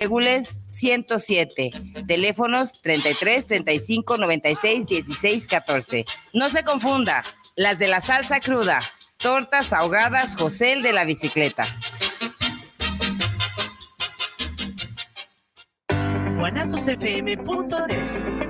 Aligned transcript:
Regules 0.00 0.60
107. 0.70 1.70
Teléfonos 2.06 2.80
33 2.80 3.46
35 3.46 4.16
96 4.16 4.86
16 4.86 5.46
14. 5.46 6.04
No 6.32 6.48
se 6.48 6.64
confunda, 6.64 7.22
las 7.54 7.78
de 7.78 7.88
la 7.88 8.00
salsa 8.00 8.40
cruda. 8.40 8.80
Tortas 9.18 9.74
ahogadas 9.74 10.36
José 10.36 10.72
el 10.72 10.82
de 10.82 10.94
la 10.94 11.04
bicicleta. 11.04 11.66
guanatosfm.net 16.38 18.49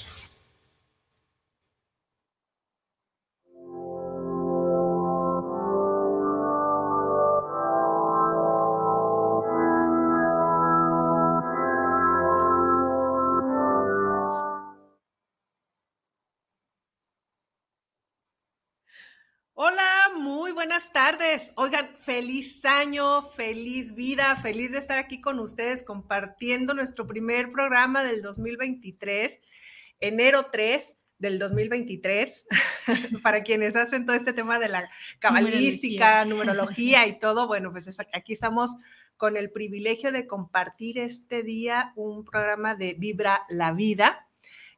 buenas 20.53 20.91
tardes. 20.91 21.53
Oigan, 21.55 21.89
feliz 21.99 22.65
año, 22.65 23.21
feliz 23.33 23.93
vida, 23.93 24.35
feliz 24.37 24.71
de 24.71 24.79
estar 24.79 24.97
aquí 24.97 25.21
con 25.21 25.39
ustedes 25.39 25.83
compartiendo 25.83 26.73
nuestro 26.73 27.05
primer 27.05 27.51
programa 27.51 28.03
del 28.03 28.23
2023, 28.23 29.39
enero 29.99 30.47
3 30.51 30.97
del 31.19 31.37
2023, 31.37 32.47
para 33.23 33.43
quienes 33.43 33.75
hacen 33.75 34.07
todo 34.07 34.15
este 34.15 34.33
tema 34.33 34.57
de 34.57 34.69
la 34.69 34.89
cabalística, 35.19 36.25
numerología, 36.25 37.05
y 37.05 37.19
todo, 37.19 37.45
bueno, 37.45 37.71
pues 37.71 37.99
aquí 38.13 38.33
estamos 38.33 38.77
con 39.17 39.37
el 39.37 39.51
privilegio 39.51 40.11
de 40.11 40.25
compartir 40.25 40.97
este 40.97 41.43
día 41.43 41.93
un 41.95 42.25
programa 42.25 42.73
de 42.73 42.95
Vibra 42.97 43.43
la 43.47 43.73
Vida, 43.73 44.27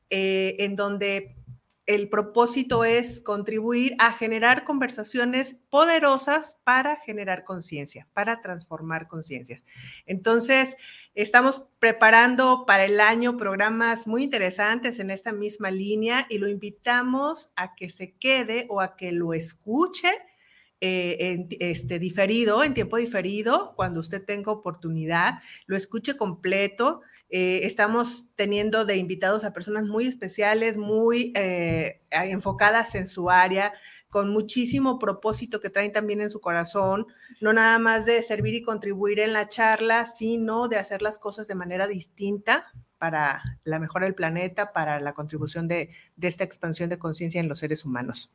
eh, 0.09 0.57
en 0.59 0.75
donde 0.75 1.37
el 1.85 2.07
propósito 2.07 2.85
es 2.85 3.19
contribuir 3.19 3.95
a 3.99 4.13
generar 4.13 4.63
conversaciones 4.63 5.65
poderosas 5.69 6.59
para 6.63 6.95
generar 6.95 7.43
conciencia, 7.43 8.07
para 8.13 8.41
transformar 8.41 9.07
conciencias. 9.07 9.65
Entonces, 10.05 10.77
estamos 11.13 11.67
preparando 11.79 12.65
para 12.65 12.85
el 12.85 13.01
año 13.01 13.35
programas 13.35 14.07
muy 14.07 14.23
interesantes 14.23 14.99
en 14.99 15.11
esta 15.11 15.33
misma 15.33 15.71
línea 15.71 16.25
y 16.29 16.37
lo 16.37 16.47
invitamos 16.47 17.51
a 17.57 17.75
que 17.75 17.89
se 17.89 18.13
quede 18.13 18.65
o 18.69 18.79
a 18.79 18.95
que 18.95 19.11
lo 19.11 19.33
escuche. 19.33 20.09
Eh, 20.85 21.31
en, 21.31 21.47
este, 21.61 21.97
diferido, 21.97 22.61
en 22.61 22.73
tiempo 22.73 22.97
diferido, 22.97 23.73
cuando 23.77 24.01
usted 24.01 24.21
tenga 24.21 24.51
oportunidad, 24.51 25.35
lo 25.65 25.77
escuche 25.77 26.17
completo, 26.17 26.99
eh, 27.29 27.61
estamos 27.63 28.35
teniendo 28.35 28.85
de 28.85 28.97
invitados 28.97 29.43
a 29.43 29.53
personas 29.53 29.85
muy 29.85 30.05
especiales, 30.05 30.77
muy 30.77 31.33
eh, 31.35 32.01
enfocadas 32.11 32.93
en 32.95 33.07
su 33.07 33.29
área, 33.29 33.73
con 34.09 34.31
muchísimo 34.31 34.99
propósito 34.99 35.59
que 35.59 35.71
traen 35.71 35.91
también 35.91 36.21
en 36.21 36.29
su 36.29 36.39
corazón, 36.39 37.07
no 37.41 37.51
nada 37.51 37.79
más 37.79 38.05
de 38.05 38.21
servir 38.21 38.53
y 38.53 38.61
contribuir 38.61 39.19
en 39.19 39.33
la 39.33 39.49
charla, 39.49 40.05
sino 40.05 40.67
de 40.67 40.77
hacer 40.77 41.01
las 41.01 41.17
cosas 41.17 41.47
de 41.47 41.55
manera 41.55 41.87
distinta 41.87 42.71
para 42.99 43.41
la 43.63 43.79
mejora 43.79 44.05
del 44.05 44.13
planeta, 44.13 44.71
para 44.71 44.99
la 44.99 45.13
contribución 45.13 45.67
de, 45.67 45.89
esta 46.21 46.43
expansión 46.43 46.89
de 46.89 46.99
conciencia 46.99 47.41
en 47.41 47.49
los 47.49 47.57
seres 47.57 47.83
humanos. 47.83 48.31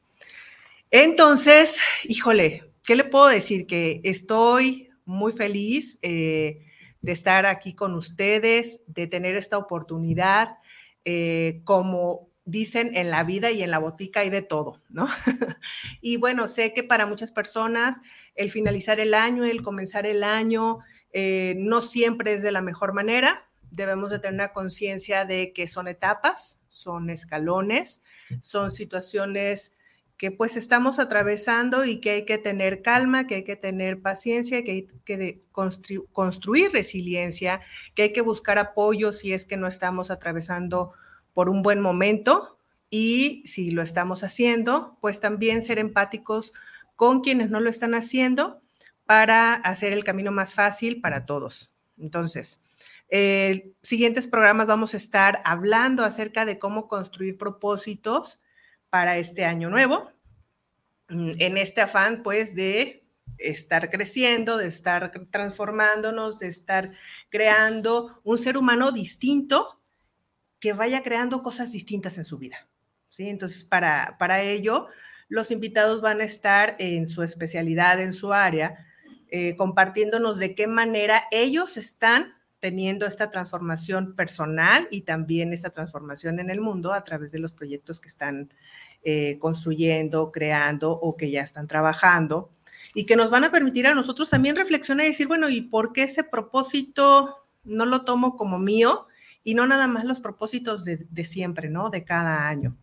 Entonces, 0.90 1.80
híjole, 2.04 2.72
¿qué 2.82 2.96
le 2.96 3.04
puedo 3.04 3.28
decir? 3.28 3.66
Que 3.66 4.00
estoy 4.02 4.90
muy 5.04 5.32
feliz. 5.32 5.98
Eh, 6.02 6.67
de 7.00 7.12
estar 7.12 7.46
aquí 7.46 7.74
con 7.74 7.94
ustedes, 7.94 8.84
de 8.86 9.06
tener 9.06 9.36
esta 9.36 9.58
oportunidad. 9.58 10.58
Eh, 11.04 11.62
como 11.64 12.28
dicen 12.44 12.96
en 12.96 13.10
la 13.10 13.24
vida 13.24 13.50
y 13.50 13.62
en 13.62 13.70
la 13.70 13.78
botica 13.78 14.20
hay 14.20 14.30
de 14.30 14.42
todo, 14.42 14.82
¿no? 14.88 15.06
y 16.00 16.16
bueno, 16.16 16.48
sé 16.48 16.72
que 16.72 16.82
para 16.82 17.06
muchas 17.06 17.30
personas 17.30 18.00
el 18.34 18.50
finalizar 18.50 19.00
el 19.00 19.14
año, 19.14 19.44
el 19.44 19.62
comenzar 19.62 20.06
el 20.06 20.24
año, 20.24 20.78
eh, 21.12 21.54
no 21.58 21.80
siempre 21.80 22.32
es 22.32 22.42
de 22.42 22.52
la 22.52 22.62
mejor 22.62 22.94
manera. 22.94 23.48
Debemos 23.70 24.10
de 24.10 24.18
tener 24.18 24.34
una 24.34 24.52
conciencia 24.52 25.24
de 25.24 25.52
que 25.52 25.68
son 25.68 25.88
etapas, 25.88 26.62
son 26.68 27.10
escalones, 27.10 28.02
son 28.40 28.70
situaciones 28.70 29.77
que 30.18 30.32
pues 30.32 30.56
estamos 30.56 30.98
atravesando 30.98 31.84
y 31.84 32.00
que 32.00 32.10
hay 32.10 32.24
que 32.24 32.38
tener 32.38 32.82
calma, 32.82 33.28
que 33.28 33.36
hay 33.36 33.44
que 33.44 33.54
tener 33.54 34.02
paciencia, 34.02 34.64
que 34.64 34.70
hay 34.72 34.86
que 35.04 35.40
construir 36.12 36.72
resiliencia, 36.72 37.60
que 37.94 38.02
hay 38.02 38.12
que 38.12 38.20
buscar 38.20 38.58
apoyo 38.58 39.12
si 39.12 39.32
es 39.32 39.44
que 39.44 39.56
no 39.56 39.68
estamos 39.68 40.10
atravesando 40.10 40.92
por 41.34 41.48
un 41.48 41.62
buen 41.62 41.80
momento 41.80 42.58
y 42.90 43.44
si 43.46 43.70
lo 43.70 43.80
estamos 43.80 44.24
haciendo, 44.24 44.98
pues 45.00 45.20
también 45.20 45.62
ser 45.62 45.78
empáticos 45.78 46.52
con 46.96 47.20
quienes 47.20 47.48
no 47.48 47.60
lo 47.60 47.70
están 47.70 47.94
haciendo 47.94 48.60
para 49.06 49.54
hacer 49.54 49.92
el 49.92 50.02
camino 50.02 50.32
más 50.32 50.52
fácil 50.52 51.00
para 51.00 51.26
todos. 51.26 51.76
Entonces, 51.96 52.64
en 53.08 53.72
siguientes 53.82 54.26
programas 54.26 54.66
vamos 54.66 54.94
a 54.94 54.96
estar 54.96 55.40
hablando 55.44 56.02
acerca 56.02 56.44
de 56.44 56.58
cómo 56.58 56.88
construir 56.88 57.38
propósitos 57.38 58.42
para 58.90 59.18
este 59.18 59.44
año 59.44 59.70
nuevo, 59.70 60.10
mm, 61.08 61.32
en 61.38 61.56
este 61.58 61.80
afán 61.80 62.22
pues 62.22 62.54
de 62.54 63.04
estar 63.38 63.90
creciendo, 63.90 64.56
de 64.56 64.66
estar 64.66 65.12
transformándonos, 65.30 66.38
de 66.38 66.48
estar 66.48 66.92
creando 67.28 68.20
un 68.24 68.38
ser 68.38 68.56
humano 68.56 68.90
distinto 68.90 69.80
que 70.60 70.72
vaya 70.72 71.02
creando 71.02 71.42
cosas 71.42 71.72
distintas 71.72 72.18
en 72.18 72.24
su 72.24 72.38
vida. 72.38 72.68
¿sí? 73.08 73.28
Entonces, 73.28 73.64
para, 73.64 74.16
para 74.18 74.42
ello, 74.42 74.88
los 75.28 75.50
invitados 75.50 76.00
van 76.00 76.20
a 76.20 76.24
estar 76.24 76.74
en 76.78 77.06
su 77.08 77.22
especialidad, 77.22 78.00
en 78.00 78.12
su 78.12 78.32
área, 78.32 78.86
eh, 79.30 79.56
compartiéndonos 79.56 80.38
de 80.38 80.54
qué 80.54 80.66
manera 80.66 81.24
ellos 81.30 81.76
están 81.76 82.34
teniendo 82.60 83.06
esta 83.06 83.30
transformación 83.30 84.16
personal 84.16 84.88
y 84.90 85.02
también 85.02 85.52
esta 85.52 85.70
transformación 85.70 86.40
en 86.40 86.50
el 86.50 86.60
mundo 86.60 86.92
a 86.92 87.04
través 87.04 87.30
de 87.30 87.38
los 87.38 87.54
proyectos 87.54 88.00
que 88.00 88.08
están 88.08 88.52
eh, 89.02 89.38
construyendo, 89.38 90.32
creando 90.32 90.92
o 90.92 91.16
que 91.16 91.30
ya 91.30 91.42
están 91.42 91.66
trabajando 91.68 92.50
y 92.94 93.06
que 93.06 93.16
nos 93.16 93.30
van 93.30 93.44
a 93.44 93.50
permitir 93.50 93.86
a 93.86 93.94
nosotros 93.94 94.30
también 94.30 94.56
reflexionar 94.56 95.06
y 95.06 95.10
decir, 95.10 95.28
bueno, 95.28 95.48
¿y 95.48 95.60
por 95.60 95.92
qué 95.92 96.04
ese 96.04 96.24
propósito 96.24 97.36
no 97.64 97.86
lo 97.86 98.04
tomo 98.04 98.36
como 98.36 98.58
mío 98.58 99.06
y 99.44 99.54
no 99.54 99.66
nada 99.66 99.86
más 99.86 100.04
los 100.04 100.20
propósitos 100.20 100.84
de, 100.84 101.24
siempre, 101.24 101.70
¿no? 101.70 101.90
De 101.90 102.04
cada 102.04 102.48
año. 102.48 102.76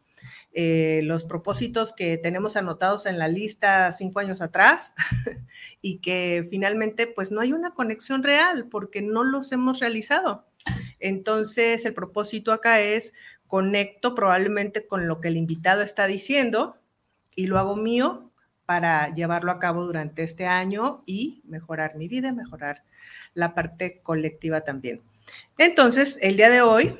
Eh, 0.53 1.01
los 1.03 1.25
propósitos 1.25 1.93
que 1.93 2.17
tenemos 2.17 2.55
anotados 2.55 3.07
en 3.07 3.19
la 3.19 3.27
lista 3.27 3.91
cinco 3.91 4.19
años 4.19 4.41
atrás 4.41 4.93
y 5.81 5.97
que 5.97 6.47
finalmente 6.49 7.07
pues 7.07 7.29
no 7.29 7.41
hay 7.41 7.51
una 7.51 7.73
conexión 7.73 8.23
real 8.23 8.67
porque 8.71 9.01
no 9.01 9.23
los 9.23 9.51
hemos 9.51 9.79
realizado. 9.79 10.45
Entonces 10.99 11.85
el 11.85 11.93
propósito 11.93 12.53
acá 12.53 12.79
es 12.79 13.13
conecto 13.55 14.15
probablemente 14.15 14.85
con 14.85 15.07
lo 15.07 15.21
que 15.21 15.29
el 15.29 15.37
invitado 15.37 15.81
está 15.81 16.07
diciendo 16.07 16.75
y 17.35 17.47
lo 17.47 17.57
hago 17.57 17.77
mío 17.77 18.33
para 18.65 19.15
llevarlo 19.15 19.49
a 19.49 19.59
cabo 19.59 19.85
durante 19.85 20.23
este 20.23 20.45
año 20.45 21.03
y 21.05 21.41
mejorar 21.45 21.95
mi 21.95 22.09
vida, 22.09 22.33
mejorar 22.33 22.83
la 23.33 23.55
parte 23.55 24.01
colectiva 24.01 24.59
también. 24.65 25.03
Entonces, 25.57 26.19
el 26.21 26.35
día 26.35 26.49
de 26.49 26.63
hoy 26.63 26.99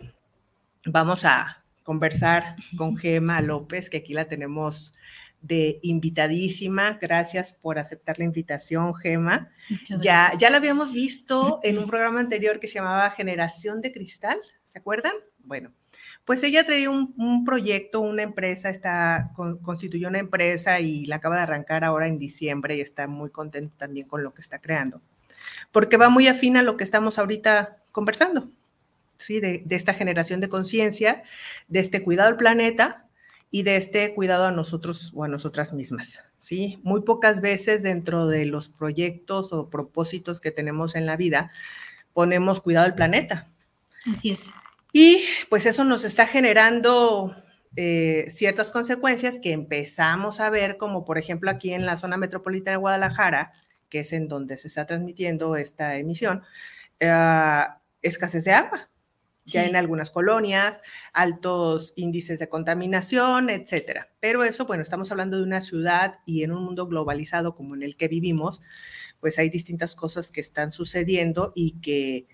vamos 0.85 1.25
a 1.25 1.61
conversar 1.83 2.55
con 2.77 2.95
Gema 2.95 3.41
López, 3.41 3.89
que 3.89 3.97
aquí 3.97 4.13
la 4.13 4.29
tenemos 4.29 4.95
de 5.41 5.79
invitadísima. 5.81 6.97
Gracias 7.01 7.51
por 7.51 7.79
aceptar 7.79 8.17
la 8.17 8.23
invitación, 8.23 8.95
Gema. 8.95 9.51
Ya, 10.01 10.31
ya 10.39 10.49
la 10.49 10.55
habíamos 10.55 10.93
visto 10.93 11.59
en 11.63 11.79
un 11.79 11.87
programa 11.87 12.21
anterior 12.21 12.61
que 12.61 12.67
se 12.67 12.75
llamaba 12.75 13.11
Generación 13.11 13.81
de 13.81 13.91
Cristal, 13.91 14.37
¿se 14.63 14.79
acuerdan? 14.79 15.15
Bueno, 15.39 15.73
pues 16.25 16.43
ella 16.43 16.65
trae 16.65 16.87
un, 16.87 17.45
proyecto, 17.45 18.01
una 18.01 18.23
empresa, 18.23 18.69
está, 18.69 19.31
constituyó 19.61 20.07
una 20.07 20.19
empresa 20.19 20.79
y 20.79 21.05
la 21.05 21.17
acaba 21.17 21.37
de 21.37 21.43
arrancar 21.43 21.83
ahora 21.83 22.07
en 22.07 22.17
diciembre 22.17 22.75
y 22.75 22.81
está 22.81 23.07
muy 23.07 23.29
contenta 23.29 23.75
también 23.77 24.07
con 24.07 24.23
lo 24.23 24.33
que 24.33 24.41
está 24.41 24.59
creando, 24.59 25.01
porque 25.71 25.97
va 25.97 26.09
muy 26.09 26.27
afín 26.27 26.57
a 26.57 26.63
lo 26.63 26.77
que 26.77 26.83
estamos 26.83 27.19
ahorita 27.19 27.77
conversando, 27.91 28.49
¿sí? 29.17 29.39
De, 29.39 29.61
de 29.65 29.75
esta 29.75 29.93
generación 29.93 30.41
de 30.41 30.49
conciencia, 30.49 31.23
de 31.67 31.79
este 31.79 32.01
cuidado 32.01 32.29
del 32.29 32.37
planeta 32.37 33.05
y 33.51 33.61
de 33.61 33.75
este 33.75 34.15
cuidado 34.15 34.45
a 34.45 34.51
nosotros 34.51 35.11
o 35.13 35.23
a 35.23 35.27
nosotras 35.27 35.73
mismas, 35.73 36.25
¿sí? 36.39 36.79
Muy 36.81 37.01
pocas 37.01 37.39
veces 37.39 37.83
dentro 37.83 38.25
de 38.25 38.47
los 38.47 38.67
proyectos 38.67 39.53
o 39.53 39.69
propósitos 39.69 40.41
que 40.41 40.49
tenemos 40.49 40.95
en 40.95 41.05
la 41.05 41.17
vida 41.17 41.51
ponemos 42.13 42.61
cuidado 42.61 42.85
del 42.85 42.95
planeta. 42.95 43.47
Así 44.11 44.31
es. 44.31 44.49
Y 44.97 45.25
pues 45.49 45.65
eso 45.65 45.83
nos 45.83 46.05
está 46.05 46.25
generando 46.25 47.35
eh, 47.75 48.27
ciertas 48.29 48.71
consecuencias 48.71 49.37
que 49.37 49.51
empezamos 49.51 50.39
a 50.39 50.49
ver, 50.49 50.77
como 50.77 51.03
por 51.03 51.17
ejemplo 51.17 51.51
aquí 51.51 51.73
en 51.73 51.85
la 51.85 51.97
zona 51.97 52.15
metropolitana 52.15 52.77
de 52.77 52.79
Guadalajara, 52.79 53.51
que 53.89 53.99
es 53.99 54.13
en 54.13 54.29
donde 54.29 54.55
se 54.55 54.69
está 54.69 54.85
transmitiendo 54.85 55.57
esta 55.57 55.97
emisión, 55.97 56.43
eh, 57.01 57.11
escasez 58.03 58.45
de 58.45 58.53
agua. 58.53 58.89
Ya 59.43 59.65
en 59.65 59.75
algunas 59.75 60.11
colonias, 60.11 60.79
altos 61.11 61.91
índices 61.97 62.39
de 62.39 62.47
contaminación, 62.47 63.49
etcétera. 63.49 64.07
Pero 64.21 64.45
eso, 64.45 64.65
bueno, 64.65 64.81
estamos 64.81 65.11
hablando 65.11 65.35
de 65.35 65.43
una 65.43 65.59
ciudad 65.59 66.19
y 66.25 66.43
en 66.43 66.53
un 66.53 66.63
mundo 66.63 66.87
globalizado 66.87 67.53
como 67.53 67.75
en 67.75 67.83
el 67.83 67.97
que 67.97 68.07
vivimos, 68.07 68.61
pues 69.19 69.39
hay 69.39 69.49
distintas 69.49 69.93
cosas 69.93 70.31
que 70.31 70.39
están 70.39 70.71
sucediendo 70.71 71.51
y 71.53 71.81
que 71.81 72.27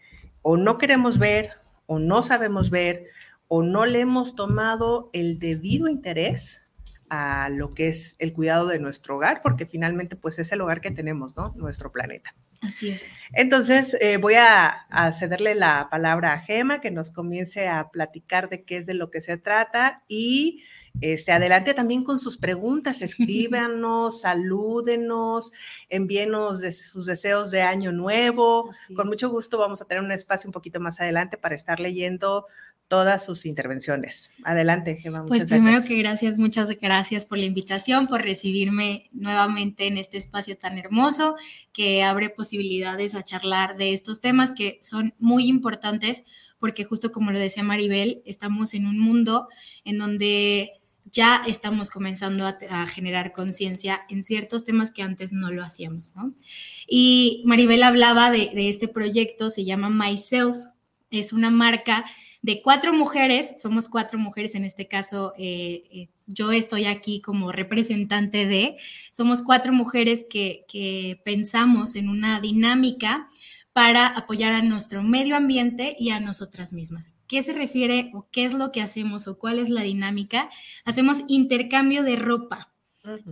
o 0.43 0.57
no 0.57 0.77
queremos 0.77 1.17
ver 1.17 1.60
o 1.91 1.99
no 1.99 2.21
sabemos 2.21 2.69
ver 2.69 3.07
o 3.49 3.63
no 3.63 3.85
le 3.85 3.99
hemos 3.99 4.37
tomado 4.37 5.09
el 5.11 5.39
debido 5.39 5.89
interés 5.89 6.69
a 7.09 7.49
lo 7.49 7.73
que 7.73 7.89
es 7.89 8.15
el 8.19 8.31
cuidado 8.31 8.67
de 8.67 8.79
nuestro 8.79 9.17
hogar, 9.17 9.41
porque 9.41 9.65
finalmente 9.65 10.15
pues 10.15 10.39
es 10.39 10.53
el 10.53 10.61
hogar 10.61 10.79
que 10.79 10.91
tenemos, 10.91 11.35
¿no? 11.35 11.53
Nuestro 11.57 11.91
planeta. 11.91 12.33
Así 12.61 12.91
es. 12.91 13.11
Entonces 13.33 13.97
eh, 13.99 14.15
voy 14.15 14.35
a, 14.35 14.67
a, 14.89 15.11
cederle 15.11 15.53
la 15.53 15.89
palabra 15.91 16.31
a 16.31 16.39
Gema, 16.39 16.79
que 16.79 16.91
nos 16.91 17.11
comience 17.11 17.67
a 17.67 17.89
platicar 17.89 18.47
de 18.47 18.63
qué 18.63 18.77
es 18.77 18.85
de 18.85 18.93
lo 18.93 19.11
que 19.11 19.19
se 19.19 19.35
trata 19.35 20.05
y 20.07 20.63
este, 20.99 21.31
adelante 21.31 21.73
también 21.73 22.03
con 22.03 22.19
sus 22.19 22.37
preguntas, 22.37 23.01
escríbanos, 23.01 24.21
salúdenos, 24.21 25.51
envíenos 25.89 26.59
de 26.59 26.71
sus 26.71 27.05
deseos 27.05 27.51
de 27.51 27.61
año 27.61 27.91
nuevo. 27.91 28.69
Con 28.95 29.07
mucho 29.07 29.29
gusto 29.29 29.57
vamos 29.57 29.81
a 29.81 29.85
tener 29.85 30.03
un 30.03 30.11
espacio 30.11 30.47
un 30.47 30.53
poquito 30.53 30.79
más 30.79 30.99
adelante 30.99 31.37
para 31.37 31.55
estar 31.55 31.79
leyendo 31.79 32.47
todas 32.91 33.25
sus 33.25 33.45
intervenciones. 33.45 34.31
Adelante, 34.43 34.97
Gemma. 34.97 35.25
Pues 35.25 35.45
primero 35.45 35.81
que 35.81 35.95
gracias, 35.95 36.37
muchas 36.37 36.77
gracias 36.77 37.25
por 37.25 37.37
la 37.37 37.45
invitación, 37.45 38.07
por 38.07 38.21
recibirme 38.21 39.09
nuevamente 39.13 39.87
en 39.87 39.97
este 39.97 40.17
espacio 40.17 40.57
tan 40.57 40.77
hermoso 40.77 41.37
que 41.71 42.03
abre 42.03 42.29
posibilidades 42.29 43.15
a 43.15 43.23
charlar 43.23 43.77
de 43.77 43.93
estos 43.93 44.19
temas 44.19 44.51
que 44.51 44.77
son 44.81 45.13
muy 45.19 45.47
importantes 45.47 46.25
porque 46.59 46.83
justo 46.83 47.13
como 47.13 47.31
lo 47.31 47.39
decía 47.39 47.63
Maribel, 47.63 48.21
estamos 48.25 48.73
en 48.73 48.85
un 48.85 48.99
mundo 48.99 49.47
en 49.83 49.97
donde 49.97 50.80
ya 51.11 51.43
estamos 51.47 51.89
comenzando 51.89 52.45
a, 52.47 52.87
generar 52.87 53.31
conciencia 53.31 54.01
en 54.09 54.23
ciertos 54.23 54.63
temas 54.63 54.91
que 54.91 55.01
antes 55.01 55.33
no 55.33 55.51
lo 55.51 55.63
hacíamos, 55.63 56.15
¿no? 56.15 56.33
Y 56.87 57.43
Maribel 57.45 57.83
hablaba 57.83 58.31
de, 58.31 58.51
este 58.69 58.87
proyecto, 58.87 59.49
se 59.49 59.65
llama 59.65 59.89
Myself, 59.89 60.57
es 61.09 61.33
una 61.33 61.49
marca 61.49 62.05
de 62.41 62.61
cuatro 62.61 62.93
mujeres, 62.93 63.53
somos 63.61 63.89
cuatro 63.89 64.17
mujeres 64.17 64.55
en 64.55 64.63
este 64.63 64.87
caso, 64.87 65.33
eh, 65.37 65.83
eh, 65.91 66.09
yo 66.27 66.51
estoy 66.51 66.85
aquí 66.85 67.21
como 67.21 67.51
representante 67.51 68.47
de, 68.47 68.77
somos 69.11 69.43
cuatro 69.43 69.73
mujeres 69.73 70.25
que, 70.29 70.65
que 70.67 71.21
pensamos 71.25 71.95
en 71.95 72.09
una 72.09 72.39
dinámica 72.39 73.29
para 73.73 74.07
apoyar 74.07 74.51
a 74.53 74.61
nuestro 74.61 75.01
medio 75.01 75.35
ambiente 75.35 75.95
y 75.97 76.09
a 76.09 76.19
nosotras 76.19 76.73
mismas. 76.73 77.13
¿Qué 77.27 77.41
se 77.43 77.53
refiere 77.53 78.11
o 78.13 78.27
qué 78.31 78.43
es 78.43 78.53
lo 78.53 78.71
que 78.71 78.81
hacemos 78.81 79.27
o 79.27 79.37
cuál 79.37 79.59
es 79.59 79.69
la 79.69 79.81
dinámica? 79.81 80.49
Hacemos 80.83 81.23
intercambio 81.27 82.03
de 82.03 82.17
ropa. 82.17 82.71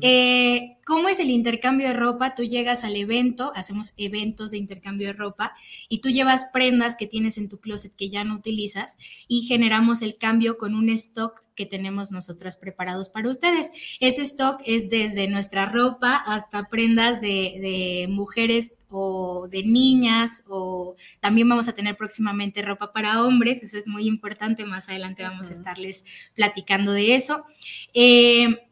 Eh, 0.01 0.77
¿Cómo 0.83 1.09
es 1.09 1.19
el 1.19 1.29
intercambio 1.29 1.87
de 1.87 1.93
ropa? 1.93 2.33
Tú 2.33 2.43
llegas 2.43 2.83
al 2.83 2.95
evento, 2.95 3.51
hacemos 3.55 3.93
eventos 3.97 4.49
de 4.49 4.57
intercambio 4.57 5.07
de 5.07 5.13
ropa 5.13 5.53
y 5.89 6.01
tú 6.01 6.09
llevas 6.09 6.45
prendas 6.51 6.95
que 6.95 7.05
tienes 7.05 7.37
en 7.37 7.49
tu 7.49 7.59
closet 7.59 7.95
que 7.95 8.09
ya 8.09 8.23
no 8.23 8.33
utilizas 8.33 8.97
y 9.27 9.43
generamos 9.43 10.01
el 10.01 10.17
cambio 10.17 10.57
con 10.57 10.73
un 10.73 10.89
stock 10.89 11.43
que 11.53 11.67
tenemos 11.67 12.11
nosotras 12.11 12.57
preparados 12.57 13.09
para 13.09 13.29
ustedes. 13.29 13.69
Ese 13.99 14.23
stock 14.23 14.59
es 14.65 14.89
desde 14.89 15.27
nuestra 15.27 15.67
ropa 15.67 16.15
hasta 16.15 16.67
prendas 16.69 17.21
de, 17.21 17.27
de 17.61 18.07
mujeres 18.09 18.71
o 18.89 19.47
de 19.49 19.63
niñas 19.63 20.43
o 20.47 20.95
también 21.19 21.47
vamos 21.47 21.67
a 21.67 21.73
tener 21.73 21.95
próximamente 21.95 22.61
ropa 22.61 22.91
para 22.91 23.23
hombres, 23.23 23.61
eso 23.63 23.77
es 23.77 23.87
muy 23.87 24.07
importante, 24.07 24.65
más 24.65 24.89
adelante 24.89 25.23
vamos 25.23 25.49
a 25.49 25.53
estarles 25.53 26.05
platicando 26.33 26.91
de 26.91 27.15
eso. 27.15 27.43
Eh, 27.93 28.69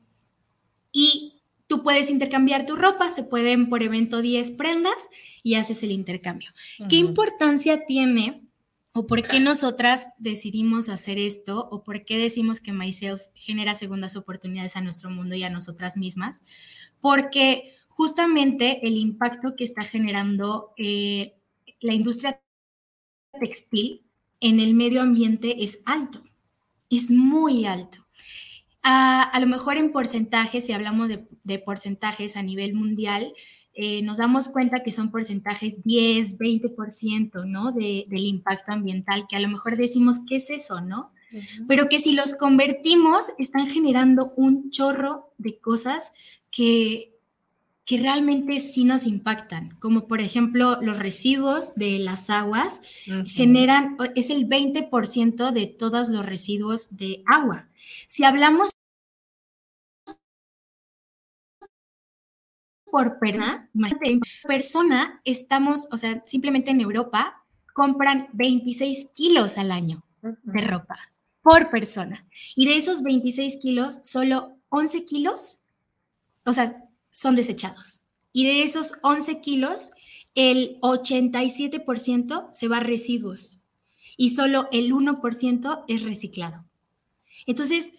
y 0.91 1.33
tú 1.67 1.83
puedes 1.83 2.09
intercambiar 2.09 2.65
tu 2.65 2.75
ropa, 2.75 3.11
se 3.11 3.23
pueden 3.23 3.69
por 3.69 3.83
evento 3.83 4.21
10 4.21 4.51
prendas 4.53 5.09
y 5.43 5.55
haces 5.55 5.83
el 5.83 5.91
intercambio. 5.91 6.49
¿Qué 6.89 6.95
importancia 6.95 7.85
tiene 7.85 8.43
o 8.93 9.05
por 9.05 9.21
qué 9.21 9.39
nosotras 9.39 10.07
decidimos 10.17 10.89
hacer 10.89 11.19
esto 11.19 11.67
o 11.71 11.83
por 11.83 12.03
qué 12.03 12.17
decimos 12.17 12.61
que 12.61 12.73
Myself 12.73 13.21
genera 13.35 13.75
segundas 13.75 14.15
oportunidades 14.15 14.75
a 14.75 14.81
nuestro 14.81 15.11
mundo 15.11 15.35
y 15.35 15.43
a 15.43 15.49
nosotras 15.49 15.97
mismas? 15.97 16.41
Porque 16.99 17.73
justamente 17.97 18.88
el 18.88 18.95
impacto 18.95 19.55
que 19.55 19.63
está 19.63 19.81
generando 19.81 20.71
eh, 20.77 21.33
la 21.79 21.94
industria 21.94 22.39
textil 23.39 24.03
en 24.39 24.59
el 24.59 24.75
medio 24.75 25.01
ambiente 25.01 25.63
es 25.63 25.79
alto, 25.83 26.22
es 26.91 27.10
muy 27.10 27.65
alto. 27.65 28.05
A, 28.83 29.38
lo 29.41 29.48
mejor 29.48 29.77
en 29.77 29.91
porcentajes, 29.91 30.65
si 30.65 30.72
hablamos 30.72 31.10
de, 31.10 31.60
porcentajes 31.60 32.38
a 32.38 32.43
nivel 32.43 32.75
mundial, 32.75 33.33
eh, 33.74 34.01
nos 34.03 34.17
damos 34.17 34.48
cuenta 34.48 34.83
que 34.83 34.91
son 34.91 35.12
porcentajes 35.12 35.81
10, 35.81 36.38
20%, 36.38 37.45
¿no? 37.48 37.72
De, 37.74 38.05
del 38.07 38.25
impacto 38.25 38.72
ambiental, 38.72 39.25
que 39.27 39.36
a 39.36 39.41
lo 39.41 39.50
mejor 39.50 39.75
decimos, 39.75 40.19
¿qué 40.25 40.38
es 40.38 40.51
eso, 40.51 40.79
no? 40.81 41.12
Pero 41.67 41.89
que 41.89 42.00
si 42.00 42.13
los 42.13 42.36
convertimos, 42.36 43.33
están 43.38 43.67
generando 43.67 44.33
un 44.38 44.72
chorro 44.72 45.33
de 45.38 45.60
cosas 45.60 46.13
que, 46.50 47.16
que 47.88 47.98
realmente 47.98 48.60
sí 48.60 48.84
nos 48.84 49.08
impactan, 49.08 49.77
como 49.79 50.08
por 50.10 50.20
ejemplo 50.20 50.77
los 50.82 51.00
residuos 51.00 51.74
de 51.75 52.00
las 52.00 52.29
aguas 52.29 52.82
generan, 53.25 53.96
es 54.13 54.29
el 54.29 54.46
20% 54.46 55.51
de 55.51 55.67
todos 55.67 56.10
los 56.10 56.25
residuos 56.25 56.98
de 56.98 57.24
agua. 57.25 57.70
Si 58.08 58.25
hablamos 58.25 58.72
por 62.91 63.20
persona, 63.20 63.70
persona, 64.46 65.22
estamos, 65.24 65.88
o 65.89 65.96
sea, 65.96 66.22
simplemente 66.25 66.72
en 66.72 66.82
Europa 66.82 67.41
compran 67.74 68.27
26 68.34 69.12
kilos 69.13 69.58
al 69.58 69.72
año 69.72 70.03
de 70.22 70.62
ropa 70.62 70.98
por 71.41 71.70
persona. 71.70 72.27
Y 72.53 72.67
de 72.67 72.79
esos 72.79 73.01
26 73.01 73.60
kilos, 73.62 74.01
solo 74.03 74.58
11 74.67 75.06
kilos, 75.06 75.60
o 76.44 76.51
sea, 76.51 76.84
son 77.17 77.36
desechados. 77.36 78.01
Y 78.31 78.45
de 78.45 78.62
esos 78.62 78.93
11 79.01 79.41
kilos, 79.41 79.89
el 80.36 80.79
87% 80.81 82.50
se 82.53 82.67
va 82.67 82.77
a 82.77 82.81
residuos 82.81 83.63
y 84.17 84.36
solo 84.36 84.67
el 84.71 84.93
1% 84.93 85.86
es 85.88 86.03
reciclado. 86.03 86.63
Entonces, 87.47 87.93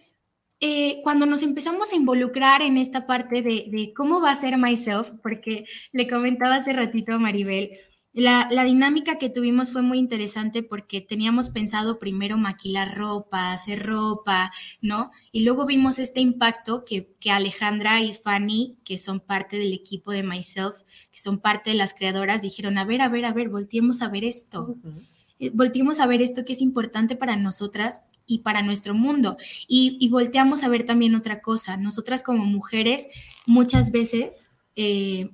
eh, 0.60 1.00
cuando 1.02 1.26
nos 1.26 1.42
empezamos 1.42 1.92
a 1.92 1.96
involucrar 1.96 2.62
en 2.62 2.76
esta 2.76 3.08
parte 3.08 3.42
de, 3.42 3.92
cómo 3.96 4.20
va 4.20 4.30
a 4.30 4.36
ser 4.36 4.56
myself, 4.56 5.10
porque 5.20 5.64
le 5.90 6.08
comentaba 6.08 6.54
hace 6.54 6.72
ratito 6.72 7.12
a 7.12 7.18
Maribel, 7.18 7.72
La, 8.14 8.48
la, 8.50 8.64
dinámica 8.64 9.18
que 9.18 9.28
tuvimos 9.28 9.70
fue 9.70 9.82
muy 9.82 9.98
interesante 9.98 10.62
porque 10.62 11.00
teníamos 11.00 11.50
pensado 11.50 11.98
primero 11.98 12.38
maquilar 12.38 12.96
ropa, 12.96 13.52
hacer 13.52 13.86
ropa, 13.86 14.50
¿no? 14.80 15.10
Y 15.30 15.44
luego 15.44 15.66
vimos 15.66 15.98
este 15.98 16.20
impacto 16.20 16.84
que, 16.84 17.14
que, 17.20 17.30
Alejandra 17.30 18.00
y 18.00 18.14
Fanny, 18.14 18.78
que 18.82 18.96
son 18.98 19.20
parte 19.20 19.58
del 19.58 19.72
equipo 19.72 20.10
de 20.10 20.22
Myself, 20.22 20.82
que 21.12 21.18
son 21.18 21.38
parte 21.38 21.70
de 21.70 21.76
las 21.76 21.92
creadoras, 21.92 22.42
dijeron, 22.42 22.78
a 22.78 22.84
ver, 22.84 23.02
a 23.02 23.08
ver, 23.08 23.26
a 23.26 23.32
ver, 23.32 23.50
volteemos 23.50 24.00
a 24.00 24.08
ver 24.08 24.24
esto. 24.24 24.62
Uh 24.62 24.76
-huh. 24.82 25.52
Volteemos 25.52 26.00
a 26.00 26.06
ver 26.06 26.22
esto 26.22 26.44
que 26.44 26.54
es 26.54 26.62
importante 26.62 27.14
para 27.14 27.36
nosotras 27.36 28.04
y 28.26 28.38
para 28.38 28.62
nuestro 28.62 28.94
mundo. 28.94 29.36
Y, 29.68 29.96
y, 30.00 30.08
volteamos 30.08 30.64
a 30.64 30.68
ver 30.68 30.84
también 30.84 31.14
otra 31.14 31.40
cosa. 31.40 31.76
Nosotras 31.76 32.22
como 32.22 32.46
mujeres 32.46 33.06
muchas 33.46 33.92
veces... 33.92 34.48
Eh, 34.74 35.30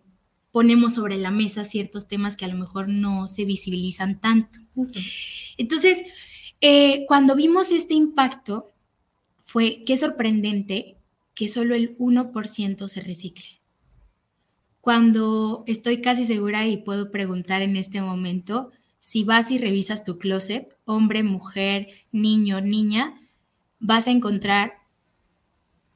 ponemos 0.55 0.95
sobre 0.95 1.17
la 1.17 1.33
mesa 1.33 1.65
ciertos 1.65 2.07
temas 2.07 2.37
que 2.37 2.45
a 2.45 2.49
lo 2.49 2.57
mejor 2.57 2.87
no 2.89 3.27
se 3.27 3.45
visibilizan 3.45 4.21
tanto. 4.21 4.61
Entonces, 5.59 6.05
eh, 6.61 7.05
cuando 7.09 7.35
vimos 7.35 7.73
este 7.73 7.95
impacto, 7.95 8.73
fue 9.41 9.83
qué 9.85 9.97
sorprendente 9.97 10.97
que 11.35 11.49
solo 11.49 11.75
el 11.75 11.99
1% 11.99 12.87
se 12.87 13.01
recicle. 13.01 13.47
Cuando 14.81 15.65
estoy 15.67 16.01
casi 16.01 16.25
segura 16.25 16.69
y 16.69 16.77
puedo 16.77 17.11
preguntar 17.11 17.61
en 17.61 17.77
este 17.77 18.01
momento, 18.01 18.71
si 19.01 19.25
vas 19.25 19.51
y 19.51 19.59
revisas 19.59 20.05
tu 20.05 20.19
closet, 20.19 20.79
hombre, 20.85 21.25
mujer, 21.25 21.89
niño, 22.13 22.61
niña, 22.61 23.21
vas 23.81 24.07
a 24.07 24.13
encontrar 24.13 24.75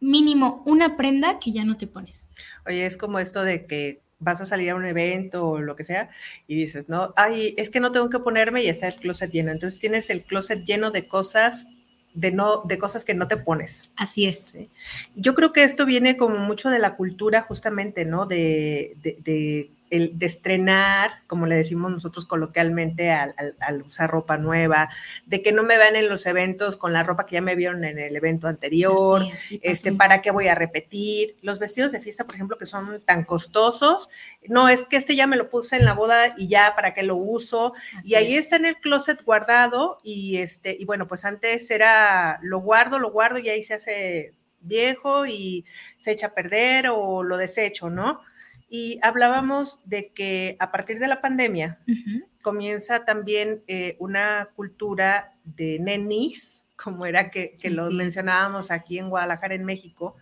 mínimo 0.01 0.65
una 0.67 0.97
prenda 0.97 1.39
que 1.39 1.53
ya 1.53 1.65
no 1.65 1.77
te 1.77 1.87
pones. 1.87 2.29
Oye, 2.67 2.87
es 2.87 2.97
como 2.97 3.21
esto 3.21 3.45
de 3.45 3.65
que 3.65 4.08
vas 4.19 4.41
a 4.41 4.47
salir 4.47 4.71
a 4.71 4.75
un 4.75 4.85
evento 4.85 5.47
o 5.47 5.61
lo 5.61 5.77
que 5.77 5.85
sea 5.85 6.11
y 6.47 6.57
dices, 6.57 6.89
no, 6.89 7.13
ay, 7.17 7.55
es 7.57 7.71
que 7.71 7.81
no 7.81 7.93
tengo 7.93 8.11
que 8.11 8.19
ponerme 8.19 8.63
y 8.63 8.69
está 8.69 8.89
el 8.89 8.97
closet 8.97 9.31
lleno. 9.31 9.53
Entonces 9.53 9.81
tienes 9.81 10.11
el 10.11 10.23
closet 10.23 10.65
lleno 10.65 10.91
de 10.91 11.07
cosas 11.07 11.69
de 12.15 12.33
no 12.33 12.63
de 12.65 12.79
cosas 12.79 13.05
que 13.05 13.15
no 13.15 13.29
te 13.29 13.37
pones. 13.37 13.93
Así 13.97 14.27
es. 14.27 14.39
¿sí? 14.47 14.71
Yo 15.15 15.35
creo 15.35 15.53
que 15.53 15.63
esto 15.63 15.87
viene 15.87 16.17
como 16.17 16.39
mucho 16.39 16.71
de 16.71 16.79
la 16.79 16.97
cultura 16.97 17.43
justamente, 17.43 18.05
¿no? 18.05 18.27
De, 18.27 18.97
de, 19.03 19.19
de 19.23 19.71
el 19.91 20.19
de 20.19 20.27
estrenar, 20.27 21.23
como 21.27 21.47
le 21.47 21.57
decimos 21.57 21.91
nosotros 21.91 22.27
coloquialmente, 22.27 23.11
al, 23.11 23.35
al, 23.37 23.57
al, 23.61 23.83
usar 23.83 24.11
ropa 24.11 24.37
nueva, 24.37 24.91
de 25.27 25.43
que 25.43 25.53
no 25.53 25.63
me 25.63 25.79
vean 25.79 25.97
en 25.97 26.09
los 26.09 26.27
eventos 26.27 26.77
con 26.77 26.93
la 26.93 27.03
ropa 27.03 27.27
que 27.27 27.35
ya 27.35 27.41
me 27.41 27.55
vieron 27.55 27.85
en 27.85 27.99
el 27.99 28.15
evento 28.15 28.49
anterior, 28.49 29.23
sí, 29.25 29.37
sí, 29.37 29.61
este, 29.63 29.93
para 29.93 30.23
qué 30.23 30.31
voy 30.31 30.49
a 30.49 30.55
repetir. 30.55 31.37
Los 31.43 31.59
vestidos 31.59 31.93
de 31.93 32.01
fiesta, 32.01 32.25
por 32.25 32.35
ejemplo, 32.35 32.59
que 32.59 32.67
son 32.67 33.01
tan 33.05 33.25
costosos, 33.25 34.11
no 34.47 34.69
es 34.69 34.85
que 34.85 34.97
este 34.97 35.17
ya 35.17 35.27
me 35.27 35.37
lo 35.37 35.51
puse 35.51 35.77
en 35.77 35.85
la 35.85 35.95
boda 35.95 36.35
y 36.37 36.49
ya 36.49 36.75
para 36.75 36.95
qué 36.95 37.03
lo 37.03 37.17
uso, 37.17 37.75
Así 37.97 38.11
y 38.11 38.15
ahí 38.15 38.35
es. 38.35 38.45
está 38.45 38.57
en 38.57 38.67
el 38.67 38.77
closet 38.77 39.23
guardado 39.25 40.01
y 40.03 40.39
este, 40.39 40.77
y 40.79 40.85
bueno, 40.85 41.09
pues 41.09 41.25
antes 41.25 41.71
era 41.71 42.39
lo 42.43 42.61
guardo, 42.61 42.99
lo 42.99 43.11
guardo 43.11 43.39
y 43.39 43.49
ahí 43.49 43.63
se 43.63 43.75
hace 43.75 44.35
viejo 44.61 45.27
y 45.27 45.65
se 45.97 46.13
echa 46.13 46.29
a 46.29 46.35
perder 46.35 46.89
o 46.89 47.23
lo 47.23 47.37
desecho, 47.37 47.91
¿no? 47.91 48.21
Y 48.69 48.99
hablábamos 49.03 49.83
de 49.89 50.13
que 50.13 50.57
a 50.59 50.71
partir 50.71 50.99
de 50.99 51.09
la 51.09 51.21
pandemia 51.21 51.79
uh 51.87 51.91
-huh. 51.91 52.27
comienza 52.43 53.05
también 53.05 53.63
eh, 53.67 53.97
una 53.99 54.51
cultura 54.55 55.35
de 55.45 55.79
nenis, 55.79 56.67
como 56.77 57.07
era 57.07 57.31
que, 57.31 57.57
que 57.59 57.71
lo 57.71 57.89
sí. 57.89 57.97
mencionábamos 57.97 58.71
aquí 58.71 58.99
en 58.99 59.11
Guadalajara, 59.11 59.55
en 59.55 59.65
México, 59.65 60.17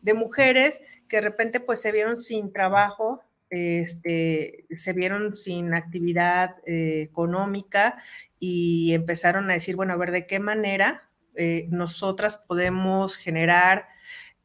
de 0.00 0.14
mujeres 0.14 0.82
que 1.08 1.16
de 1.18 1.22
repente 1.22 1.60
pues 1.60 1.80
se 1.80 1.92
vieron 1.92 2.20
sin 2.20 2.52
trabajo, 2.52 3.22
este, 3.50 4.64
se 4.74 4.92
vieron 4.94 5.34
sin 5.34 5.74
actividad 5.74 6.56
eh, 6.66 7.02
económica 7.02 8.02
y 8.40 8.94
empezaron 8.94 9.50
a 9.50 9.54
decir, 9.54 9.76
bueno, 9.76 9.92
a 9.92 9.96
ver, 9.96 10.10
¿de 10.10 10.26
qué 10.26 10.40
manera 10.40 11.10
eh, 11.34 11.66
nosotras 11.70 12.38
podemos 12.38 13.16
generar 13.16 13.86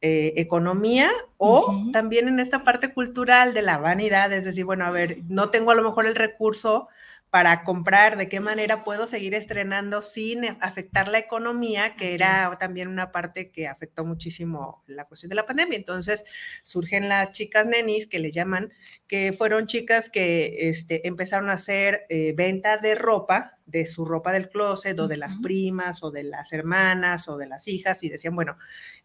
eh, 0.00 0.34
economía 0.36 1.10
o 1.38 1.60
uh 1.60 1.72
-huh. 1.72 1.92
también 1.92 2.28
en 2.28 2.40
esta 2.40 2.62
parte 2.62 2.92
cultural 2.92 3.54
de 3.54 3.62
la 3.62 3.78
vanidad, 3.78 4.32
es 4.32 4.44
decir, 4.44 4.64
bueno, 4.64 4.84
a 4.84 4.90
ver, 4.90 5.18
no 5.28 5.50
tengo 5.50 5.70
a 5.72 5.74
lo 5.74 5.82
mejor 5.82 6.06
el 6.06 6.14
recurso 6.14 6.88
para 7.30 7.62
comprar, 7.62 8.16
de 8.16 8.28
qué 8.28 8.40
manera 8.40 8.84
puedo 8.84 9.06
seguir 9.06 9.34
estrenando 9.34 10.00
sin 10.00 10.46
afectar 10.60 11.08
la 11.08 11.18
economía, 11.18 11.94
que 11.94 12.06
Así 12.06 12.14
era 12.14 12.50
es. 12.50 12.58
también 12.58 12.88
una 12.88 13.12
parte 13.12 13.50
que 13.50 13.68
afectó 13.68 14.06
muchísimo 14.06 14.82
la 14.86 15.04
cuestión 15.04 15.28
de 15.28 15.34
la 15.34 15.44
pandemia. 15.44 15.76
Entonces 15.76 16.24
surgen 16.62 17.08
las 17.08 17.32
chicas 17.32 17.66
nenis, 17.66 18.06
que 18.06 18.18
le 18.18 18.32
llaman, 18.32 18.72
que 19.06 19.34
fueron 19.34 19.66
chicas 19.66 20.08
que 20.08 20.70
este, 20.70 21.06
empezaron 21.06 21.50
a 21.50 21.54
hacer 21.54 22.06
eh, 22.08 22.32
venta 22.34 22.78
de 22.78 22.94
ropa, 22.94 23.58
de 23.66 23.84
su 23.84 24.06
ropa 24.06 24.32
del 24.32 24.48
closet, 24.48 24.98
o 24.98 25.06
de 25.06 25.18
las 25.18 25.36
primas, 25.36 26.02
o 26.02 26.10
de 26.10 26.22
las 26.22 26.54
hermanas, 26.54 27.28
o 27.28 27.36
de 27.36 27.46
las 27.46 27.68
hijas, 27.68 28.02
y 28.04 28.08
decían, 28.08 28.34
bueno, 28.34 28.56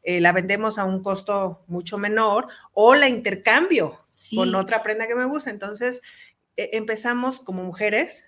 eh, 0.01 0.21
la 0.21 0.31
vendemos 0.31 0.77
a 0.77 0.85
un 0.85 1.03
costo 1.03 1.65
mucho 1.67 1.97
menor, 1.97 2.47
o 2.71 2.95
la 2.95 3.09
intercambio 3.09 3.99
sí. 4.13 4.35
con 4.35 4.55
otra 4.55 4.81
prenda 4.83 5.07
que 5.07 5.15
me 5.15 5.25
gusta. 5.25 5.49
Entonces, 5.49 6.01
empezamos 6.57 7.39
como 7.39 7.63
mujeres 7.63 8.25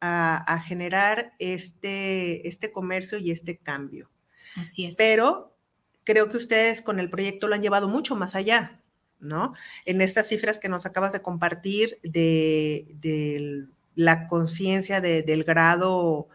a, 0.00 0.36
a, 0.36 0.60
generar 0.60 1.32
este, 1.38 2.46
este 2.48 2.72
comercio 2.72 3.18
y 3.18 3.30
este 3.30 3.58
cambio. 3.58 4.10
Así 4.56 4.86
es. 4.86 4.96
Pero 4.96 5.56
creo 6.04 6.28
que 6.28 6.36
ustedes 6.36 6.82
con 6.82 6.98
el 6.98 7.10
proyecto 7.10 7.48
lo 7.48 7.54
han 7.54 7.62
llevado 7.62 7.88
mucho 7.88 8.16
más 8.16 8.34
allá, 8.34 8.80
¿no? 9.20 9.54
En 9.84 10.00
estas 10.00 10.28
cifras 10.28 10.58
que 10.58 10.68
nos 10.68 10.86
acabas 10.86 11.12
de 11.12 11.22
compartir 11.22 11.98
de, 12.02 12.86
de 13.00 13.66
la 13.94 14.26
conciencia 14.26 15.00
de, 15.00 15.22
del 15.22 15.44
grado 15.44 16.28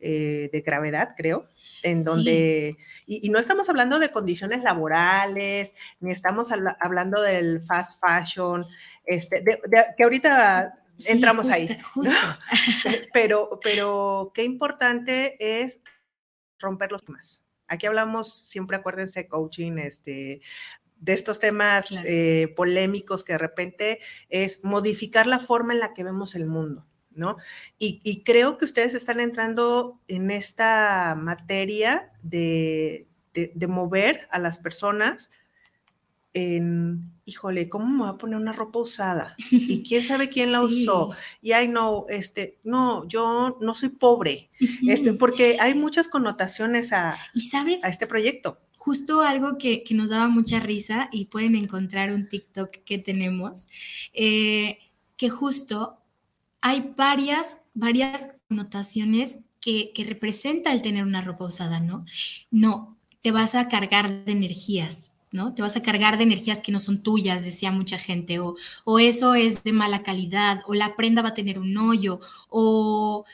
eh, 0.00 0.48
de 0.52 0.60
gravedad, 0.60 1.14
creo, 1.16 1.46
en 1.82 1.98
sí. 1.98 2.04
donde, 2.04 2.76
y, 3.06 3.26
y, 3.26 3.30
no 3.30 3.38
estamos 3.40 3.68
hablando 3.68 3.98
de 3.98 4.12
condiciones 4.12 4.62
laborales, 4.62 5.74
ni 5.98 6.12
estamos 6.12 6.52
hablando 6.52 7.20
del 7.20 7.62
fast 7.62 8.00
fashion, 8.00 8.64
este, 9.08 9.40
de, 9.40 9.58
de, 9.66 9.84
que 9.96 10.04
ahorita 10.04 10.84
sí, 10.96 11.12
entramos 11.12 11.46
justo, 11.46 11.56
ahí. 11.56 11.80
Justo. 11.94 12.14
pero, 13.12 13.58
pero 13.62 14.30
qué 14.34 14.44
importante 14.44 15.62
es 15.62 15.82
romper 16.58 16.92
los 16.92 17.04
temas. 17.04 17.44
Aquí 17.66 17.86
hablamos, 17.86 18.32
siempre 18.32 18.76
acuérdense, 18.76 19.26
coaching, 19.26 19.78
este, 19.78 20.42
de 20.96 21.12
estos 21.12 21.40
temas 21.40 21.88
claro. 21.88 22.06
eh, 22.08 22.52
polémicos 22.54 23.24
que 23.24 23.32
de 23.32 23.38
repente 23.38 23.98
es 24.28 24.62
modificar 24.62 25.26
la 25.26 25.38
forma 25.40 25.72
en 25.72 25.80
la 25.80 25.94
que 25.94 26.04
vemos 26.04 26.34
el 26.34 26.46
mundo. 26.46 26.86
¿No? 27.10 27.36
Y, 27.78 28.00
y, 28.04 28.22
creo 28.22 28.58
que 28.58 28.64
ustedes 28.64 28.94
están 28.94 29.18
entrando 29.18 30.00
en 30.06 30.30
esta 30.30 31.16
materia 31.18 32.12
de, 32.22 33.08
de, 33.34 33.50
de 33.56 33.66
mover 33.66 34.28
a 34.30 34.38
las 34.38 34.60
personas 34.60 35.32
en, 36.38 37.12
híjole, 37.24 37.68
¿cómo 37.68 37.86
me 37.86 37.98
voy 37.98 38.08
a 38.08 38.18
poner 38.18 38.36
una 38.36 38.52
ropa 38.52 38.78
usada? 38.78 39.34
Y 39.50 39.82
quién 39.82 40.02
sabe 40.02 40.28
quién 40.30 40.52
la 40.52 40.60
sí. 40.60 40.82
usó. 40.82 41.14
Y 41.42 41.52
ay, 41.52 41.68
no, 41.68 42.06
este, 42.08 42.58
no, 42.64 43.06
yo 43.08 43.58
no 43.60 43.74
soy 43.74 43.90
pobre, 43.90 44.48
este, 44.86 45.12
porque 45.14 45.58
hay 45.60 45.74
muchas 45.74 46.08
connotaciones 46.08 46.92
a, 46.92 47.16
¿Y 47.34 47.42
sabes? 47.42 47.84
a 47.84 47.88
este 47.88 48.06
proyecto. 48.06 48.58
Justo 48.74 49.20
algo 49.20 49.58
que, 49.58 49.82
que, 49.82 49.94
nos 49.94 50.08
daba 50.08 50.28
mucha 50.28 50.60
risa 50.60 51.08
y 51.10 51.26
pueden 51.26 51.56
encontrar 51.56 52.12
un 52.12 52.28
TikTok 52.28 52.70
que 52.84 52.98
tenemos, 52.98 53.66
eh, 54.12 54.78
que 55.16 55.28
justo 55.28 55.98
hay 56.60 56.92
varias, 56.96 57.60
varias 57.74 58.30
connotaciones 58.48 59.40
que, 59.60 59.92
que 59.92 60.04
representa 60.04 60.72
el 60.72 60.82
tener 60.82 61.04
una 61.04 61.22
ropa 61.22 61.46
usada, 61.46 61.80
¿no? 61.80 62.04
No, 62.50 62.96
te 63.20 63.32
vas 63.32 63.54
a 63.54 63.68
cargar 63.68 64.24
de 64.24 64.32
energías, 64.32 65.12
¿no? 65.32 65.54
Te 65.54 65.62
vas 65.62 65.76
a 65.76 65.82
cargar 65.82 66.18
de 66.18 66.24
energías 66.24 66.60
que 66.60 66.72
no 66.72 66.78
son 66.78 67.02
tuyas, 67.02 67.44
decía 67.44 67.70
mucha 67.70 67.98
gente, 67.98 68.38
o, 68.40 68.56
o 68.84 68.98
eso 68.98 69.34
es 69.34 69.64
de 69.64 69.72
mala 69.72 70.02
calidad, 70.02 70.62
o 70.66 70.74
la 70.74 70.96
prenda 70.96 71.22
va 71.22 71.30
a 71.30 71.34
tener 71.34 71.58
un 71.58 71.76
hoyo, 71.76 72.20
o, 72.48 73.24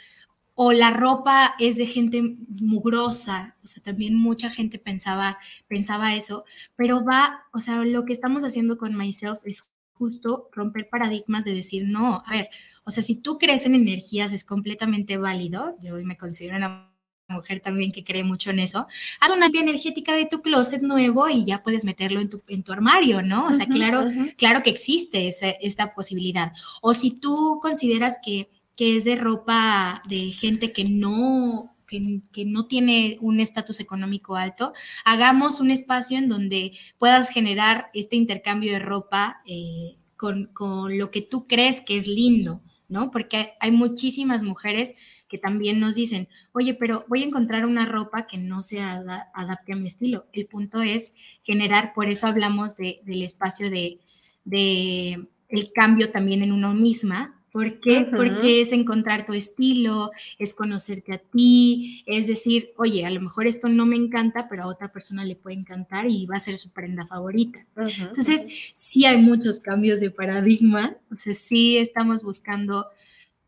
o 0.54 0.72
la 0.72 0.90
ropa 0.90 1.54
es 1.58 1.76
de 1.76 1.86
gente 1.86 2.36
mugrosa, 2.60 3.56
o 3.62 3.66
sea, 3.66 3.82
también 3.82 4.16
mucha 4.16 4.50
gente 4.50 4.78
pensaba, 4.78 5.38
pensaba 5.68 6.14
eso, 6.14 6.44
pero 6.76 7.04
va, 7.04 7.44
o 7.52 7.60
sea, 7.60 7.76
lo 7.84 8.04
que 8.04 8.12
estamos 8.12 8.44
haciendo 8.44 8.78
con 8.78 8.96
Myself 8.96 9.40
es 9.44 9.68
justo 9.94 10.48
romper 10.52 10.88
paradigmas 10.88 11.44
de 11.44 11.54
decir, 11.54 11.84
no, 11.86 12.22
a 12.26 12.32
ver, 12.32 12.48
o 12.84 12.90
sea, 12.90 13.02
si 13.02 13.16
tú 13.16 13.38
crees 13.38 13.66
en 13.66 13.74
energías 13.74 14.32
es 14.32 14.44
completamente 14.44 15.16
válido, 15.18 15.76
yo 15.80 15.94
me 16.04 16.16
considero 16.16 16.56
una 16.56 16.93
mujer 17.28 17.60
también 17.60 17.92
que 17.92 18.04
cree 18.04 18.24
mucho 18.24 18.50
en 18.50 18.58
eso, 18.58 18.86
haz 19.20 19.30
una 19.30 19.46
limpia 19.46 19.62
energética 19.62 20.14
de 20.14 20.26
tu 20.26 20.42
closet 20.42 20.82
nuevo 20.82 21.28
y 21.28 21.44
ya 21.44 21.62
puedes 21.62 21.84
meterlo 21.84 22.20
en 22.20 22.28
tu, 22.28 22.42
en 22.48 22.62
tu 22.62 22.72
armario, 22.72 23.22
¿no? 23.22 23.46
O 23.46 23.52
sea, 23.52 23.64
uh 23.64 23.68
-huh, 23.68 23.74
claro, 23.74 24.00
uh 24.02 24.08
-huh. 24.08 24.36
claro 24.36 24.62
que 24.62 24.70
existe 24.70 25.28
esa, 25.28 25.48
esta 25.48 25.94
posibilidad. 25.94 26.52
O 26.82 26.92
si 26.94 27.12
tú 27.12 27.58
consideras 27.62 28.18
que, 28.22 28.50
que 28.76 28.96
es 28.96 29.04
de 29.04 29.16
ropa 29.16 30.02
de 30.08 30.30
gente 30.32 30.72
que 30.72 30.84
no, 30.84 31.76
que, 31.86 32.20
que, 32.32 32.44
no 32.44 32.66
tiene 32.66 33.16
un 33.20 33.40
estatus 33.40 33.80
económico 33.80 34.36
alto, 34.36 34.72
hagamos 35.04 35.60
un 35.60 35.70
espacio 35.70 36.18
en 36.18 36.28
donde 36.28 36.72
puedas 36.98 37.30
generar 37.30 37.90
este 37.94 38.16
intercambio 38.16 38.72
de 38.72 38.80
ropa 38.80 39.42
eh, 39.46 39.96
con, 40.16 40.46
con, 40.52 40.98
lo 40.98 41.10
que 41.10 41.22
tú 41.22 41.46
crees 41.46 41.80
que 41.80 41.96
es 41.96 42.06
lindo, 42.06 42.62
¿no? 42.88 43.10
Porque 43.10 43.54
hay 43.60 43.70
muchísimas 43.70 44.42
mujeres 44.42 44.94
que 45.34 45.38
también 45.38 45.80
nos 45.80 45.96
dicen, 45.96 46.28
oye, 46.52 46.74
pero 46.74 47.04
voy 47.08 47.22
a 47.22 47.26
encontrar 47.26 47.66
una 47.66 47.86
ropa 47.86 48.28
que 48.28 48.38
no 48.38 48.62
se 48.62 48.80
adapte 48.80 49.72
a 49.72 49.76
mi 49.76 49.88
estilo. 49.88 50.26
El 50.32 50.46
punto 50.46 50.80
es 50.80 51.12
generar, 51.42 51.92
por 51.92 52.08
eso 52.08 52.28
hablamos 52.28 52.76
de, 52.76 53.00
del 53.04 53.22
espacio 53.22 53.68
de, 53.68 53.98
de 54.44 55.26
el 55.48 55.72
cambio 55.72 56.10
también 56.12 56.44
en 56.44 56.52
uno 56.52 56.72
misma, 56.72 57.34
¿Por 57.50 57.80
qué? 57.80 58.08
Porque 58.10 58.60
es 58.60 58.72
encontrar 58.72 59.26
tu 59.26 59.32
estilo, 59.32 60.10
es 60.40 60.54
conocerte 60.54 61.12
a 61.12 61.18
ti, 61.18 62.02
es 62.04 62.26
decir, 62.26 62.72
oye, 62.76 63.06
a 63.06 63.10
lo 63.10 63.20
mejor 63.20 63.46
esto 63.46 63.68
no 63.68 63.86
me 63.86 63.94
encanta, 63.94 64.48
pero 64.48 64.64
a 64.64 64.66
otra 64.66 64.90
persona 64.92 65.24
le 65.24 65.36
puede 65.36 65.56
encantar 65.56 66.06
y 66.08 66.26
va 66.26 66.36
a 66.36 66.40
ser 66.40 66.58
su 66.58 66.70
prenda 66.70 67.06
favorita. 67.06 67.64
Entonces, 67.76 68.72
sí 68.74 69.04
hay 69.04 69.18
muchos 69.18 69.60
cambios 69.60 70.00
de 70.00 70.10
paradigma, 70.10 70.96
o 71.12 71.16
sea, 71.16 71.32
sí 71.32 71.76
estamos 71.76 72.24
buscando, 72.24 72.88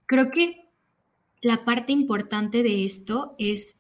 creo 0.07 0.31
que 0.31 0.66
la 1.47 1.65
parte 1.65 1.93
importante 1.93 2.63
de 2.63 2.85
esto 2.85 3.35
es 3.39 3.77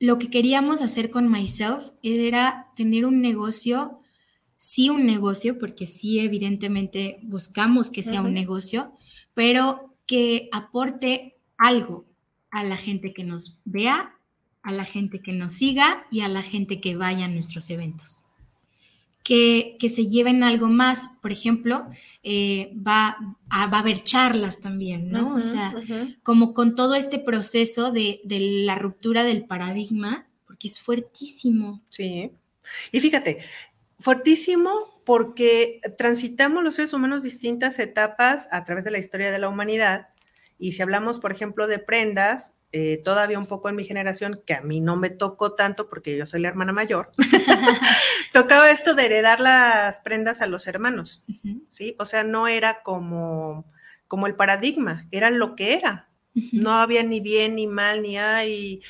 lo 0.00 0.18
que 0.18 0.30
queríamos 0.30 0.82
hacer 0.82 1.10
con 1.10 1.30
Myself 1.30 1.92
era 2.02 2.72
tener 2.76 3.06
un 3.06 3.20
negocio 3.20 4.00
sí 4.64 4.88
un 4.88 5.04
negocio, 5.04 5.58
porque 5.58 5.86
sí 5.86 6.20
evidentemente 6.20 7.18
buscamos 7.22 7.90
que 7.90 8.02
sea 8.02 8.22
un 8.22 8.32
negocio, 8.32 8.94
pero 9.34 9.94
que 10.06 10.48
aporte 10.52 11.36
algo 11.58 12.06
a 12.50 12.64
la 12.64 12.78
gente 12.78 13.12
que 13.12 13.24
nos 13.24 13.60
vea, 13.66 14.14
a 14.62 14.72
la 14.72 14.86
gente 14.86 15.20
que 15.20 15.32
nos 15.32 15.52
siga 15.52 16.06
y 16.10 16.20
a 16.22 16.28
la 16.28 16.40
gente 16.40 16.80
que 16.80 16.96
vaya 16.96 17.26
a 17.26 17.28
nuestros 17.28 17.68
eventos. 17.68 18.24
Que, 19.26 19.78
que 19.80 19.88
se 19.88 20.06
lleven 20.06 20.44
algo 20.44 20.68
más, 20.68 21.08
por 21.22 21.32
ejemplo, 21.32 21.88
eh, 22.22 22.74
va, 22.76 23.16
a, 23.48 23.66
va 23.68 23.78
a 23.78 23.80
haber 23.80 24.04
charlas 24.04 24.60
también, 24.60 25.10
¿no? 25.10 25.34
o 25.34 25.40
sea, 25.40 25.74
como 26.22 26.52
con 26.52 26.74
todo 26.74 26.94
este 26.94 27.18
proceso 27.18 27.90
de, 27.90 28.20
de 28.24 28.40
la 28.66 28.74
ruptura 28.74 29.24
del 29.24 29.46
paradigma, 29.46 30.26
porque 30.46 30.68
es 30.68 30.78
fuertísimo. 30.78 31.82
Sí. 31.88 32.32
Y 32.92 33.00
fíjate, 33.00 33.38
fuertísimo 33.98 34.70
porque 35.04 35.80
transitamos 35.98 36.62
los 36.62 36.74
seres 36.74 36.92
humanos 36.92 37.22
distintas 37.22 37.78
etapas 37.78 38.48
a 38.50 38.64
través 38.64 38.84
de 38.84 38.90
la 38.90 38.98
historia 38.98 39.30
de 39.30 39.38
la 39.38 39.48
humanidad. 39.48 40.08
Y 40.58 40.72
si 40.72 40.82
hablamos, 40.82 41.18
por 41.18 41.32
ejemplo, 41.32 41.66
de 41.66 41.78
prendas, 41.78 42.56
eh, 42.72 43.00
todavía 43.04 43.38
un 43.38 43.46
poco 43.46 43.68
en 43.68 43.76
mi 43.76 43.84
generación, 43.84 44.40
que 44.46 44.54
a 44.54 44.62
mí 44.62 44.80
no 44.80 44.96
me 44.96 45.10
tocó 45.10 45.52
tanto 45.52 45.88
porque 45.88 46.16
yo 46.16 46.26
soy 46.26 46.40
la 46.40 46.48
hermana 46.48 46.72
mayor, 46.72 47.12
tocaba 48.34 48.72
esto 48.72 48.94
de 48.94 49.06
heredar 49.06 49.38
las 49.38 50.00
prendas 50.00 50.42
a 50.42 50.48
los 50.48 50.66
hermanos, 50.66 51.24
¿sí? 51.68 51.94
O 52.00 52.04
sea, 52.04 52.24
no 52.24 52.48
era 52.48 52.82
como, 52.82 53.64
como 54.08 54.26
el 54.26 54.34
paradigma, 54.34 55.06
era 55.12 55.30
lo 55.30 55.54
que 55.54 55.74
era. 55.74 56.08
No 56.50 56.72
había 56.72 57.04
ni 57.04 57.20
bien 57.20 57.54
ni 57.54 57.68
mal, 57.68 58.02
ni 58.02 58.18
ay, 58.18 58.82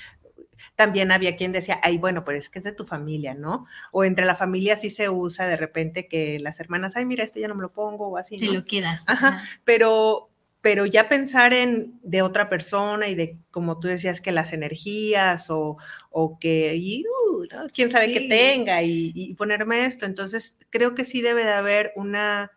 también 0.76 1.12
había 1.12 1.36
quien 1.36 1.52
decía, 1.52 1.78
ay, 1.82 1.98
bueno, 1.98 2.24
pero 2.24 2.38
es 2.38 2.48
que 2.48 2.58
es 2.58 2.64
de 2.64 2.72
tu 2.72 2.86
familia, 2.86 3.34
¿no? 3.34 3.66
O 3.92 4.04
entre 4.04 4.24
la 4.24 4.34
familia 4.34 4.78
sí 4.78 4.88
se 4.88 5.10
usa 5.10 5.46
de 5.46 5.58
repente 5.58 6.08
que 6.08 6.40
las 6.40 6.58
hermanas, 6.58 6.96
ay, 6.96 7.04
mira, 7.04 7.22
este 7.22 7.40
ya 7.40 7.48
no 7.48 7.54
me 7.54 7.60
lo 7.60 7.70
pongo 7.70 8.08
o 8.08 8.16
así. 8.16 8.38
Te 8.38 8.50
lo 8.50 8.64
quedas. 8.64 9.04
Ajá, 9.06 9.42
pero 9.64 10.30
pero 10.64 10.86
ya 10.86 11.10
pensar 11.10 11.52
en 11.52 12.00
de 12.02 12.22
otra 12.22 12.48
persona 12.48 13.08
y 13.08 13.14
de, 13.14 13.36
como 13.50 13.78
tú 13.78 13.88
decías, 13.88 14.22
que 14.22 14.32
las 14.32 14.54
energías 14.54 15.50
o, 15.50 15.76
o 16.08 16.38
que, 16.38 16.74
y, 16.76 17.04
uh, 17.04 17.46
quién 17.70 17.90
sabe 17.90 18.10
qué 18.10 18.22
tenga 18.30 18.82
y, 18.82 19.34
ponerme 19.34 19.84
esto. 19.84 20.06
Entonces, 20.06 20.58
creo 20.70 20.94
que 20.94 21.04
sí 21.04 21.20
debe 21.20 21.44
de 21.44 21.52
haber 21.52 21.92
una, 21.96 22.50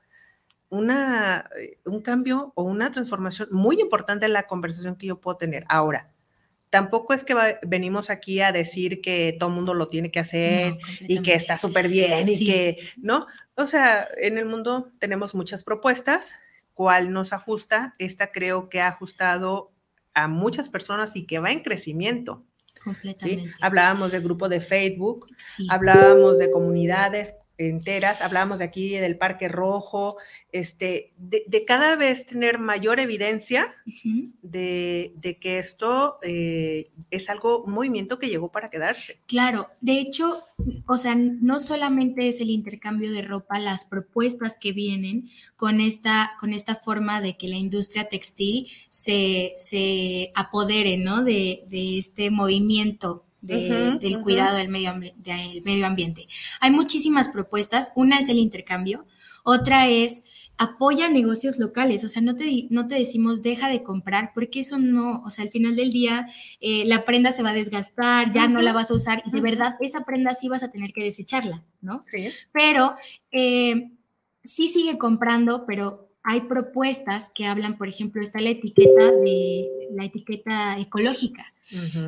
una, 0.69 1.49
eh, 1.59 1.79
un 1.83 2.01
cambio 2.01 2.53
o 2.55 2.63
una 2.63 2.91
transformación 2.91 3.49
muy 3.51 3.81
importante 3.81 4.25
en 4.25 4.31
la 4.31 4.47
conversación 4.47 4.95
que 4.95 5.07
yo 5.07 5.19
puedo 5.19 5.35
tener. 5.35 5.65
Ahora, 5.67 6.09
tampoco 6.69 7.13
es 7.13 7.25
que 7.25 7.35
venimos 7.63 8.09
aquí 8.09 8.39
a 8.39 8.53
decir 8.53 9.01
que 9.01 9.35
todo 9.37 9.49
el 9.49 9.55
mundo 9.55 9.73
lo 9.73 9.89
tiene 9.89 10.11
que 10.11 10.19
hacer 10.19 10.77
y 11.01 11.21
que 11.21 11.33
está 11.33 11.57
súper 11.57 11.89
bien 11.89 12.29
y 12.29 12.45
que, 12.45 12.77
¿no? 12.95 13.27
O 13.55 13.65
sea, 13.65 14.07
en 14.15 14.37
el 14.37 14.45
mundo 14.45 14.93
tenemos 14.97 15.35
muchas 15.35 15.65
propuestas, 15.65 16.39
cuál 16.77 17.11
nos 17.11 17.33
ajusta, 17.33 17.95
esta 17.97 18.31
creo 18.31 18.69
que 18.69 18.81
ha 18.81 18.87
ajustado 18.87 19.71
a 20.13 20.27
muchas 20.27 20.69
personas 20.69 21.15
y 21.15 21.25
que 21.25 21.39
va 21.39 21.51
en 21.51 21.63
crecimiento. 21.63 22.45
Completamente. 22.83 23.51
Hablábamos 23.61 24.11
de 24.11 24.19
grupo 24.19 24.47
de 24.47 24.61
Facebook, 24.61 25.25
hablábamos 25.69 26.37
de 26.37 26.51
comunidades 26.51 27.33
enteras, 27.57 28.21
hablábamos 28.21 28.59
de 28.59 28.65
aquí 28.65 28.89
del 28.97 29.17
Parque 29.17 29.47
Rojo, 29.47 30.17
este, 30.51 31.13
de, 31.17 31.65
cada 31.65 31.95
vez 31.95 32.25
tener 32.25 32.57
mayor 32.57 32.99
evidencia 32.99 33.67
de, 34.41 35.37
que 35.41 35.59
esto 35.59 36.17
eh, 36.21 36.91
es 37.11 37.29
algo, 37.29 37.63
un 37.63 37.73
movimiento 37.73 38.17
que 38.17 38.29
llegó 38.29 38.51
para 38.51 38.69
quedarse. 38.69 39.19
Claro, 39.27 39.67
de 39.81 39.99
hecho, 39.99 40.43
o 40.87 40.97
sea, 40.97 41.15
no 41.15 41.59
solamente 41.59 42.27
es 42.27 42.41
el 42.41 42.49
intercambio 42.49 43.11
de 43.11 43.21
ropa, 43.21 43.59
las 43.59 43.85
propuestas 43.85 44.57
que 44.57 44.71
vienen 44.71 45.29
con 45.55 45.81
esta, 45.81 46.31
con 46.39 46.53
esta 46.53 46.75
forma 46.75 47.21
de 47.21 47.37
que 47.37 47.47
la 47.47 47.57
industria 47.57 48.07
textil 48.09 48.67
se, 48.89 49.53
se 49.57 50.31
apodere, 50.35 50.97
¿no? 50.97 51.23
De, 51.23 51.65
de 51.69 51.97
este 51.97 52.31
movimiento 52.31 53.26
del 53.47 54.21
cuidado 54.21 54.57
del 54.57 54.69
medio, 54.69 54.93
del 55.17 55.61
medio 55.63 55.85
ambiente. 55.85 56.27
Hay 56.59 56.71
muchísimas 56.71 57.27
propuestas. 57.27 57.91
Una 57.95 58.19
es 58.19 58.29
el 58.29 58.37
intercambio, 58.37 59.05
otra 59.43 59.87
es 59.87 60.23
apoya 60.57 61.09
negocios 61.09 61.59
locales, 61.59 62.03
o 62.03 62.09
sea, 62.09 62.21
no 62.21 62.35
te, 62.35 62.67
no 62.69 62.87
te 62.87 62.95
decimos 62.95 63.43
deja 63.43 63.69
de 63.69 63.83
comprar, 63.83 64.31
porque 64.33 64.61
eso 64.61 64.77
no, 64.79 65.21
o 65.23 65.29
sea, 65.29 65.45
al 65.45 65.51
final 65.51 65.75
del 65.75 65.91
día 65.91 66.27
eh, 66.59 66.83
la 66.85 67.05
prenda 67.05 67.31
se 67.31 67.43
va 67.43 67.51
a 67.51 67.53
desgastar, 67.53 68.33
ya 68.33 68.47
no 68.47 68.61
la 68.61 68.73
vas 68.73 68.89
a 68.89 68.95
usar 68.95 69.21
y 69.25 69.31
de 69.31 69.41
verdad 69.41 69.75
esa 69.79 70.03
prenda 70.03 70.33
sí 70.33 70.49
vas 70.49 70.63
a 70.63 70.71
tener 70.71 70.91
que 70.93 71.03
desecharla, 71.03 71.63
¿no? 71.79 72.03
Sí. 72.11 72.29
Pero 72.51 72.95
eh, 73.31 73.91
sí 74.41 74.67
sigue 74.67 74.97
comprando, 74.97 75.65
pero 75.67 76.06
hay 76.29 76.41
propuestas 76.41 77.31
que 77.33 77.45
hablan, 77.45 77.77
por 77.77 77.87
ejemplo, 77.87 78.21
está 78.21 78.41
la 78.41 78.49
etiqueta 78.49 79.11
de 79.11 79.65
la 79.93 80.03
etiqueta 80.03 80.77
ecológica. 80.77 81.53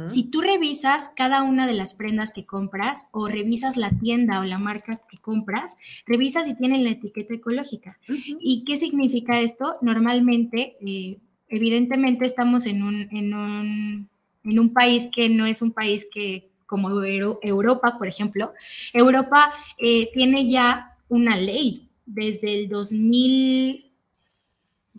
Si 0.07 0.25
tú 0.25 0.41
revisas 0.41 1.09
cada 1.15 1.43
una 1.43 1.67
de 1.67 1.73
las 1.73 1.93
prendas 1.93 2.33
que 2.33 2.45
compras 2.45 3.07
o 3.11 3.29
revisas 3.29 3.77
la 3.77 3.91
tienda 3.91 4.41
o 4.41 4.43
la 4.43 4.57
marca 4.57 5.01
que 5.09 5.19
compras, 5.19 5.77
revisas 6.05 6.45
si 6.45 6.53
tienen 6.53 6.83
la 6.83 6.91
etiqueta 6.91 7.33
ecológica. 7.33 7.97
¿Y 8.41 8.65
qué 8.65 8.75
significa 8.75 9.39
esto? 9.39 9.77
Normalmente, 9.81 10.75
eh, 10.85 11.17
evidentemente 11.47 12.25
estamos 12.25 12.65
en 12.65 12.83
un, 12.83 13.07
en, 13.11 13.33
un, 13.33 14.09
en 14.43 14.59
un 14.59 14.73
país 14.73 15.07
que 15.13 15.29
no 15.29 15.45
es 15.45 15.61
un 15.61 15.71
país 15.71 16.05
que 16.11 16.49
como 16.65 16.89
Europa, 17.01 17.97
por 17.97 18.07
ejemplo. 18.07 18.53
Europa 18.91 19.53
eh, 19.77 20.09
tiene 20.13 20.49
ya 20.49 20.97
una 21.07 21.37
ley 21.37 21.87
desde 22.05 22.59
el 22.59 22.67
2000 22.67 23.88